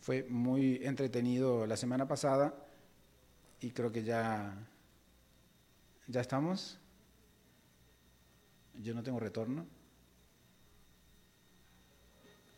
Fue 0.00 0.24
muy 0.28 0.80
entretenido 0.82 1.66
la 1.66 1.76
semana 1.76 2.08
pasada 2.08 2.54
y 3.60 3.70
creo 3.70 3.92
que 3.92 4.02
ya, 4.02 4.54
ya 6.06 6.20
estamos. 6.20 6.78
Yo 8.82 8.94
no 8.94 9.02
tengo 9.02 9.20
retorno. 9.20 9.66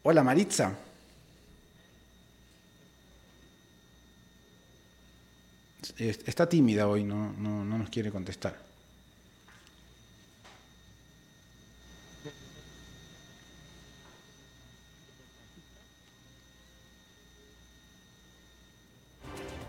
Hola 0.03 0.23
Maritza. 0.23 0.73
Está 5.99 6.49
tímida 6.49 6.89
hoy, 6.89 7.05
no, 7.05 7.33
no, 7.33 7.65
no 7.65 7.79
nos 7.79 7.91
quiere 7.91 8.11
contestar. 8.11 8.66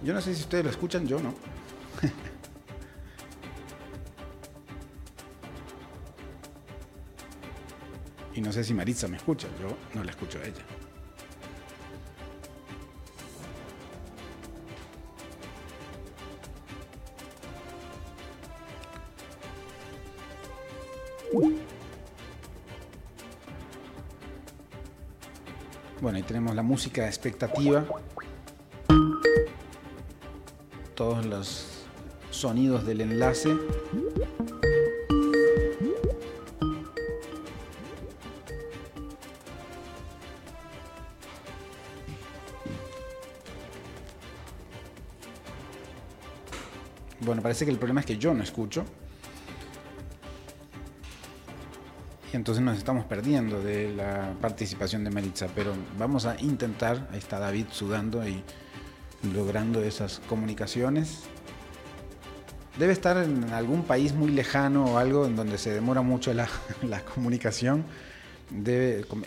Yo 0.04 0.14
no 0.14 0.22
sé 0.22 0.36
si 0.36 0.42
ustedes 0.42 0.64
lo 0.64 0.70
escuchan, 0.70 1.08
yo 1.08 1.20
no. 1.20 1.34
y 8.36 8.42
no 8.42 8.52
sé 8.52 8.64
si 8.64 8.74
Maritza 8.74 9.08
me 9.08 9.18
escucha, 9.18 9.48
yo 9.60 9.76
no 9.96 10.04
la 10.04 10.12
escucho 10.12 10.40
a 10.40 10.44
ella. 10.44 10.64
Bueno, 26.00 26.18
ahí 26.18 26.24
tenemos 26.24 26.56
la 26.56 26.64
música 26.64 27.08
expectativa 27.08 27.84
todos 30.98 31.24
los 31.28 31.84
sonidos 32.32 32.84
del 32.84 33.02
enlace. 33.02 33.56
Bueno, 47.20 47.44
parece 47.44 47.66
que 47.66 47.72
el 47.72 47.78
problema 47.78 48.00
es 48.00 48.08
que 48.08 48.18
yo 48.18 48.34
no 48.34 48.42
escucho. 48.42 48.84
Y 52.34 52.36
entonces 52.36 52.64
nos 52.64 52.76
estamos 52.76 53.06
perdiendo 53.06 53.62
de 53.62 53.94
la 53.94 54.34
participación 54.42 55.04
de 55.04 55.12
Maritza. 55.12 55.48
Pero 55.54 55.74
vamos 56.00 56.26
a 56.26 56.42
intentar. 56.42 57.08
Ahí 57.12 57.20
está 57.20 57.38
David 57.38 57.68
sudando 57.70 58.28
y 58.28 58.44
logrando 59.24 59.84
esas 59.84 60.20
comunicaciones. 60.28 61.24
Debe 62.78 62.94
estar 62.94 63.18
en 63.18 63.46
algún 63.46 63.84
país 63.84 64.14
muy 64.14 64.32
lejano 64.32 64.86
o 64.86 64.98
algo 64.98 65.26
en 65.26 65.36
donde 65.36 65.58
se 65.58 65.72
demora 65.72 66.02
mucho 66.02 66.34
la, 66.34 66.48
comunicación. 67.16 67.86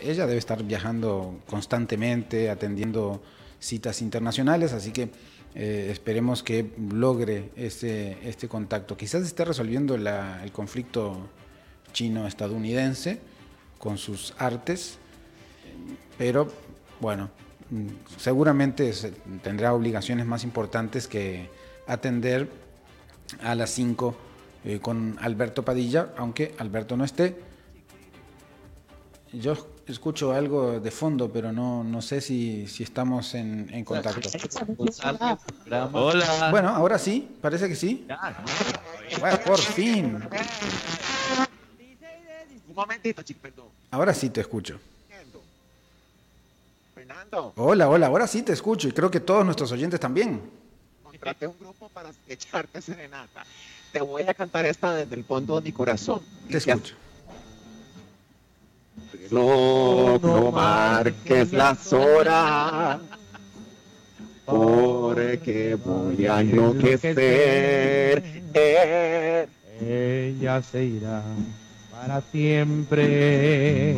Ella 0.01 0.25
debe 0.25 0.37
estar 0.37 0.63
viajando 0.63 1.39
constantemente, 1.49 2.49
atendiendo 2.49 3.21
citas 3.59 4.01
internacionales, 4.01 4.73
así 4.73 4.91
que 4.91 5.09
eh, 5.53 5.89
esperemos 5.91 6.43
que 6.43 6.71
logre 6.91 7.51
este, 7.55 8.17
este 8.27 8.47
contacto. 8.47 8.95
Quizás 8.95 9.23
esté 9.23 9.45
resolviendo 9.45 9.95
el 9.95 10.51
conflicto 10.51 11.29
chino-estadounidense 11.91 13.19
con 13.77 13.97
sus 13.97 14.33
artes, 14.37 14.97
pero 16.17 16.51
bueno, 17.01 17.29
seguramente 18.17 18.93
tendrá 19.41 19.73
obligaciones 19.73 20.25
más 20.25 20.43
importantes 20.43 21.07
que 21.07 21.49
atender 21.87 22.49
a 23.43 23.55
las 23.55 23.69
5 23.71 24.15
eh, 24.63 24.79
con 24.79 25.17
Alberto 25.21 25.63
Padilla, 25.63 26.13
aunque 26.17 26.53
Alberto 26.59 26.97
no 26.97 27.03
esté. 27.03 27.35
Yo 29.33 29.55
escucho 29.87 30.33
algo 30.33 30.79
de 30.79 30.91
fondo, 30.91 31.31
pero 31.31 31.51
no, 31.51 31.83
no 31.83 32.01
sé 32.01 32.19
si, 32.19 32.67
si 32.67 32.83
estamos 32.83 33.33
en, 33.33 33.69
en, 33.71 33.85
contacto. 33.85 34.29
Hola. 35.93 36.49
Bueno, 36.51 36.69
ahora 36.69 36.99
sí, 36.99 37.29
parece 37.41 37.69
que 37.69 37.75
sí. 37.75 38.05
Bueno, 39.19 39.39
por 39.45 39.59
fin. 39.59 40.19
Un 42.67 42.75
momentito, 42.75 43.21
chico, 43.23 43.39
perdón. 43.41 43.67
Ahora 43.91 44.13
sí 44.13 44.29
te 44.29 44.41
escucho. 44.41 44.79
Hola, 47.55 47.89
hola, 47.89 48.07
ahora 48.07 48.27
sí 48.27 48.41
te 48.43 48.53
escucho 48.53 48.87
y 48.87 48.91
creo 48.91 49.09
que 49.11 49.19
todos 49.19 49.43
nuestros 49.45 49.71
oyentes 49.71 49.99
también. 49.99 50.41
Contraté 51.03 51.47
un 51.47 51.57
grupo 51.59 51.89
para 51.89 52.11
echarte 52.27 52.81
serenata. 52.81 53.43
Te 53.91 54.01
voy 54.01 54.23
a 54.23 54.33
cantar 54.33 54.65
esta 54.65 54.95
desde 54.95 55.15
el 55.15 55.23
fondo 55.23 55.55
de 55.55 55.61
mi 55.61 55.71
corazón. 55.71 56.21
Te 56.49 56.57
escucho. 56.57 56.95
No, 59.29 60.17
no 60.19 60.51
marques 60.51 61.53
las 61.53 61.93
horas, 61.93 62.99
porque 64.45 65.75
voy 65.75 66.25
a 66.25 66.41
enloquecer. 66.41 68.23
Ella 69.81 70.61
se 70.61 70.83
irá 70.83 71.23
para 71.91 72.21
siempre 72.31 73.95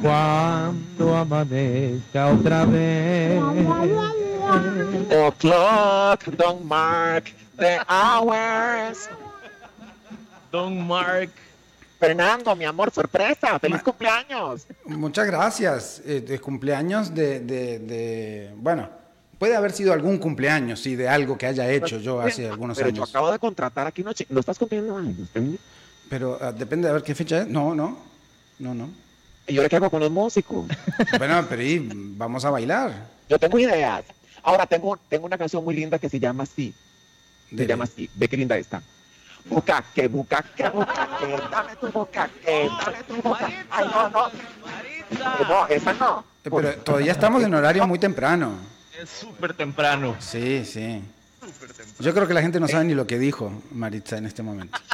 cuando 0.00 1.16
amanezca 1.16 2.28
otra 2.28 2.64
vez. 2.64 3.40
Oh 5.12 5.32
clock, 5.38 6.24
don't 6.36 6.64
mark 6.64 7.32
the 7.56 7.78
hours. 7.88 9.08
Don't 10.50 10.86
mark. 10.86 11.30
Fernando, 11.98 12.56
mi 12.56 12.64
amor, 12.64 12.90
sorpresa, 12.90 13.58
feliz 13.58 13.82
cumpleaños. 13.82 14.66
Muchas 14.86 15.26
gracias. 15.26 16.02
Eh, 16.06 16.22
de 16.22 16.38
cumpleaños 16.40 17.14
de, 17.14 17.40
de, 17.40 17.78
de, 17.78 18.50
bueno, 18.56 18.88
puede 19.38 19.54
haber 19.54 19.72
sido 19.72 19.92
algún 19.92 20.16
cumpleaños, 20.16 20.80
sí, 20.80 20.96
de 20.96 21.06
algo 21.06 21.36
que 21.36 21.46
haya 21.46 21.70
hecho 21.70 21.98
yo 21.98 22.20
hace 22.20 22.48
algunos 22.48 22.78
Pero 22.78 22.88
años. 22.88 22.98
Yo 22.98 23.04
acabo 23.04 23.30
de 23.30 23.38
contratar 23.38 23.86
aquí 23.86 24.02
noche. 24.02 24.26
¿Lo 24.30 24.40
estás 24.40 24.58
cumpliendo 24.58 24.96
años? 24.96 25.28
Pero 26.08 26.38
uh, 26.40 26.52
depende 26.56 26.88
de 26.88 26.94
ver 26.94 27.02
qué 27.02 27.14
fecha 27.14 27.42
es. 27.42 27.48
No, 27.48 27.74
no, 27.74 27.98
no, 28.58 28.74
no. 28.74 28.88
¿Y 29.46 29.56
ahora 29.56 29.68
qué 29.68 29.76
hago 29.76 29.90
con 29.90 30.00
los 30.00 30.10
músicos? 30.10 30.66
Bueno, 31.18 31.44
pero 31.48 31.62
¿y 31.62 31.88
vamos 31.92 32.44
a 32.44 32.50
bailar. 32.50 32.92
Yo 33.28 33.38
tengo 33.38 33.58
ideas. 33.58 34.04
Ahora 34.42 34.66
tengo, 34.66 34.96
tengo 35.08 35.26
una 35.26 35.36
canción 35.38 35.64
muy 35.64 35.74
linda 35.74 35.98
que 35.98 36.08
se 36.08 36.18
llama 36.20 36.44
así. 36.44 36.74
Se 37.48 37.56
Dele. 37.56 37.68
llama 37.68 37.84
así. 37.84 38.08
Ve 38.14 38.28
qué 38.28 38.36
linda 38.36 38.56
está. 38.56 38.82
Bucaque, 39.46 40.08
bucaque, 40.08 40.68
bucaque, 40.68 41.36
dame 41.50 41.76
tu 41.76 41.88
bucaque, 41.88 42.68
dame 42.84 43.02
tu 43.04 43.14
bucaque. 43.16 43.56
Ay, 43.70 43.88
no, 43.92 44.10
no. 44.10 44.30
No, 45.48 45.66
esa 45.68 45.92
no. 45.94 46.24
Eh, 46.44 46.50
pero 46.50 46.74
todavía 46.76 47.12
estamos 47.12 47.42
en 47.42 47.54
horario 47.54 47.86
muy 47.86 47.98
temprano. 47.98 48.54
Es 49.00 49.08
súper 49.08 49.54
temprano. 49.54 50.16
Sí, 50.20 50.64
sí. 50.64 51.02
Yo 51.98 52.12
creo 52.14 52.28
que 52.28 52.34
la 52.34 52.42
gente 52.42 52.60
no 52.60 52.68
sabe 52.68 52.84
ni 52.84 52.94
lo 52.94 53.06
que 53.06 53.18
dijo 53.18 53.50
Maritza 53.72 54.18
en 54.18 54.26
este 54.26 54.42
momento. 54.42 54.78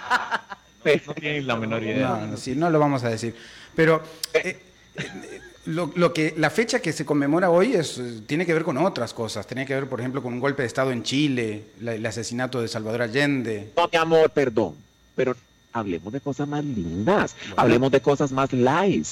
No 1.05 1.15
tienen 1.15 1.49
la 1.49 1.57
menor 1.57 1.83
idea. 1.83 2.11
No, 2.11 2.27
no, 2.29 2.37
sí, 2.37 2.55
no 2.55 2.71
lo 2.71 2.79
vamos 2.79 3.03
a 3.03 3.09
decir. 3.09 3.35
Pero 3.77 4.03
eh, 4.35 4.59
eh, 4.97 5.41
lo, 5.67 5.93
lo, 5.95 6.13
que, 6.13 6.35
la 6.37 6.51
fecha 6.51 6.81
que 6.81 6.93
se 6.93 7.05
conmemora 7.05 7.51
hoy 7.51 7.75
es, 7.75 8.01
tiene 8.27 8.47
que 8.47 8.55
ver 8.55 8.65
con 8.65 8.79
otras 8.79 9.15
cosas. 9.15 9.47
Tiene 9.47 9.67
que 9.67 9.75
ver, 9.75 9.89
por 9.89 10.01
ejemplo, 10.01 10.23
con 10.23 10.33
un 10.33 10.41
golpe 10.41 10.63
de 10.63 10.67
Estado 10.67 10.91
en 10.91 11.05
Chile, 11.05 11.67
la, 11.81 11.95
el 11.95 12.05
asesinato 12.05 12.61
de 12.61 12.67
Salvador 12.67 13.03
Allende. 13.03 13.71
No, 13.77 13.89
mi 13.93 13.99
amor, 13.99 14.31
perdón. 14.31 14.75
Pero 15.15 15.37
hablemos 15.73 16.13
de 16.13 16.21
cosas 16.21 16.49
más 16.49 16.65
lindas. 16.65 17.37
Bueno. 17.39 17.55
Hablemos 17.63 17.93
de 17.93 18.01
cosas 18.01 18.33
más 18.33 18.53
light. 18.53 19.07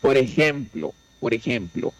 Por 0.00 0.16
ejemplo, 0.16 0.94
por 1.20 1.34
ejemplo. 1.34 1.92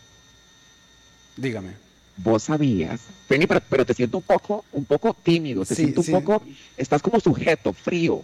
Dígame. 1.36 1.84
Vos 2.16 2.44
sabías, 2.44 3.00
Penny, 3.26 3.48
pero, 3.48 3.60
pero, 3.68 3.84
te 3.84 3.92
siento 3.92 4.18
un 4.18 4.22
poco, 4.22 4.64
un 4.70 4.84
poco 4.84 5.16
tímido, 5.20 5.64
te 5.64 5.74
sí, 5.74 5.82
siento 5.82 6.00
un 6.00 6.06
sí. 6.06 6.12
poco, 6.12 6.42
estás 6.76 7.02
como 7.02 7.18
sujeto, 7.18 7.72
frío. 7.72 8.22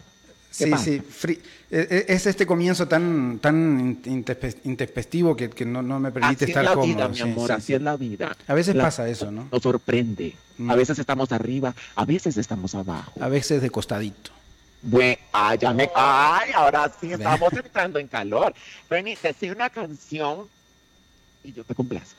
Sí, 0.50 0.72
sí. 0.76 1.00
E, 1.70 2.04
e, 2.08 2.12
es 2.12 2.26
este 2.26 2.44
comienzo 2.44 2.88
tan, 2.88 3.38
tan 3.38 4.00
intempestivo 4.64 5.36
que, 5.36 5.48
que 5.48 5.64
no, 5.64 5.80
no, 5.82 6.00
me 6.00 6.10
permite 6.10 6.44
así 6.44 6.50
estar 6.50 6.64
es 6.64 6.70
la 6.70 6.74
cómodo. 6.74 6.94
Vida, 6.94 7.08
mi 7.08 7.20
amor, 7.20 7.52
así 7.52 7.74
es 7.74 7.82
la 7.82 7.96
vida. 7.96 8.36
A 8.48 8.54
veces 8.54 8.74
pasa 8.74 9.08
eso, 9.08 9.30
¿no? 9.30 9.48
Nos 9.50 9.62
sorprende. 9.62 10.34
A 10.58 10.62
mm. 10.62 10.76
veces 10.76 10.98
estamos 10.98 11.30
arriba, 11.30 11.74
a 11.94 12.04
veces 12.04 12.36
estamos 12.36 12.74
abajo. 12.74 13.12
A 13.20 13.28
veces 13.28 13.62
de 13.62 13.70
costadito. 13.70 14.32
Bueno, 14.82 15.16
ay, 15.32 15.58
ya 15.58 15.72
me... 15.72 15.88
Ay, 15.94 16.50
ahora 16.54 16.90
sí 17.00 17.12
estamos 17.12 17.52
entrando 17.52 17.98
en 18.00 18.08
calor. 18.08 18.52
Bernie, 18.88 19.16
decir 19.22 19.52
una 19.52 19.70
canción 19.70 20.48
y 21.44 21.52
yo 21.52 21.62
te 21.62 21.74
complazco. 21.74 22.18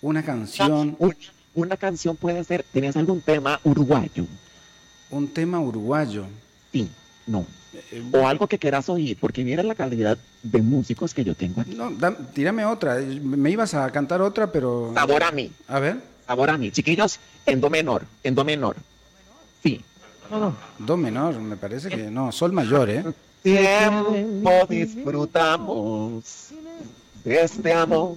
Una 0.00 0.22
canción... 0.22 0.96
Una, 0.98 1.14
una 1.54 1.76
canción 1.76 2.16
puede 2.16 2.42
ser... 2.44 2.62
¿Tenías 2.72 2.96
algún 2.96 3.20
tema 3.20 3.60
uruguayo? 3.64 4.24
Un 5.10 5.28
tema 5.28 5.60
uruguayo. 5.60 6.24
Sí, 6.72 6.88
no. 7.30 7.46
Eh, 7.92 8.02
o 8.12 8.26
algo 8.26 8.46
que 8.46 8.58
quieras 8.58 8.88
oír, 8.88 9.16
porque 9.20 9.44
mira 9.44 9.62
la 9.62 9.74
calidad 9.74 10.18
de 10.42 10.60
músicos 10.60 11.14
que 11.14 11.24
yo 11.24 11.34
tengo 11.34 11.60
aquí. 11.60 11.74
No, 11.74 11.90
tírame 12.34 12.64
otra. 12.64 12.96
Me 12.96 13.50
ibas 13.50 13.74
a 13.74 13.90
cantar 13.90 14.20
otra, 14.20 14.50
pero. 14.50 14.92
Sabor 14.94 15.22
a 15.22 15.30
mí. 15.30 15.50
A 15.68 15.78
ver. 15.78 15.96
Sabor 16.26 16.50
a 16.50 16.58
mí. 16.58 16.70
Chiquillos, 16.70 17.20
en 17.46 17.60
do 17.60 17.70
menor. 17.70 18.04
En 18.22 18.34
do 18.34 18.44
menor. 18.44 18.76
Sí. 19.62 19.80
Do 20.78 20.96
menor, 20.96 21.38
me 21.40 21.56
parece 21.56 21.88
que 21.88 22.10
no. 22.10 22.30
Sol 22.30 22.52
mayor, 22.52 22.88
¿eh? 22.90 23.04
Tiempo 23.42 24.66
disfrutamos 24.68 26.50
de 27.24 27.42
este 27.42 27.72
amor. 27.72 28.16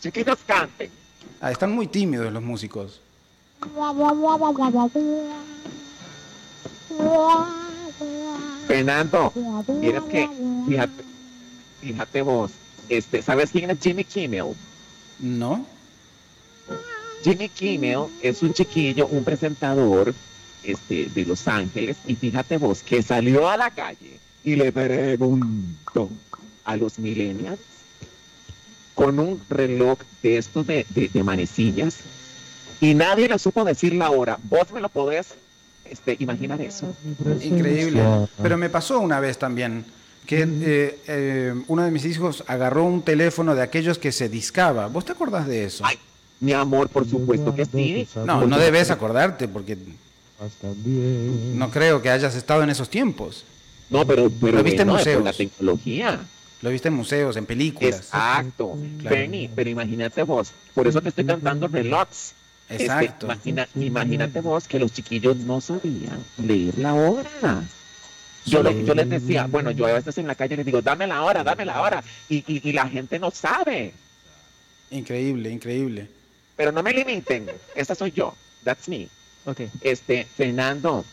Chiquillos, 0.00 0.38
canten. 0.46 0.90
Ah, 1.40 1.50
están 1.52 1.72
muy 1.72 1.86
tímidos 1.86 2.32
los 2.32 2.42
músicos. 2.42 3.00
Fernando, 8.66 9.32
mira 9.80 10.00
que, 10.10 10.28
fíjate, 10.66 11.04
fíjate 11.80 12.22
vos, 12.22 12.50
este, 12.88 13.22
¿sabes 13.22 13.50
quién 13.50 13.70
es 13.70 13.78
Jimmy 13.80 14.04
Kimmel? 14.04 14.54
No. 15.18 15.64
Jimmy 17.22 17.48
Kimmel 17.48 18.06
es 18.22 18.42
un 18.42 18.52
chiquillo, 18.52 19.06
un 19.06 19.24
presentador 19.24 20.14
este, 20.62 21.06
de 21.06 21.24
Los 21.24 21.46
Ángeles, 21.48 21.96
y 22.06 22.16
fíjate 22.16 22.58
vos 22.58 22.82
que 22.82 23.02
salió 23.02 23.48
a 23.48 23.56
la 23.56 23.70
calle 23.70 24.18
y 24.44 24.56
le 24.56 24.72
preguntó 24.72 26.10
a 26.64 26.76
los 26.76 26.98
millennials 26.98 27.60
con 28.94 29.18
un 29.18 29.40
reloj 29.48 29.98
de 30.22 30.38
estos 30.38 30.66
de, 30.66 30.86
de 30.90 31.22
manecillas 31.22 31.96
y 32.80 32.94
nadie 32.94 33.28
le 33.28 33.38
supo 33.38 33.64
decir 33.64 33.94
la 33.94 34.10
hora. 34.10 34.38
Vos 34.44 34.72
me 34.72 34.80
lo 34.80 34.88
podés 34.88 35.34
este, 35.84 36.16
imaginar 36.18 36.60
eso. 36.60 36.94
Increíble. 37.42 38.02
Pero 38.42 38.56
me 38.56 38.70
pasó 38.70 39.00
una 39.00 39.20
vez 39.20 39.38
también 39.38 39.84
que 40.26 40.42
eh, 40.42 40.98
eh, 41.06 41.54
uno 41.68 41.82
de 41.82 41.90
mis 41.90 42.04
hijos 42.06 42.44
agarró 42.46 42.84
un 42.84 43.02
teléfono 43.02 43.54
de 43.54 43.62
aquellos 43.62 43.98
que 43.98 44.12
se 44.12 44.28
discaba. 44.28 44.86
¿Vos 44.86 45.04
te 45.04 45.12
acordás 45.12 45.46
de 45.46 45.64
eso? 45.64 45.84
Ay, 45.86 45.98
mi 46.40 46.52
amor, 46.52 46.88
por 46.88 47.08
supuesto 47.08 47.54
que 47.54 47.66
sí. 47.66 48.08
No, 48.24 48.46
no 48.46 48.58
debes 48.58 48.90
acordarte 48.90 49.48
porque 49.48 49.76
no 51.54 51.70
creo 51.70 52.02
que 52.02 52.10
hayas 52.10 52.34
estado 52.34 52.62
en 52.62 52.70
esos 52.70 52.88
tiempos. 52.88 53.44
No, 53.90 54.06
pero, 54.06 54.30
pero 54.40 54.58
lo 54.58 54.64
viste 54.64 54.82
en 54.82 54.88
museos. 54.88 55.22
la 55.22 55.32
tecnología. 55.32 56.20
Lo 56.62 56.70
viste 56.70 56.88
en 56.88 56.94
museos, 56.94 57.36
en 57.36 57.44
películas. 57.44 57.96
Exacto. 57.96 58.74
Benny, 59.02 59.50
pero 59.54 59.68
imagínate 59.68 60.22
vos, 60.22 60.52
por 60.74 60.86
eso 60.86 61.02
te 61.02 61.10
estoy 61.10 61.26
cantando 61.26 61.68
Este, 62.68 62.84
Exacto. 62.84 63.28
imagínate 63.74 64.40
vos 64.40 64.66
que 64.66 64.78
los 64.78 64.92
chiquillos 64.92 65.36
no 65.36 65.60
sabían 65.60 66.24
leer 66.38 66.78
la 66.78 66.94
hora. 66.94 67.62
Yo, 68.46 68.62
yo 68.62 68.94
les 68.94 69.08
decía, 69.08 69.46
bueno, 69.46 69.70
yo 69.70 69.86
a 69.86 69.92
veces 69.92 70.18
en 70.18 70.26
la 70.26 70.34
calle 70.34 70.56
les 70.56 70.66
digo, 70.66 70.82
dame 70.82 71.06
la 71.06 71.22
hora, 71.22 71.44
dame 71.44 71.64
la 71.64 71.80
hora. 71.80 72.02
Y, 72.28 72.44
y, 72.46 72.72
la 72.72 72.88
gente 72.88 73.18
no 73.18 73.30
sabe. 73.30 73.92
Increíble, 74.90 75.50
increíble. 75.50 76.08
Pero 76.56 76.70
no 76.70 76.82
me 76.82 76.92
limiten. 76.92 77.50
Esta 77.74 77.94
soy 77.94 78.12
yo. 78.12 78.34
That's 78.62 78.88
me. 78.88 79.08
Okay. 79.46 79.70
Este, 79.80 80.24
Fernando. 80.24 81.04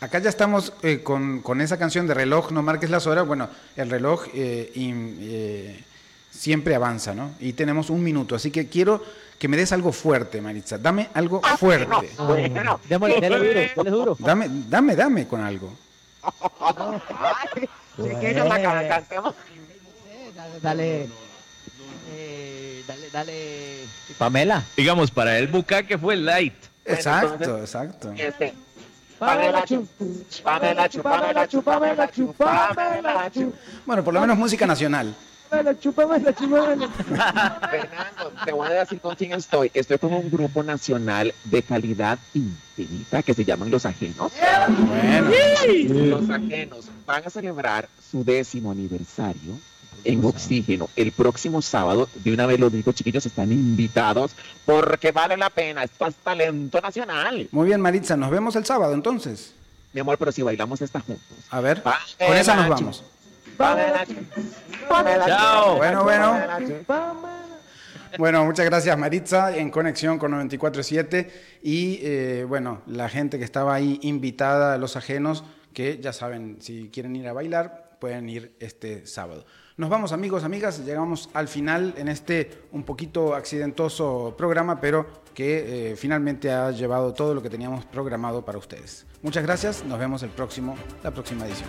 Acá 0.00 0.18
ya 0.18 0.30
estamos 0.30 0.72
eh, 0.82 1.02
con, 1.02 1.42
con, 1.42 1.60
esa 1.60 1.78
canción 1.78 2.06
de 2.06 2.14
reloj, 2.14 2.52
no 2.52 2.62
marques 2.62 2.88
las 2.88 3.06
horas. 3.06 3.26
Bueno, 3.26 3.50
el 3.76 3.90
reloj 3.90 4.26
eh, 4.32 4.72
eh, 4.74 5.84
siempre 6.30 6.74
avanza, 6.74 7.14
¿no? 7.14 7.34
Y 7.38 7.52
tenemos 7.52 7.90
un 7.90 8.02
minuto. 8.02 8.34
Así 8.34 8.50
que 8.50 8.68
quiero 8.68 9.04
que 9.40 9.48
me 9.48 9.56
des 9.56 9.72
algo 9.72 9.90
fuerte, 9.90 10.38
Maritza. 10.42 10.76
Dame 10.76 11.08
algo 11.14 11.40
ah, 11.42 11.56
fuerte. 11.56 11.86
No, 12.18 12.62
no. 12.62 12.80
Démosle, 12.86 13.20
duro, 13.26 13.38
dale 13.74 13.90
duro. 13.90 14.16
Dame, 14.18 14.46
dame, 14.68 14.94
dame 14.94 15.26
con 15.26 15.40
algo. 15.40 15.72
Dale, 20.60 20.60
dale, 20.60 21.08
dale, 22.86 23.08
dale, 23.10 23.86
Pamela. 24.18 24.62
Digamos, 24.76 25.10
para 25.10 25.38
el 25.38 25.46
bucaque 25.48 25.96
fue 25.96 26.16
light. 26.16 26.52
Exacto, 26.84 27.60
exacto. 27.60 28.12
Este, 28.12 28.52
Pamela 29.18 29.64
Pamela 30.42 30.88
chup, 30.88 31.02
Pamela 31.02 31.46
chup, 31.46 31.64
Pamela 31.64 32.10
chup, 32.10 32.36
Pamela 32.36 33.30
chup. 33.30 33.54
Bueno, 33.86 34.04
por 34.04 34.12
lo 34.12 34.20
menos 34.20 34.36
música 34.36 34.66
nacional. 34.66 35.14
Fernando, 37.70 38.32
te 38.44 38.52
voy 38.52 38.68
a 38.68 38.70
decir 38.70 39.00
con 39.00 39.16
quién 39.16 39.32
estoy. 39.32 39.70
Estoy 39.74 39.98
con 39.98 40.12
un 40.12 40.30
grupo 40.30 40.62
nacional 40.62 41.34
de 41.44 41.62
calidad 41.62 42.18
infinita 42.34 43.22
que 43.22 43.34
se 43.34 43.44
llaman 43.44 43.70
Los 43.70 43.84
Ajenos. 43.84 44.32
Bueno. 44.68 45.30
Los 46.06 46.30
Ajenos 46.30 46.86
van 47.04 47.26
a 47.26 47.30
celebrar 47.30 47.88
su 48.10 48.24
décimo 48.24 48.70
aniversario 48.70 49.58
en 50.04 50.24
Oxígeno 50.24 50.88
el 50.96 51.12
próximo 51.12 51.60
sábado. 51.62 52.08
De 52.14 52.32
una 52.32 52.46
vez 52.46 52.60
los 52.60 52.72
digo, 52.72 52.92
chiquillos, 52.92 53.26
están 53.26 53.50
invitados 53.50 54.32
porque 54.64 55.10
vale 55.12 55.36
la 55.36 55.50
pena. 55.50 55.82
Esto 55.82 56.06
es 56.06 56.14
talento 56.16 56.80
nacional. 56.80 57.48
Muy 57.50 57.66
bien, 57.66 57.80
Maritza, 57.80 58.16
nos 58.16 58.30
vemos 58.30 58.54
el 58.56 58.64
sábado 58.64 58.94
entonces. 58.94 59.52
Mi 59.92 60.00
amor, 60.00 60.16
pero 60.18 60.30
si 60.30 60.42
bailamos 60.42 60.80
esta 60.80 61.00
juntos. 61.00 61.24
A 61.50 61.60
ver, 61.60 61.82
con 61.82 62.36
esa 62.36 62.54
nos 62.54 62.68
vamos. 62.68 63.04
Chao. 65.26 65.76
Bueno, 65.76 66.04
bueno. 66.04 66.38
Bueno, 68.18 68.44
muchas 68.44 68.66
gracias 68.66 68.98
Maritza 68.98 69.56
en 69.56 69.70
conexión 69.70 70.18
con 70.18 70.32
94.7 70.32 71.28
y 71.62 72.00
eh, 72.02 72.44
bueno, 72.48 72.82
la 72.86 73.08
gente 73.08 73.38
que 73.38 73.44
estaba 73.44 73.74
ahí 73.74 74.00
invitada, 74.02 74.74
a 74.74 74.78
los 74.78 74.96
ajenos, 74.96 75.44
que 75.72 76.00
ya 76.00 76.12
saben, 76.12 76.56
si 76.60 76.90
quieren 76.92 77.14
ir 77.14 77.28
a 77.28 77.32
bailar, 77.32 77.96
pueden 78.00 78.28
ir 78.28 78.56
este 78.58 79.06
sábado. 79.06 79.44
Nos 79.76 79.88
vamos 79.90 80.12
amigos, 80.12 80.42
amigas, 80.42 80.84
llegamos 80.84 81.30
al 81.34 81.46
final 81.46 81.94
en 81.96 82.08
este 82.08 82.50
un 82.72 82.82
poquito 82.82 83.34
accidentoso 83.34 84.34
programa, 84.36 84.80
pero 84.80 85.06
que 85.32 85.92
eh, 85.92 85.96
finalmente 85.96 86.50
ha 86.50 86.72
llevado 86.72 87.14
todo 87.14 87.34
lo 87.34 87.42
que 87.42 87.48
teníamos 87.48 87.84
programado 87.86 88.44
para 88.44 88.58
ustedes. 88.58 89.06
Muchas 89.22 89.44
gracias, 89.44 89.84
nos 89.84 89.98
vemos 89.98 90.22
el 90.24 90.30
próximo, 90.30 90.76
la 91.04 91.12
próxima 91.12 91.46
edición. 91.46 91.68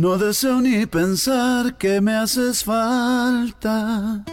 No 0.00 0.16
deseo 0.16 0.62
ni 0.62 0.86
pensar 0.86 1.76
que 1.76 2.00
me 2.00 2.14
haces 2.14 2.64
falta. 2.64 4.24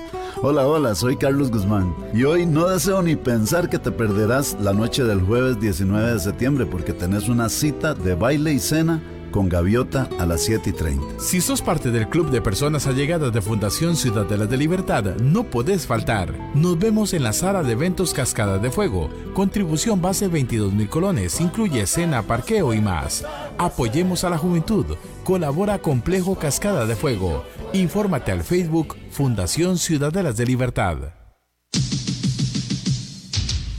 Hola, 0.41 0.65
hola, 0.65 0.95
soy 0.95 1.17
Carlos 1.17 1.51
Guzmán. 1.51 1.93
Y 2.13 2.23
hoy 2.23 2.45
no 2.45 2.69
deseo 2.69 3.01
ni 3.01 3.17
pensar 3.17 3.69
que 3.69 3.77
te 3.77 3.91
perderás 3.91 4.55
la 4.61 4.71
noche 4.71 5.03
del 5.03 5.19
jueves 5.19 5.59
19 5.59 6.13
de 6.13 6.19
septiembre 6.21 6.65
porque 6.65 6.93
tenés 6.93 7.27
una 7.27 7.49
cita 7.49 7.93
de 7.93 8.15
baile 8.15 8.53
y 8.53 8.59
cena 8.59 9.01
con 9.31 9.49
Gaviota 9.49 10.09
a 10.19 10.25
las 10.25 10.41
7 10.41 10.69
y 10.69 10.73
30. 10.73 11.19
Si 11.19 11.41
sos 11.41 11.61
parte 11.61 11.91
del 11.91 12.09
club 12.09 12.29
de 12.29 12.41
personas 12.41 12.87
allegadas 12.87 13.33
de 13.33 13.41
Fundación 13.41 13.95
Ciudadela 13.95 14.45
de 14.45 14.57
Libertad, 14.57 15.15
no 15.17 15.43
podés 15.43 15.85
faltar. 15.85 16.33
Nos 16.55 16.77
vemos 16.77 17.13
en 17.13 17.23
la 17.23 17.33
sala 17.33 17.63
de 17.63 17.73
eventos 17.73 18.13
Cascada 18.13 18.57
de 18.57 18.71
Fuego. 18.71 19.09
Contribución 19.33 20.01
base 20.01 20.27
22 20.27 20.73
mil 20.73 20.89
colones, 20.89 21.39
incluye 21.41 21.85
cena, 21.87 22.23
parqueo 22.23 22.73
y 22.73 22.81
más. 22.81 23.25
Apoyemos 23.57 24.23
a 24.23 24.29
la 24.29 24.37
juventud. 24.37 24.85
Colabora 25.23 25.79
Complejo 25.79 26.35
Cascada 26.35 26.85
de 26.85 26.95
Fuego. 26.95 27.43
Infórmate 27.73 28.31
al 28.31 28.43
Facebook 28.43 28.95
Fundación 29.11 29.77
Ciudadelas 29.77 30.37
de 30.37 30.45
Libertad. 30.45 30.97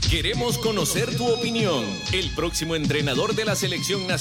Queremos 0.09 0.57
conocer 0.57 1.15
tu 1.15 1.27
opinión. 1.27 1.85
El 2.11 2.31
próximo 2.31 2.75
entrenador 2.75 3.35
de 3.35 3.45
la 3.45 3.55
selección 3.55 4.07
nacional 4.07 4.17